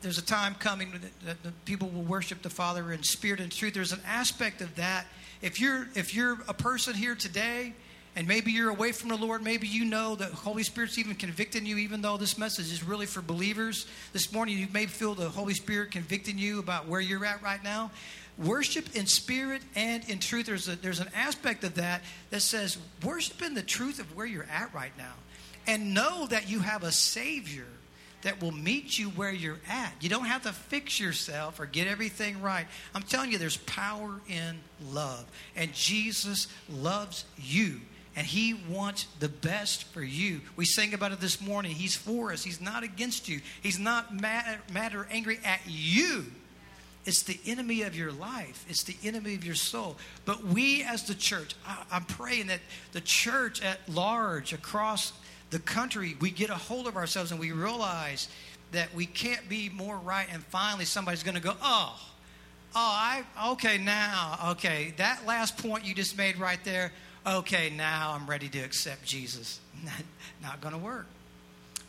there's 0.06 0.20
a 0.20 0.22
time 0.22 0.54
coming 0.54 0.92
that 1.26 1.66
people 1.66 1.90
will 1.90 2.04
worship 2.04 2.44
the 2.44 2.50
Father 2.50 2.92
in 2.92 3.02
spirit 3.02 3.40
and 3.40 3.52
truth. 3.52 3.74
There's 3.74 3.92
an 3.92 4.02
aspect 4.06 4.62
of 4.62 4.76
that. 4.76 5.08
If 5.42 5.60
you're 5.60 5.88
if 5.96 6.14
you're 6.14 6.38
a 6.48 6.54
person 6.54 6.94
here 6.94 7.16
today 7.16 7.74
and 8.16 8.28
maybe 8.28 8.52
you're 8.52 8.70
away 8.70 8.92
from 8.92 9.10
the 9.10 9.16
Lord, 9.16 9.42
maybe 9.42 9.68
you 9.68 9.84
know 9.84 10.14
that 10.14 10.32
Holy 10.32 10.62
Spirit's 10.62 11.00
even 11.00 11.16
convicting 11.16 11.66
you, 11.66 11.78
even 11.78 12.04
though 12.04 12.18
this 12.18 12.38
message 12.38 12.72
is 12.72 12.84
really 12.84 13.08
for 13.08 13.24
believers. 13.24 13.88
This 14.14 14.32
morning 14.32 14.60
you 14.60 14.68
may 14.72 14.86
feel 14.86 15.16
the 15.16 15.28
Holy 15.28 15.56
Spirit 15.56 15.90
convicting 15.90 16.38
you 16.38 16.60
about 16.60 16.88
where 16.88 17.02
you're 17.02 17.26
at 17.26 17.42
right 17.42 17.64
now. 17.64 17.90
Worship 18.38 18.96
in 18.96 19.08
spirit 19.08 19.64
and 19.76 20.08
in 20.08 20.20
truth. 20.20 20.46
There's 20.46 20.68
a, 20.68 20.76
there's 20.76 21.00
an 21.00 21.10
aspect 21.16 21.64
of 21.64 21.74
that 21.76 22.04
that 22.30 22.44
says 22.44 22.78
worship 23.04 23.42
in 23.42 23.56
the 23.56 23.64
truth 23.64 24.00
of 24.00 24.16
where 24.16 24.28
you're 24.28 24.48
at 24.54 24.72
right 24.72 24.96
now, 25.00 25.14
and 25.66 25.96
know 25.96 26.28
that 26.28 26.48
you 26.48 26.60
have 26.60 26.84
a 26.84 26.92
Savior 26.92 27.66
that 28.26 28.42
will 28.42 28.52
meet 28.52 28.98
you 28.98 29.10
where 29.12 29.32
you're 29.32 29.60
at. 29.70 29.94
You 30.02 30.10
don't 30.10 30.26
have 30.26 30.42
to 30.44 30.52
fix 30.52 31.00
yourself 31.00 31.60
or 31.60 31.68
get 31.68 31.86
everything 31.86 32.42
right. 32.42 32.66
I'm 32.96 33.04
telling 33.04 33.32
you, 33.32 33.38
there's 33.38 33.58
power 33.58 34.20
in 34.28 34.58
love. 34.92 35.26
And 35.56 35.72
Jesus 35.74 36.48
loves 36.68 37.26
you. 37.38 37.82
And 38.16 38.26
he 38.26 38.56
wants 38.68 39.06
the 39.20 39.30
best 39.30 39.84
for 39.84 40.02
you. 40.02 40.42
We 40.56 40.66
sang 40.66 40.96
about 40.96 41.12
it 41.12 41.20
this 41.20 41.40
morning. 41.40 41.72
He's 41.74 41.96
for 41.96 42.32
us. 42.32 42.44
He's 42.44 42.60
not 42.60 42.82
against 42.82 43.30
you. 43.30 43.42
He's 43.62 43.78
not 43.78 44.20
mad, 44.20 44.58
mad 44.74 44.96
or 44.96 45.08
angry 45.12 45.40
at 45.46 45.60
you. 45.68 46.26
It's 47.06 47.22
the 47.22 47.40
enemy 47.46 47.84
of 47.84 47.96
your 47.96 48.12
life. 48.12 48.66
It's 48.68 48.86
the 48.86 48.96
enemy 49.08 49.36
of 49.36 49.46
your 49.46 49.54
soul. 49.54 49.98
But 50.26 50.44
we, 50.44 50.82
as 50.82 51.04
the 51.04 51.14
church, 51.14 51.54
I, 51.68 51.84
I'm 51.92 52.06
praying 52.06 52.48
that 52.48 52.62
the 52.92 53.02
church 53.02 53.62
at 53.62 53.88
large, 53.88 54.52
across 54.52 55.14
the 55.56 55.62
country, 55.62 56.18
we 56.20 56.32
get 56.32 56.50
a 56.50 56.56
hold 56.56 56.86
of 56.86 56.98
ourselves 56.98 57.32
and 57.32 57.40
we 57.40 57.54
realize 57.54 58.28
that 58.74 58.94
we 58.94 59.06
can't 59.06 59.48
be 59.48 59.70
more 59.70 59.96
right. 59.96 60.28
And 60.30 60.44
finally, 60.44 60.84
somebody's 60.84 61.24
going 61.24 61.36
to 61.36 61.42
go, 61.42 61.54
oh, 61.64 61.98
oh, 62.76 62.76
I, 62.76 63.24
okay, 63.52 63.78
now, 63.78 64.38
okay, 64.50 64.94
that 64.98 65.26
last 65.26 65.58
point 65.58 65.86
you 65.86 65.96
just 65.96 66.18
made 66.18 66.38
right 66.40 66.62
there, 66.66 66.92
okay, 67.26 67.70
now 67.70 68.12
I'm 68.14 68.30
ready 68.30 68.50
to 68.50 68.60
accept 68.60 69.06
Jesus. 69.06 69.62
Not 70.44 70.60
going 70.60 70.74
to 70.74 70.78
work. 70.78 71.06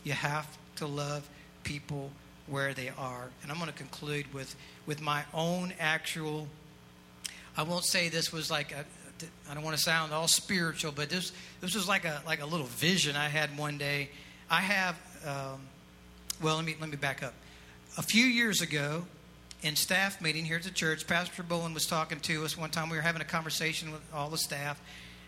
You 0.04 0.12
have 0.12 0.46
to 0.76 0.86
love 0.86 1.28
people 1.64 2.12
where 2.46 2.72
they 2.72 2.90
are. 2.96 3.30
And 3.42 3.50
I'm 3.50 3.58
going 3.58 3.68
to 3.68 3.76
conclude 3.76 4.32
with, 4.32 4.54
with 4.86 5.00
my 5.00 5.24
own 5.34 5.72
actual, 5.80 6.46
I 7.56 7.64
won't 7.64 7.84
say 7.84 8.10
this 8.10 8.32
was 8.32 8.48
like 8.48 8.70
a, 8.70 8.84
I 9.50 9.54
don't 9.54 9.62
want 9.62 9.76
to 9.76 9.82
sound 9.82 10.12
all 10.12 10.28
spiritual, 10.28 10.92
but 10.92 11.08
this 11.08 11.32
this 11.60 11.74
was 11.74 11.88
like 11.88 12.04
a 12.04 12.22
like 12.26 12.40
a 12.40 12.46
little 12.46 12.66
vision 12.66 13.16
I 13.16 13.28
had 13.28 13.56
one 13.56 13.78
day. 13.78 14.10
I 14.50 14.60
have, 14.60 14.94
um, 15.26 15.60
well, 16.42 16.56
let 16.56 16.64
me 16.64 16.76
let 16.80 16.90
me 16.90 16.96
back 16.96 17.22
up. 17.22 17.34
A 17.98 18.02
few 18.02 18.24
years 18.24 18.60
ago, 18.60 19.04
in 19.62 19.74
staff 19.74 20.20
meeting 20.20 20.44
here 20.44 20.56
at 20.56 20.62
the 20.62 20.70
church, 20.70 21.06
Pastor 21.06 21.42
Bowen 21.42 21.74
was 21.74 21.86
talking 21.86 22.20
to 22.20 22.44
us 22.44 22.56
one 22.56 22.70
time. 22.70 22.90
We 22.90 22.96
were 22.96 23.02
having 23.02 23.22
a 23.22 23.26
conversation 23.26 23.90
with 23.90 24.02
all 24.12 24.28
the 24.28 24.38
staff, 24.38 24.80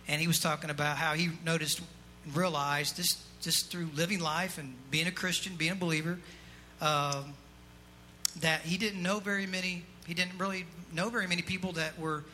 and 0.06 0.20
he 0.20 0.26
was 0.26 0.38
talking 0.38 0.70
about 0.70 0.96
how 0.96 1.14
he 1.14 1.30
noticed, 1.44 1.80
realized 2.34 2.96
this 2.96 3.24
just 3.40 3.70
through 3.70 3.88
living 3.94 4.20
life 4.20 4.58
and 4.58 4.74
being 4.90 5.06
a 5.06 5.12
Christian, 5.12 5.56
being 5.56 5.72
a 5.72 5.76
believer, 5.76 6.18
um, 6.80 7.32
that 8.40 8.60
he 8.60 8.76
didn't 8.76 9.02
know 9.02 9.18
very 9.18 9.46
many. 9.46 9.84
He 10.06 10.14
didn't 10.14 10.38
really 10.38 10.66
know 10.92 11.08
very 11.08 11.26
many 11.26 11.42
people 11.42 11.72
that 11.72 11.98
were 11.98 12.24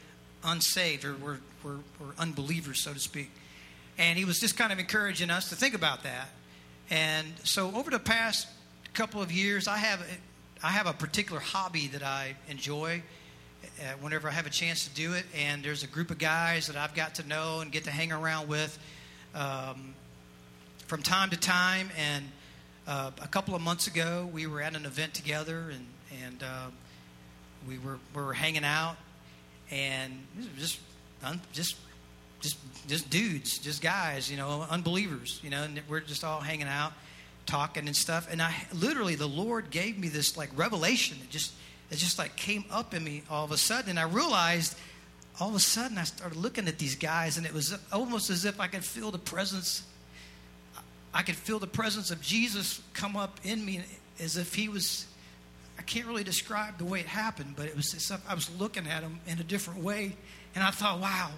unsaved 0.45 1.05
or 1.05 1.15
were, 1.15 1.39
were, 1.63 1.79
were 2.01 2.15
unbelievers, 2.19 2.81
so 2.81 2.93
to 2.93 2.99
speak. 2.99 3.31
And 3.99 4.19
he 4.19 4.25
was 4.25 4.41
just 4.41 4.57
kind 4.57 4.73
of 4.73 4.79
encouraging 4.79 5.31
us 5.31 5.49
to 5.51 5.57
think 5.57 5.75
about 5.75 6.03
that. 6.03 6.29
And 6.91 7.27
so 7.45 7.75
over 7.75 7.91
the 7.91 7.99
past 7.99 8.49
couple 8.93 9.23
of 9.23 9.33
years, 9.33 9.67
I 9.69 9.79
have 9.79 10.01
I 10.63 10.71
have 10.71 10.87
a 10.87 10.93
particular 10.93 11.41
hobby 11.41 11.89
that 11.89 12.03
I 12.03 12.37
enjoy 12.49 13.03
uh, 13.65 13.83
whenever 14.01 14.29
I 14.29 14.33
have 14.33 14.47
a 14.47 14.51
chance 14.51 14.89
to 14.89 14.95
do 14.95 15.13
it. 15.13 15.25
And 15.37 15.63
there's 15.63 15.83
a 15.83 15.87
group 15.87 16.11
of 16.11 16.19
guys 16.19 16.69
that 16.69 16.77
I've 16.77 16.95
got 16.95 17.17
to 17.17 17.29
know 17.29 17.61
and 17.61 17.71
get 17.71 17.85
to 17.85 17.91
hang 17.91 18.13
around 18.13 18.49
with 18.49 18.79
um, 19.35 19.95
from 20.87 21.03
time 21.03 21.31
to 21.31 21.37
time. 21.37 21.91
And 21.99 22.25
uh, 22.87 23.11
a 23.23 23.29
couple 23.29 23.55
of 23.55 23.63
months 23.63 23.87
ago, 23.87 24.29
we 24.33 24.47
were 24.47 24.61
at 24.61 24.77
an 24.77 24.85
event 24.85 25.15
together, 25.15 25.71
and 25.73 25.87
and 26.25 26.43
uh, 26.43 26.67
we 27.69 27.79
were 27.79 27.99
we 28.15 28.23
were 28.23 28.35
hanging 28.35 28.65
out, 28.65 28.97
and 29.71 30.13
just 30.59 30.79
just 31.53 31.77
just 32.41 32.59
just 32.87 33.11
dudes, 33.11 33.59
just 33.59 33.83
guys, 33.83 34.31
you 34.31 34.37
know, 34.37 34.67
unbelievers, 34.71 35.41
you 35.43 35.51
know, 35.51 35.63
and 35.63 35.81
we're 35.89 36.01
just 36.01 36.25
all 36.25 36.41
hanging 36.41 36.69
out, 36.69 36.93
talking 37.47 37.87
and 37.87 37.97
stuff. 37.97 38.29
And 38.31 38.43
I 38.43 38.55
literally, 38.73 39.15
the 39.15 39.27
Lord 39.27 39.71
gave 39.71 39.99
me 39.99 40.09
this 40.09 40.37
like 40.37 40.51
revelation. 40.57 41.17
It 41.23 41.31
just 41.31 41.53
it 41.91 41.97
just 41.97 42.19
like 42.19 42.37
came 42.37 42.65
up 42.71 42.95
in 42.95 43.03
me 43.03 43.23
all 43.31 43.45
of 43.45 43.53
a 43.53 43.57
sudden, 43.57 43.91
and 43.91 43.99
I 43.99 44.05
realized 44.05 44.77
all 45.41 45.49
of 45.49 45.55
a 45.55 45.61
sudden 45.61 45.99
I 45.99 46.05
started 46.05 46.37
looking 46.37 46.69
at 46.69 46.79
these 46.79 46.95
guys, 46.95 47.39
and 47.39 47.47
it 47.47 47.53
was 47.53 47.77
almost 47.93 48.31
as 48.31 48.45
if 48.45 48.61
I 48.61 48.67
could 48.67 48.85
feel 48.85 49.11
the 49.11 49.19
presence. 49.19 49.83
I 51.13 51.23
could 51.23 51.37
feel 51.37 51.59
the 51.59 51.67
presence 51.67 52.11
of 52.11 52.21
Jesus 52.21 52.83
come 52.93 53.17
up 53.17 53.39
in 53.45 53.65
me, 53.65 53.81
as 54.21 54.37
if 54.37 54.55
He 54.55 54.69
was 54.69 55.07
can't 55.87 56.07
really 56.07 56.25
describe 56.25 56.79
the 56.79 56.85
way 56.85 57.01
it 57.01 57.07
happened, 57.07 57.55
but 57.57 57.67
it 57.67 57.77
was 57.77 57.91
stuff 58.03 58.25
I 58.29 58.35
was 58.35 58.51
looking 58.59 58.87
at 58.87 59.03
him 59.03 59.21
in 59.27 59.39
a 59.39 59.45
different 59.45 59.83
way, 59.83 60.17
and 60.55 60.65
I 60.65 60.71
thought, 60.71 61.01
wow. 61.01 61.31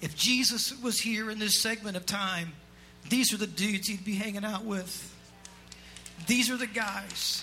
If 0.00 0.16
Jesus 0.16 0.78
was 0.82 1.00
here 1.00 1.30
in 1.30 1.38
this 1.38 1.60
segment 1.60 1.96
of 1.96 2.04
time, 2.06 2.52
these 3.08 3.32
are 3.32 3.36
the 3.36 3.46
dudes 3.46 3.88
he'd 3.88 4.04
be 4.04 4.14
hanging 4.14 4.44
out 4.44 4.64
with. 4.64 5.10
These 6.26 6.50
are 6.50 6.56
the 6.56 6.66
guys. 6.66 7.42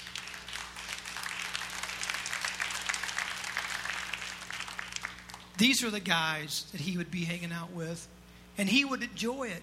These 5.58 5.84
are 5.84 5.92
the 5.92 6.00
guys 6.00 6.66
that 6.72 6.82
he 6.82 6.98
would 6.98 7.12
be 7.12 7.24
hanging 7.24 7.52
out 7.52 7.72
with. 7.72 8.08
And 8.58 8.68
he 8.68 8.84
would 8.84 9.04
enjoy 9.04 9.46
it. 9.46 9.62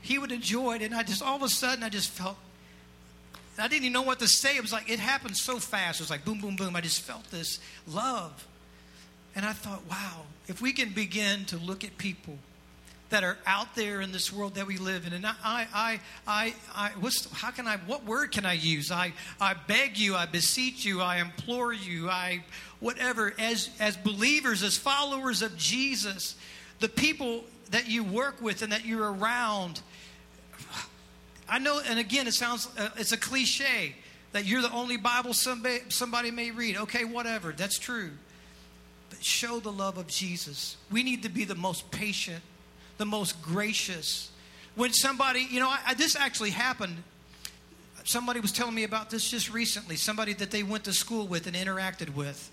He 0.00 0.18
would 0.18 0.32
enjoy 0.32 0.76
it. 0.76 0.82
And 0.82 0.94
I 0.94 1.02
just, 1.02 1.22
all 1.22 1.36
of 1.36 1.42
a 1.42 1.48
sudden, 1.48 1.84
I 1.84 1.88
just 1.88 2.10
felt 2.10 2.36
I 3.58 3.68
didn't 3.68 3.84
even 3.84 3.92
know 3.92 4.02
what 4.02 4.18
to 4.20 4.28
say. 4.28 4.56
It 4.56 4.62
was 4.62 4.72
like, 4.72 4.90
it 4.90 4.98
happened 4.98 5.36
so 5.36 5.58
fast. 5.58 6.00
It 6.00 6.04
was 6.04 6.10
like 6.10 6.24
boom, 6.24 6.40
boom, 6.40 6.56
boom. 6.56 6.74
I 6.74 6.80
just 6.80 7.02
felt 7.02 7.30
this 7.30 7.60
love. 7.86 8.46
And 9.34 9.44
I 9.44 9.52
thought, 9.52 9.82
wow, 9.90 10.22
if 10.48 10.60
we 10.60 10.72
can 10.72 10.90
begin 10.90 11.44
to 11.46 11.56
look 11.56 11.84
at 11.84 11.96
people 11.98 12.38
that 13.12 13.24
are 13.24 13.36
out 13.46 13.74
there 13.74 14.00
in 14.00 14.10
this 14.10 14.32
world 14.32 14.54
that 14.54 14.66
we 14.66 14.78
live 14.78 15.06
in. 15.06 15.12
And 15.12 15.26
I, 15.26 15.34
I, 15.44 16.00
I, 16.26 16.54
I 16.74 16.88
what's, 16.98 17.30
how 17.30 17.50
can 17.50 17.66
I, 17.66 17.76
what 17.76 18.06
word 18.06 18.32
can 18.32 18.46
I 18.46 18.54
use? 18.54 18.90
I, 18.90 19.12
I 19.38 19.54
beg 19.54 19.98
you, 19.98 20.16
I 20.16 20.24
beseech 20.24 20.86
you, 20.86 21.02
I 21.02 21.18
implore 21.18 21.74
you, 21.74 22.08
I, 22.08 22.42
whatever, 22.80 23.34
as, 23.38 23.68
as 23.78 23.98
believers, 23.98 24.62
as 24.62 24.78
followers 24.78 25.42
of 25.42 25.58
Jesus, 25.58 26.36
the 26.80 26.88
people 26.88 27.44
that 27.70 27.86
you 27.86 28.02
work 28.02 28.40
with 28.40 28.62
and 28.62 28.72
that 28.72 28.86
you're 28.86 29.12
around, 29.12 29.82
I 31.48 31.58
know, 31.58 31.80
and 31.86 31.98
again, 31.98 32.26
it 32.26 32.34
sounds, 32.34 32.68
uh, 32.78 32.90
it's 32.96 33.12
a 33.12 33.16
cliche 33.16 33.94
that 34.32 34.46
you're 34.46 34.62
the 34.62 34.72
only 34.72 34.96
Bible 34.96 35.34
somebody, 35.34 35.80
somebody 35.88 36.30
may 36.30 36.50
read. 36.50 36.76
Okay, 36.76 37.04
whatever, 37.04 37.52
that's 37.52 37.78
true. 37.78 38.10
But 39.10 39.22
show 39.22 39.60
the 39.60 39.72
love 39.72 39.98
of 39.98 40.06
Jesus. 40.06 40.76
We 40.90 41.02
need 41.02 41.22
to 41.24 41.28
be 41.28 41.44
the 41.44 41.54
most 41.54 41.90
patient 41.90 42.42
the 43.02 43.06
most 43.06 43.42
gracious. 43.42 44.30
When 44.76 44.92
somebody, 44.92 45.46
you 45.50 45.58
know, 45.58 45.68
I, 45.68 45.80
I, 45.88 45.94
this 45.94 46.16
actually 46.16 46.50
happened. 46.50 47.02
Somebody 48.04 48.38
was 48.38 48.52
telling 48.52 48.74
me 48.74 48.84
about 48.84 49.10
this 49.10 49.28
just 49.28 49.52
recently. 49.52 49.96
Somebody 49.96 50.34
that 50.34 50.52
they 50.52 50.62
went 50.62 50.84
to 50.84 50.92
school 50.92 51.26
with 51.26 51.48
and 51.48 51.56
interacted 51.56 52.14
with. 52.14 52.50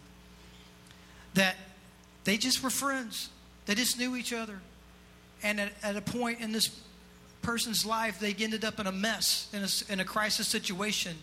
That 1.36 1.56
they 2.24 2.38
just 2.38 2.64
were 2.64 2.70
friends. 2.70 3.30
They 3.68 3.76
just 3.76 4.00
knew 4.00 4.16
each 4.16 4.34
other. 4.34 4.60
And 5.44 5.60
at, 5.60 5.72
at 5.84 5.96
a 5.96 6.02
point 6.02 6.40
in 6.40 6.52
this 6.52 6.70
person's 7.50 7.86
life, 7.86 8.20
they 8.20 8.36
ended 8.40 8.64
up 8.64 8.80
in 8.80 8.88
a 8.88 8.92
mess, 8.92 9.48
in 9.54 9.64
a, 9.64 9.94
in 9.94 10.00
a 10.00 10.06
crisis 10.06 10.48
situation. 10.48 11.16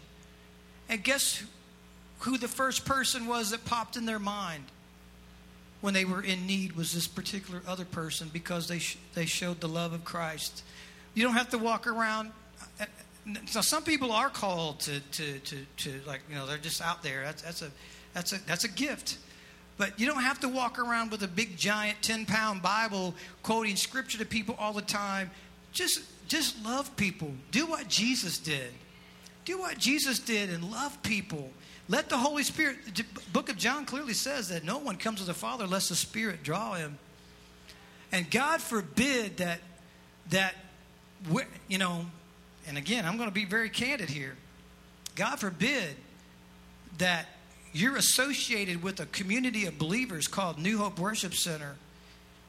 And 0.88 1.02
guess 1.02 1.42
who 2.20 2.36
the 2.38 2.48
first 2.48 2.84
person 2.84 3.26
was 3.26 3.50
that 3.50 3.64
popped 3.64 3.96
in 3.96 4.06
their 4.06 4.18
mind? 4.18 4.64
when 5.80 5.94
they 5.94 6.04
were 6.04 6.22
in 6.22 6.46
need 6.46 6.72
was 6.72 6.92
this 6.92 7.06
particular 7.06 7.62
other 7.66 7.84
person 7.84 8.28
because 8.32 8.66
they, 8.66 8.78
sh- 8.78 8.98
they 9.14 9.26
showed 9.26 9.60
the 9.60 9.68
love 9.68 9.92
of 9.92 10.04
Christ. 10.04 10.64
You 11.14 11.22
don't 11.22 11.34
have 11.34 11.50
to 11.50 11.58
walk 11.58 11.86
around. 11.86 12.32
Uh, 12.80 12.84
uh, 13.28 13.34
so 13.46 13.60
some 13.60 13.84
people 13.84 14.10
are 14.10 14.28
called 14.28 14.80
to, 14.80 14.98
to, 14.98 15.38
to, 15.38 15.56
to 15.76 16.00
like, 16.06 16.22
you 16.28 16.34
know, 16.34 16.46
they're 16.46 16.58
just 16.58 16.80
out 16.80 17.02
there. 17.02 17.22
That's, 17.22 17.42
that's, 17.42 17.62
a, 17.62 17.70
that's, 18.14 18.32
a, 18.32 18.46
that's 18.46 18.64
a 18.64 18.68
gift. 18.68 19.18
But 19.76 20.00
you 20.00 20.06
don't 20.06 20.22
have 20.22 20.40
to 20.40 20.48
walk 20.48 20.78
around 20.78 21.10
with 21.10 21.22
a 21.22 21.28
big, 21.28 21.56
giant 21.56 22.02
10 22.02 22.26
pound 22.26 22.62
Bible 22.62 23.14
quoting 23.42 23.76
scripture 23.76 24.18
to 24.18 24.24
people 24.24 24.56
all 24.58 24.72
the 24.72 24.82
time. 24.82 25.30
Just, 25.72 26.00
just 26.28 26.64
love 26.64 26.96
people. 26.96 27.32
Do 27.50 27.66
what 27.66 27.88
Jesus 27.88 28.38
did. 28.38 28.72
Do 29.44 29.58
what 29.58 29.78
Jesus 29.78 30.18
did 30.18 30.50
and 30.50 30.70
love 30.70 31.02
people. 31.02 31.50
Let 31.88 32.08
the 32.08 32.16
Holy 32.16 32.42
Spirit, 32.42 32.78
the 32.94 33.04
book 33.32 33.48
of 33.48 33.56
John 33.56 33.84
clearly 33.84 34.12
says 34.12 34.48
that 34.48 34.64
no 34.64 34.78
one 34.78 34.96
comes 34.96 35.20
to 35.20 35.26
the 35.26 35.34
Father 35.34 35.64
unless 35.64 35.88
the 35.88 35.94
Spirit 35.94 36.42
draw 36.42 36.74
him. 36.74 36.98
And 38.10 38.28
God 38.30 38.60
forbid 38.60 39.36
that, 39.38 39.60
that, 40.30 40.54
you 41.68 41.78
know, 41.78 42.06
and 42.66 42.76
again, 42.76 43.04
I'm 43.04 43.16
going 43.16 43.28
to 43.28 43.34
be 43.34 43.44
very 43.44 43.70
candid 43.70 44.10
here. 44.10 44.36
God 45.14 45.38
forbid 45.38 45.96
that 46.98 47.26
you're 47.72 47.96
associated 47.96 48.82
with 48.82 48.98
a 49.00 49.06
community 49.06 49.66
of 49.66 49.78
believers 49.78 50.26
called 50.26 50.58
New 50.58 50.78
Hope 50.78 50.98
Worship 50.98 51.34
Center 51.34 51.76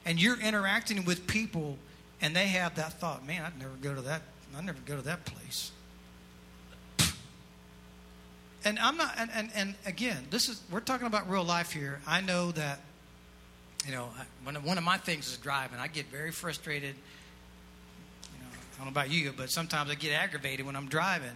and 0.08 0.20
you're 0.20 0.40
interacting 0.40 1.04
with 1.04 1.26
people 1.26 1.76
and 2.20 2.34
they 2.34 2.48
have 2.48 2.74
that 2.76 2.94
thought, 2.94 3.26
man, 3.26 3.44
I'd 3.44 3.58
never 3.58 3.74
go 3.80 3.94
to 3.94 4.02
that, 4.02 4.22
I'd 4.56 4.64
never 4.64 4.78
go 4.84 4.96
to 4.96 5.02
that 5.02 5.24
place 5.24 5.72
and 8.64 8.78
I'm 8.78 8.96
not, 8.96 9.14
and, 9.16 9.30
and, 9.32 9.50
and 9.54 9.74
again, 9.86 10.26
this 10.30 10.48
is, 10.48 10.60
we're 10.70 10.80
talking 10.80 11.06
about 11.06 11.30
real 11.30 11.44
life 11.44 11.72
here. 11.72 12.00
I 12.06 12.20
know 12.20 12.52
that, 12.52 12.80
you 13.86 13.92
know, 13.92 14.08
one 14.42 14.56
of, 14.56 14.64
one 14.64 14.78
of 14.78 14.84
my 14.84 14.98
things 14.98 15.28
is 15.28 15.36
driving. 15.38 15.78
I 15.78 15.86
get 15.86 16.06
very 16.06 16.32
frustrated. 16.32 16.94
You 18.34 18.40
know, 18.40 18.46
I 18.50 18.76
don't 18.76 18.86
know 18.86 18.90
about 18.90 19.10
you, 19.10 19.32
but 19.36 19.50
sometimes 19.50 19.90
I 19.90 19.94
get 19.94 20.12
aggravated 20.12 20.66
when 20.66 20.76
I'm 20.76 20.88
driving. 20.88 21.30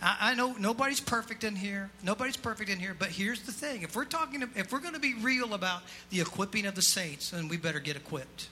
I, 0.00 0.16
I 0.20 0.34
know 0.34 0.54
nobody's 0.58 1.00
perfect 1.00 1.44
in 1.44 1.56
here. 1.56 1.90
Nobody's 2.02 2.36
perfect 2.36 2.70
in 2.70 2.78
here. 2.78 2.94
But 2.98 3.08
here's 3.08 3.42
the 3.42 3.52
thing: 3.52 3.82
if 3.82 3.94
we're 3.94 4.04
talking, 4.06 4.42
if 4.54 4.72
we're 4.72 4.80
going 4.80 4.94
to 4.94 5.00
be 5.00 5.14
real 5.14 5.52
about 5.52 5.82
the 6.08 6.20
equipping 6.20 6.64
of 6.64 6.74
the 6.74 6.82
saints, 6.82 7.30
then 7.30 7.48
we 7.48 7.56
better 7.56 7.80
get 7.80 7.96
equipped 7.96 8.48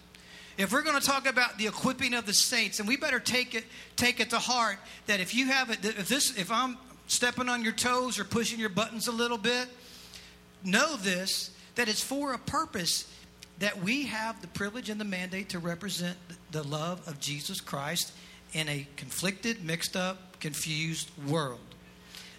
if 0.58 0.72
we're 0.72 0.82
going 0.82 1.00
to 1.00 1.06
talk 1.06 1.26
about 1.26 1.56
the 1.56 1.66
equipping 1.66 2.12
of 2.12 2.26
the 2.26 2.34
saints 2.34 2.80
and 2.80 2.88
we 2.88 2.96
better 2.96 3.20
take 3.20 3.54
it 3.54 3.64
take 3.96 4.20
it 4.20 4.30
to 4.30 4.38
heart 4.38 4.76
that 5.06 5.20
if 5.20 5.34
you 5.34 5.46
have 5.46 5.70
it 5.70 5.84
if 5.84 6.08
this 6.08 6.36
if 6.36 6.50
i'm 6.52 6.76
stepping 7.08 7.48
on 7.48 7.64
your 7.64 7.72
toes 7.72 8.18
or 8.18 8.24
pushing 8.24 8.60
your 8.60 8.68
buttons 8.68 9.08
a 9.08 9.12
little 9.12 9.38
bit, 9.38 9.68
know 10.62 10.96
this 10.96 11.50
that 11.74 11.88
it's 11.88 12.02
for 12.02 12.34
a 12.34 12.38
purpose 12.38 13.12
that 13.58 13.82
we 13.82 14.06
have 14.06 14.40
the 14.40 14.46
privilege 14.48 14.88
and 14.88 15.00
the 15.00 15.04
mandate 15.04 15.48
to 15.48 15.58
represent 15.58 16.16
the 16.52 16.62
love 16.62 17.06
of 17.08 17.18
Jesus 17.18 17.60
Christ 17.60 18.12
in 18.52 18.68
a 18.68 18.86
conflicted, 18.96 19.64
mixed 19.64 19.96
up, 19.96 20.38
confused 20.38 21.10
world. 21.26 21.60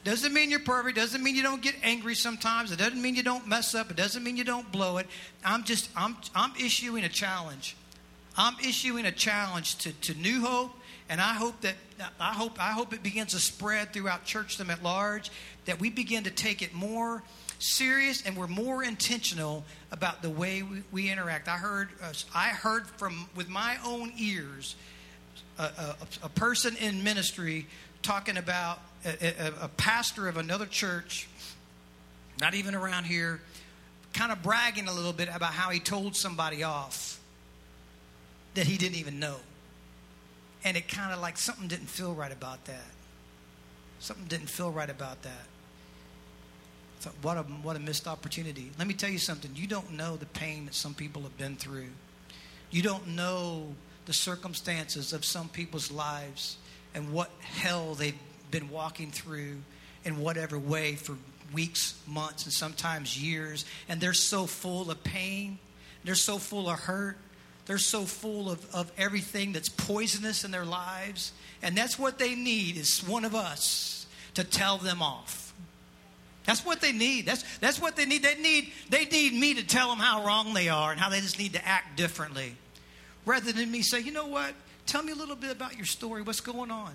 Doesn't 0.06 0.34
mean 0.34 0.50
you're 0.50 0.62
perfect. 0.62 0.96
Doesn't 0.96 1.22
mean 1.22 1.36
you 1.36 1.44
don't 1.44 1.62
get 1.62 1.76
angry 1.84 2.16
sometimes. 2.16 2.72
It 2.72 2.80
doesn't 2.80 3.02
mean 3.02 3.16
you 3.16 3.24
don't 3.24 3.48
mess 3.48 3.76
up. 3.76 3.92
It 3.92 3.98
doesn't 3.98 4.24
mean 4.24 4.38
you 4.38 4.46
don't 4.46 4.70
blow 4.72 4.98
it. 4.98 5.08
I'm 5.44 5.66
just, 5.66 5.90
I'm, 5.96 6.16
I'm 6.34 6.54
issuing 6.56 7.04
a 7.04 7.10
challenge. 7.10 7.76
I'm 8.40 8.56
issuing 8.66 9.06
a 9.06 9.12
challenge 9.12 9.76
to, 9.80 9.92
to 9.92 10.14
New 10.14 10.40
Hope 10.40 10.72
and 11.10 11.20
I 11.20 11.34
hope 11.34 11.60
that 11.62 11.76
I 12.20 12.34
hope 12.34 12.58
I 12.58 12.72
hope 12.72 12.94
it 12.94 13.04
begins 13.04 13.34
to 13.34 13.40
spread 13.40 13.92
throughout 13.92 14.26
churchdom 14.26 14.70
at 14.70 14.82
large. 14.82 15.30
That 15.66 15.82
we 15.82 15.90
begin 15.90 16.24
to 16.24 16.32
take 16.32 16.62
it 16.62 16.74
more 16.74 17.22
serious 17.58 18.26
and 18.26 18.38
we're 18.38 18.48
more 18.48 18.82
intentional 18.82 19.66
about 19.92 20.22
the 20.22 20.30
way 20.30 20.64
we, 20.64 20.84
we 20.92 21.12
interact. 21.12 21.50
I 21.50 21.58
heard 21.58 21.90
uh, 22.02 22.14
I 22.34 22.50
heard 22.50 22.88
from 22.88 23.28
with 23.36 23.50
my 23.50 23.76
own 23.86 24.14
ears 24.18 24.78
a, 25.58 25.64
a, 25.64 25.96
a 26.24 26.30
person 26.30 26.78
in 26.78 27.04
ministry 27.04 27.68
talking 28.04 28.38
about 28.38 28.80
a, 29.04 29.52
a 29.62 29.68
pastor 29.68 30.30
of 30.30 30.38
another 30.38 30.66
church, 30.66 31.28
not 32.40 32.54
even 32.54 32.74
around 32.74 33.04
here, 33.04 33.42
kind 34.14 34.32
of 34.32 34.42
bragging 34.42 34.88
a 34.88 34.94
little 34.94 35.12
bit 35.12 35.28
about 35.34 35.52
how 35.52 35.72
he 35.72 35.82
told 35.82 36.16
somebody 36.16 36.64
off 36.64 37.20
that 38.56 38.66
he 38.68 38.78
didn't 38.78 38.98
even 38.98 39.20
know 39.20 39.38
and 40.64 40.76
it 40.76 40.88
kind 40.88 41.14
of 41.14 41.20
like 41.20 41.38
something 41.38 41.68
didn't 41.68 41.90
feel 41.90 42.14
right 42.14 42.32
about 42.32 42.66
that. 42.66 42.86
Something 44.00 44.26
didn't 44.28 44.50
feel 44.50 44.72
right 44.72 44.90
about 44.90 45.22
that. 45.24 45.46
thought, 47.00 47.14
what 47.22 47.38
a, 47.38 47.44
what 47.44 47.76
a 47.76 47.80
missed 47.80 48.08
opportunity. 48.08 48.72
Let 48.78 48.88
me 48.88 48.94
tell 48.94 49.10
you 49.10 49.18
something. 49.18 49.52
You 49.56 49.68
don't 49.68 49.94
know 49.94 50.16
the 50.16 50.26
pain 50.26 50.66
that 50.66 50.74
some 50.74 50.94
people 50.94 51.22
have 51.24 51.38
been 51.38 51.56
through. 51.56 51.90
You 52.72 52.82
don't 52.82 53.08
know 53.08 53.68
the 54.06 54.14
circumstances 54.14 55.14
of 55.14 55.24
some 55.24 55.50
people's 55.50 55.92
lives 55.92 56.58
and 56.94 57.14
what 57.14 57.30
hell 57.42 57.94
they've 57.94 58.18
been 58.52 58.70
walking 58.70 59.12
through 59.12 59.58
in 60.04 60.20
whatever 60.20 60.58
way 60.58 60.96
for 60.96 61.16
weeks, 61.54 62.00
months, 62.08 62.46
and 62.46 62.54
sometimes 62.54 63.22
years. 63.22 63.66
And 63.88 64.02
they're 64.02 64.14
so 64.14 64.46
full 64.46 64.92
of 64.92 65.04
pain. 65.04 65.58
They're 66.04 66.16
so 66.16 66.38
full 66.38 66.70
of 66.70 66.80
hurt. 66.80 67.18
They're 67.70 67.78
so 67.78 68.02
full 68.02 68.50
of, 68.50 68.66
of 68.74 68.92
everything 68.98 69.54
that's 69.54 69.70
poisonous 69.70 70.44
in 70.44 70.50
their 70.50 70.66
lives. 70.66 71.34
And 71.62 71.78
that's 71.78 72.00
what 72.00 72.18
they 72.18 72.34
need 72.34 72.78
is 72.78 73.02
one 73.02 73.26
of 73.26 73.36
us 73.36 74.08
to 74.34 74.44
tell 74.44 74.80
them 74.80 75.04
off. 75.04 75.54
That's 76.46 76.66
what 76.66 76.82
they 76.82 76.92
need. 76.92 77.28
That's, 77.28 77.44
that's 77.60 77.80
what 77.80 77.96
they 77.96 78.06
need. 78.06 78.24
They 78.24 78.34
need. 78.42 78.72
they 78.90 79.06
need 79.06 79.34
me 79.34 79.54
to 79.54 79.64
tell 79.64 79.90
them 79.90 80.00
how 80.00 80.26
wrong 80.26 80.56
they 80.56 80.68
are 80.68 80.92
and 80.92 81.00
how 81.00 81.10
they 81.10 81.22
just 81.22 81.38
need 81.38 81.54
to 81.54 81.64
act 81.64 81.96
differently. 81.96 82.56
Rather 83.24 83.52
than 83.52 83.70
me 83.70 83.84
say, 83.84 84.00
you 84.00 84.14
know 84.14 84.26
what? 84.26 84.56
Tell 84.88 85.04
me 85.04 85.12
a 85.12 85.16
little 85.16 85.36
bit 85.36 85.52
about 85.52 85.78
your 85.78 85.86
story. 85.86 86.24
What's 86.24 86.42
going 86.42 86.72
on? 86.72 86.94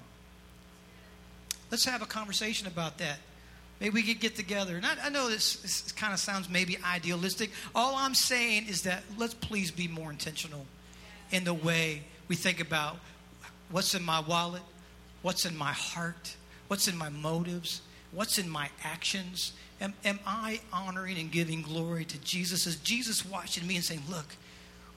Let's 1.71 1.85
have 1.85 2.03
a 2.03 2.07
conversation 2.07 2.67
about 2.67 2.99
that. 2.99 3.21
Maybe 3.85 3.97
we 3.97 4.03
could 4.03 4.21
get 4.21 4.35
together. 4.35 4.79
And 4.79 4.87
I, 4.87 4.95
I 5.05 5.09
know 5.11 5.29
this, 5.29 5.57
this 5.57 5.93
kind 5.93 6.15
of 6.15 6.19
sounds 6.19 6.49
maybe 6.49 6.79
idealistic. 6.83 7.51
All 7.75 7.97
I'm 7.97 8.15
saying 8.15 8.65
is 8.67 8.81
that 8.85 9.03
let's 9.19 9.35
please 9.35 9.71
be 9.71 9.89
more 9.89 10.11
intentional 10.11 10.65
in 11.33 11.45
the 11.45 11.53
way 11.53 12.03
we 12.27 12.35
think 12.35 12.61
about 12.61 12.97
what's 13.71 13.95
in 13.95 14.03
my 14.03 14.21
wallet, 14.21 14.63
what's 15.21 15.45
in 15.45 15.55
my 15.55 15.73
heart, 15.73 16.35
what's 16.69 16.89
in 16.89 16.97
my 16.97 17.11
motives, 17.11 17.83
what's 18.11 18.39
in 18.39 18.49
my 18.49 18.71
actions. 18.83 19.53
Am, 19.83 19.93
am 20.03 20.19
I 20.25 20.61
honoring 20.73 21.19
and 21.19 21.31
giving 21.31 21.61
glory 21.61 22.07
to 22.07 22.19
Jesus? 22.21 22.67
Is 22.67 22.77
Jesus 22.77 23.23
watching 23.23 23.67
me 23.67 23.77
and 23.77 23.85
saying, 23.85 24.05
"Look, 24.09 24.35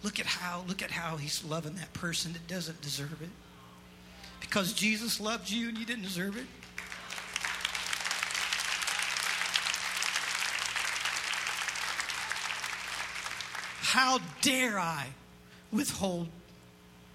look 0.02 0.18
at 0.18 0.26
how 0.26 0.64
look 0.66 0.82
at 0.82 0.92
how 0.92 1.18
he's 1.18 1.44
loving 1.44 1.76
that 1.76 1.92
person 1.92 2.32
that 2.32 2.48
doesn't 2.48 2.80
deserve 2.82 3.22
it"? 3.22 3.32
Because 4.40 4.72
Jesus 4.72 5.20
loved 5.20 5.50
you 5.50 5.68
and 5.68 5.78
you 5.78 5.86
didn't 5.86 6.04
deserve 6.04 6.38
it. 6.38 6.46
How 13.88 14.20
dare 14.42 14.78
I 14.78 15.08
withhold 15.72 16.28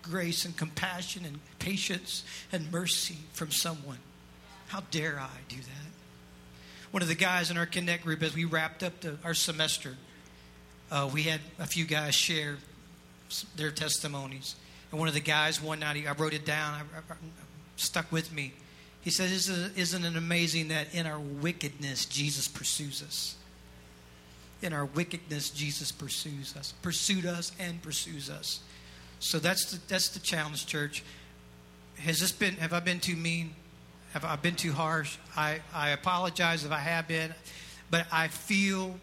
grace 0.01 0.47
and 0.47 0.57
compassion 0.57 1.27
and 1.27 1.39
patience 1.59 2.25
and 2.51 2.73
mercy 2.73 3.18
from 3.35 3.51
someone? 3.51 3.99
How 4.68 4.81
dare 4.91 5.20
I 5.20 5.29
do 5.51 5.57
that? 5.57 5.91
One 6.91 7.03
of 7.03 7.11
the 7.11 7.14
guys 7.14 7.51
in 7.51 7.59
our 7.59 7.66
Connect 7.66 8.05
group, 8.05 8.23
as 8.23 8.35
we 8.35 8.47
wrapped 8.47 8.83
up 8.83 9.03
the, 9.03 9.18
our 9.23 9.35
semester, 9.35 9.99
uh, 10.91 11.11
we 11.12 11.25
had 11.25 11.43
a 11.59 11.66
few 11.66 11.85
guys 11.85 12.14
share 12.14 12.57
their 13.55 13.70
testimonies. 13.70 14.57
And 14.93 14.99
one 14.99 15.09
of 15.09 15.14
the 15.14 15.20
guys 15.20 15.61
one 15.61 15.81
night, 15.81 16.03
I 16.09 16.12
wrote 16.12 16.33
it 16.33 16.47
down, 16.47 16.73
I, 16.73 17.12
I, 17.12 17.16
stuck 17.77 18.11
with 18.11 18.33
me. 18.33 18.55
He 19.03 19.11
said, 19.11 19.31
Isn't 19.31 20.05
it 20.07 20.16
amazing 20.16 20.68
that 20.68 20.95
in 20.95 21.07
our 21.07 21.20
wickedness, 21.20 22.07
Jesus 22.07 22.49
pursues 22.49 23.03
us? 23.03 23.37
In 24.63 24.73
our 24.73 24.85
wickedness, 24.85 25.51
Jesus 25.51 25.91
pursues 25.91 26.57
us, 26.57 26.73
pursued 26.83 27.27
us, 27.27 27.53
and 27.59 27.83
pursues 27.83 28.31
us. 28.31 28.61
So 29.19 29.39
that's 29.39 29.73
the, 29.73 29.81
that's 29.89 30.09
the 30.11 30.21
challenge, 30.21 30.67
church. 30.67 31.03
Has 31.99 32.21
this 32.21 32.33
been, 32.33 32.55
have 32.57 32.73
I 32.73 32.81
been 32.81 33.01
too 33.01 33.17
mean? 33.17 33.55
Have 34.13 34.25
I 34.25 34.37
been 34.37 34.55
too 34.55 34.73
harsh? 34.73 35.17
I, 35.37 35.61
I 35.75 35.91
apologize 35.91 36.65
if 36.65 36.71
I 36.73 36.79
have 36.79 37.09
been, 37.09 37.35
but 37.91 38.07
I 38.13 38.29
feel 38.29 38.99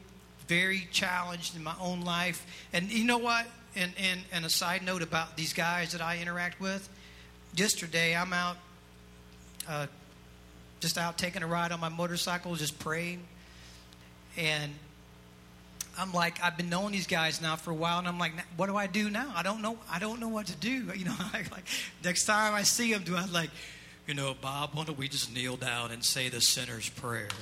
very 0.47 0.87
challenged 0.91 1.55
in 1.55 1.63
my 1.63 1.75
own 1.79 2.01
life. 2.01 2.45
And 2.73 2.89
you 2.91 3.05
know 3.05 3.17
what? 3.17 3.45
And, 3.75 3.91
and, 3.99 4.19
and 4.31 4.45
a 4.45 4.49
side 4.49 4.83
note 4.83 5.01
about 5.01 5.37
these 5.37 5.53
guys 5.53 5.91
that 5.91 6.01
I 6.01 6.19
interact 6.19 6.59
with. 6.59 6.87
Yesterday, 7.55 8.15
I'm 8.15 8.33
out 8.33 8.57
uh, 9.67 9.87
just 10.79 10.97
out 10.97 11.17
taking 11.17 11.43
a 11.43 11.47
ride 11.47 11.71
on 11.71 11.79
my 11.79 11.89
motorcycle, 11.89 12.55
just 12.55 12.79
praying. 12.79 13.21
And 14.37 14.73
I'm 15.99 16.13
like, 16.13 16.41
I've 16.41 16.55
been 16.55 16.69
knowing 16.69 16.93
these 16.93 17.07
guys 17.07 17.41
now 17.41 17.57
for 17.57 17.71
a 17.71 17.75
while, 17.75 17.99
and 17.99 18.07
I'm 18.07 18.17
like, 18.17 18.31
what 18.55 18.67
do 18.67 18.77
I 18.77 18.87
do 18.87 19.09
now? 19.09 19.33
I 19.35 19.43
don't 19.43 19.61
know. 19.61 19.77
I 19.91 19.99
don't 19.99 20.21
know 20.21 20.29
what 20.29 20.47
to 20.47 20.55
do. 20.55 20.91
You 20.95 21.05
know, 21.05 21.15
like 21.33 21.63
next 22.03 22.25
time 22.25 22.53
I 22.53 22.63
see 22.63 22.91
them, 22.91 23.03
do 23.03 23.15
I 23.15 23.25
like, 23.25 23.49
you 24.07 24.13
know, 24.13 24.33
Bob? 24.39 24.71
Why 24.73 24.85
don't 24.85 24.97
we 24.97 25.07
just 25.07 25.33
kneel 25.33 25.57
down 25.57 25.91
and 25.91 26.03
say 26.03 26.29
the 26.29 26.41
sinner's 26.41 26.89
prayer? 26.89 27.27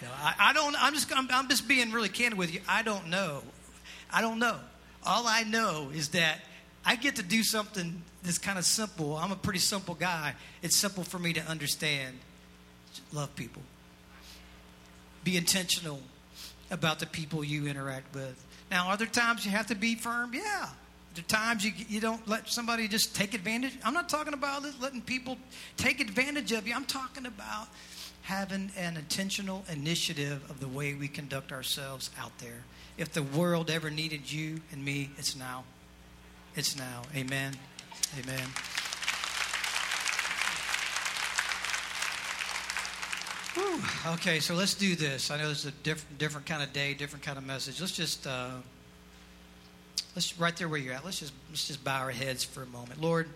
You 0.00 0.06
know, 0.06 0.14
I, 0.16 0.34
I, 0.38 0.52
don't. 0.54 0.74
I'm 0.82 0.94
just. 0.94 1.14
I'm, 1.14 1.28
I'm 1.30 1.46
just 1.50 1.68
being 1.68 1.92
really 1.92 2.08
candid 2.08 2.38
with 2.38 2.54
you. 2.54 2.62
I 2.66 2.82
don't 2.82 3.08
know. 3.08 3.42
I 4.10 4.22
don't 4.22 4.38
know. 4.38 4.56
All 5.04 5.26
I 5.26 5.42
know 5.42 5.90
is 5.94 6.08
that 6.10 6.40
I 6.86 6.96
get 6.96 7.16
to 7.16 7.22
do 7.22 7.42
something 7.42 8.02
that's 8.22 8.38
kind 8.38 8.58
of 8.58 8.64
simple. 8.64 9.16
I'm 9.16 9.30
a 9.30 9.36
pretty 9.36 9.58
simple 9.58 9.94
guy. 9.94 10.34
It's 10.62 10.74
simple 10.74 11.04
for 11.04 11.18
me 11.18 11.34
to 11.34 11.42
understand. 11.42 12.16
Love 13.12 13.36
people. 13.36 13.60
Be 15.22 15.36
intentional 15.36 16.00
about 16.70 16.98
the 16.98 17.06
people 17.06 17.42
you 17.44 17.66
interact 17.66 18.14
with. 18.14 18.44
Now, 18.70 18.90
other 18.90 19.06
times 19.06 19.44
you 19.44 19.50
have 19.50 19.66
to 19.66 19.74
be 19.74 19.94
firm. 19.94 20.32
Yeah. 20.32 20.68
There 21.14 21.24
are 21.24 21.28
times 21.28 21.64
you, 21.64 21.72
you 21.88 22.00
don't 22.00 22.26
let 22.28 22.48
somebody 22.48 22.86
just 22.86 23.16
take 23.16 23.34
advantage. 23.34 23.72
I'm 23.84 23.94
not 23.94 24.08
talking 24.08 24.32
about 24.32 24.62
letting 24.80 25.02
people 25.02 25.36
take 25.76 26.00
advantage 26.00 26.52
of 26.52 26.68
you. 26.68 26.74
I'm 26.74 26.84
talking 26.84 27.26
about 27.26 27.66
having 28.22 28.70
an 28.76 28.96
intentional 28.96 29.64
initiative 29.72 30.48
of 30.48 30.60
the 30.60 30.68
way 30.68 30.94
we 30.94 31.08
conduct 31.08 31.50
ourselves 31.50 32.10
out 32.18 32.36
there. 32.38 32.62
If 32.96 33.12
the 33.12 33.22
world 33.22 33.70
ever 33.70 33.90
needed 33.90 34.30
you 34.30 34.60
and 34.70 34.84
me, 34.84 35.10
it's 35.18 35.34
now. 35.34 35.64
It's 36.54 36.76
now. 36.76 37.02
Amen. 37.16 37.54
Amen. 38.18 38.46
Whew. 43.54 43.80
Okay, 44.12 44.40
so 44.40 44.54
let's 44.54 44.74
do 44.74 44.94
this. 44.94 45.30
I 45.30 45.38
know 45.38 45.50
it's 45.50 45.64
a 45.64 45.70
different, 45.70 46.18
different 46.18 46.46
kind 46.46 46.62
of 46.62 46.72
day, 46.72 46.94
different 46.94 47.24
kind 47.24 47.36
of 47.36 47.44
message. 47.44 47.80
Let's 47.80 47.96
just, 47.96 48.26
uh, 48.26 48.50
let's 50.14 50.38
right 50.38 50.56
there 50.56 50.68
where 50.68 50.78
you're 50.78 50.94
at. 50.94 51.04
Let's 51.04 51.20
just, 51.20 51.32
let's 51.48 51.66
just 51.66 51.82
bow 51.82 52.00
our 52.00 52.10
heads 52.10 52.44
for 52.44 52.62
a 52.62 52.66
moment. 52.66 53.00
Lord, 53.00 53.28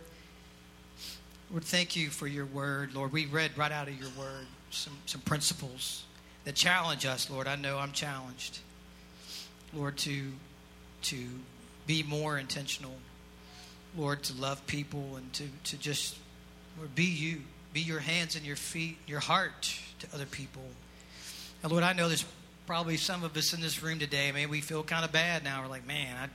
Lord, 1.50 1.64
thank 1.64 1.96
you 1.96 2.10
for 2.10 2.26
your 2.26 2.46
word. 2.46 2.94
Lord, 2.94 3.12
we 3.12 3.26
read 3.26 3.56
right 3.56 3.72
out 3.72 3.88
of 3.88 3.98
your 3.98 4.10
word 4.18 4.46
some, 4.70 4.96
some 5.06 5.20
principles 5.22 6.04
that 6.44 6.54
challenge 6.54 7.06
us. 7.06 7.28
Lord, 7.28 7.48
I 7.48 7.56
know 7.56 7.78
I'm 7.78 7.92
challenged. 7.92 8.60
Lord, 9.72 9.96
to 9.98 10.32
to 11.02 11.28
be 11.86 12.02
more 12.02 12.38
intentional 12.38 12.94
Lord, 13.96 14.22
to 14.24 14.34
love 14.34 14.66
people 14.66 15.16
and 15.16 15.32
to, 15.34 15.44
to 15.64 15.76
just, 15.76 16.16
Lord, 16.76 16.94
be 16.94 17.04
you. 17.04 17.42
Be 17.72 17.80
your 17.80 18.00
hands 18.00 18.36
and 18.36 18.44
your 18.44 18.56
feet, 18.56 18.98
your 19.06 19.20
heart 19.20 19.78
to 20.05 20.14
other 20.14 20.26
people. 20.26 20.62
And 21.62 21.72
Lord, 21.72 21.84
I 21.84 21.92
know 21.92 22.09
there's 22.09 22.24
probably 22.66 22.96
some 22.96 23.24
of 23.24 23.36
us 23.36 23.52
in 23.52 23.61
this 23.61 23.82
room 23.82 23.98
today, 23.98 24.32
maybe 24.32 24.50
we 24.50 24.61
feel 24.61 24.82
kind 24.82 25.05
of 25.05 25.12
bad 25.12 25.44
now. 25.44 25.62
We're 25.62 25.68
like, 25.68 25.86
man, 25.86 26.30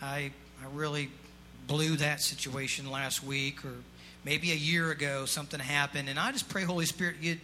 I, 0.00 0.06
I, 0.06 0.30
I 0.62 0.66
really 0.74 1.10
blew 1.66 1.96
that 1.96 2.20
situation 2.20 2.90
last 2.90 3.24
week, 3.24 3.64
or 3.64 3.74
maybe 4.24 4.52
a 4.52 4.56
year 4.56 4.90
ago 4.90 5.24
something 5.24 5.58
happened. 5.58 6.08
And 6.08 6.18
I 6.18 6.30
just 6.32 6.48
pray, 6.48 6.62
Holy 6.62 6.86
Spirit, 6.86 7.16
you 7.20 7.38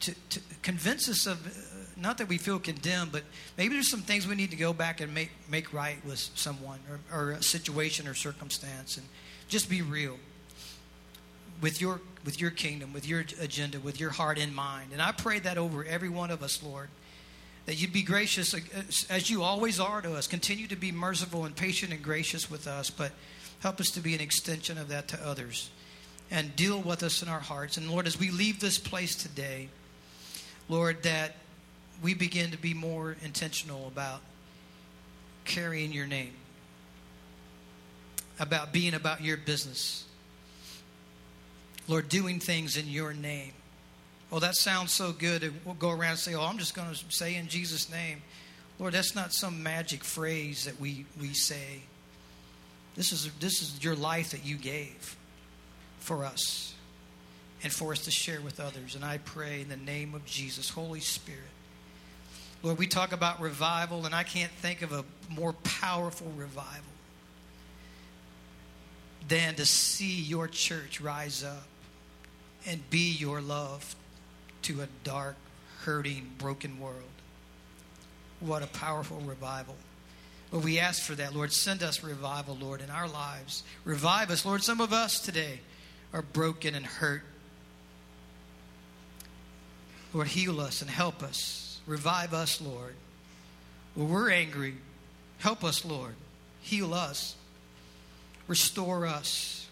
to, 0.00 0.14
to 0.30 0.40
convince 0.62 1.08
us 1.08 1.26
of 1.26 1.46
uh, 1.46 1.50
not 1.96 2.18
that 2.18 2.28
we 2.28 2.36
feel 2.36 2.58
condemned, 2.58 3.12
but 3.12 3.22
maybe 3.56 3.74
there's 3.74 3.90
some 3.90 4.02
things 4.02 4.26
we 4.26 4.34
need 4.34 4.50
to 4.50 4.56
go 4.56 4.72
back 4.72 5.00
and 5.00 5.14
make, 5.14 5.30
make 5.48 5.72
right 5.72 6.04
with 6.04 6.18
someone 6.34 6.80
or, 6.90 7.18
or 7.18 7.30
a 7.32 7.42
situation 7.42 8.06
or 8.06 8.14
circumstance 8.14 8.96
and 8.96 9.06
just 9.48 9.70
be 9.70 9.80
real 9.80 10.18
with 11.60 11.80
your, 11.80 12.00
with 12.24 12.40
your 12.40 12.50
kingdom, 12.50 12.92
with 12.92 13.06
your 13.06 13.24
agenda, 13.40 13.78
with 13.78 14.00
your 14.00 14.10
heart 14.10 14.38
in 14.38 14.54
mind. 14.54 14.90
And 14.92 15.02
I 15.02 15.12
pray 15.12 15.38
that 15.40 15.58
over 15.58 15.84
every 15.84 16.08
one 16.08 16.30
of 16.30 16.42
us, 16.42 16.62
Lord, 16.62 16.88
that 17.66 17.80
you'd 17.80 17.92
be 17.92 18.02
gracious 18.02 18.54
uh, 18.54 18.60
as 19.10 19.30
you 19.30 19.42
always 19.42 19.80
are 19.80 20.00
to 20.02 20.14
us. 20.14 20.26
Continue 20.26 20.66
to 20.68 20.76
be 20.76 20.92
merciful 20.92 21.44
and 21.44 21.54
patient 21.54 21.92
and 21.92 22.02
gracious 22.02 22.50
with 22.50 22.66
us, 22.66 22.90
but 22.90 23.12
help 23.60 23.80
us 23.80 23.90
to 23.90 24.00
be 24.00 24.14
an 24.14 24.20
extension 24.20 24.78
of 24.78 24.88
that 24.88 25.08
to 25.08 25.26
others 25.26 25.70
and 26.30 26.54
deal 26.56 26.80
with 26.80 27.02
us 27.02 27.22
in 27.22 27.28
our 27.28 27.40
hearts. 27.40 27.76
And 27.76 27.90
Lord, 27.90 28.06
as 28.06 28.18
we 28.18 28.30
leave 28.30 28.60
this 28.60 28.78
place 28.78 29.14
today, 29.14 29.68
Lord, 30.68 31.02
that 31.02 31.36
we 32.02 32.14
begin 32.14 32.50
to 32.50 32.58
be 32.58 32.74
more 32.74 33.16
intentional 33.22 33.86
about 33.86 34.20
carrying 35.44 35.92
your 35.92 36.06
name, 36.06 36.32
about 38.38 38.72
being 38.72 38.94
about 38.94 39.22
your 39.22 39.36
business. 39.36 40.04
Lord, 41.86 42.08
doing 42.08 42.40
things 42.40 42.76
in 42.76 42.88
your 42.88 43.12
name. 43.12 43.52
Oh, 44.32 44.38
that 44.38 44.56
sounds 44.56 44.92
so 44.92 45.12
good. 45.12 45.52
We'll 45.64 45.74
go 45.74 45.90
around 45.90 46.10
and 46.10 46.18
say, 46.18 46.34
Oh, 46.34 46.42
I'm 46.42 46.58
just 46.58 46.74
going 46.74 46.92
to 46.92 47.04
say 47.10 47.36
in 47.36 47.48
Jesus' 47.48 47.90
name. 47.90 48.22
Lord, 48.78 48.94
that's 48.94 49.14
not 49.14 49.32
some 49.32 49.62
magic 49.62 50.02
phrase 50.02 50.64
that 50.64 50.80
we, 50.80 51.06
we 51.20 51.34
say. 51.34 51.82
This 52.96 53.12
is, 53.12 53.30
this 53.38 53.62
is 53.62 53.82
your 53.84 53.94
life 53.94 54.30
that 54.30 54.44
you 54.44 54.56
gave 54.56 55.16
for 56.00 56.24
us 56.24 56.74
and 57.62 57.72
for 57.72 57.92
us 57.92 58.00
to 58.06 58.10
share 58.10 58.40
with 58.40 58.60
others. 58.60 58.94
And 58.94 59.04
I 59.04 59.18
pray 59.18 59.60
in 59.60 59.68
the 59.68 59.76
name 59.76 60.14
of 60.14 60.24
Jesus, 60.24 60.68
Holy 60.68 61.00
Spirit, 61.00 61.40
Lord, 62.62 62.78
we 62.78 62.86
talk 62.86 63.12
about 63.12 63.40
revival, 63.40 64.06
and 64.06 64.14
I 64.14 64.22
can't 64.22 64.50
think 64.50 64.80
of 64.80 64.92
a 64.92 65.04
more 65.28 65.52
powerful 65.52 66.32
revival 66.34 66.82
than 69.28 69.54
to 69.56 69.66
see 69.66 70.20
your 70.20 70.48
church 70.48 71.00
rise 71.00 71.44
up 71.44 71.66
and 72.66 72.88
be 72.90 73.12
your 73.12 73.40
love 73.40 73.94
to 74.62 74.80
a 74.80 74.88
dark, 75.02 75.36
hurting, 75.82 76.32
broken 76.38 76.80
world. 76.80 77.02
What 78.40 78.62
a 78.62 78.66
powerful 78.66 79.20
revival. 79.20 79.76
Lord, 80.50 80.64
we 80.64 80.78
ask 80.78 81.02
for 81.02 81.14
that. 81.14 81.34
Lord, 81.34 81.52
send 81.52 81.82
us 81.82 82.02
revival, 82.02 82.56
Lord, 82.60 82.80
in 82.80 82.90
our 82.90 83.08
lives. 83.08 83.62
Revive 83.84 84.30
us. 84.30 84.44
Lord, 84.44 84.62
some 84.62 84.80
of 84.80 84.92
us 84.92 85.20
today 85.20 85.60
are 86.12 86.22
broken 86.22 86.74
and 86.74 86.86
hurt. 86.86 87.22
Lord, 90.12 90.28
heal 90.28 90.60
us 90.60 90.80
and 90.80 90.90
help 90.90 91.22
us. 91.22 91.80
Revive 91.86 92.32
us, 92.32 92.60
Lord. 92.60 92.94
When 93.94 94.08
we're 94.08 94.30
angry, 94.30 94.74
help 95.38 95.64
us, 95.64 95.84
Lord. 95.84 96.14
Heal 96.62 96.94
us. 96.94 97.34
Restore 98.46 99.06
us 99.06 99.66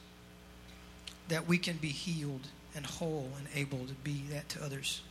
that 1.28 1.47
we 1.47 1.59
can 1.59 1.76
be 1.76 1.88
healed 1.88 2.49
and 2.75 2.87
whole 2.87 3.31
and 3.39 3.47
able 3.55 3.87
to 3.87 3.95
be 4.05 4.25
that 4.31 4.49
to 4.51 4.64
others. 4.64 5.03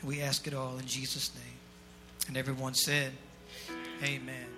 And 0.00 0.08
we 0.08 0.20
ask 0.20 0.46
it 0.46 0.54
all 0.54 0.78
in 0.78 0.86
Jesus' 0.86 1.34
name. 1.34 1.58
And 2.28 2.36
everyone 2.36 2.74
said, 2.74 3.12
Amen. 4.02 4.55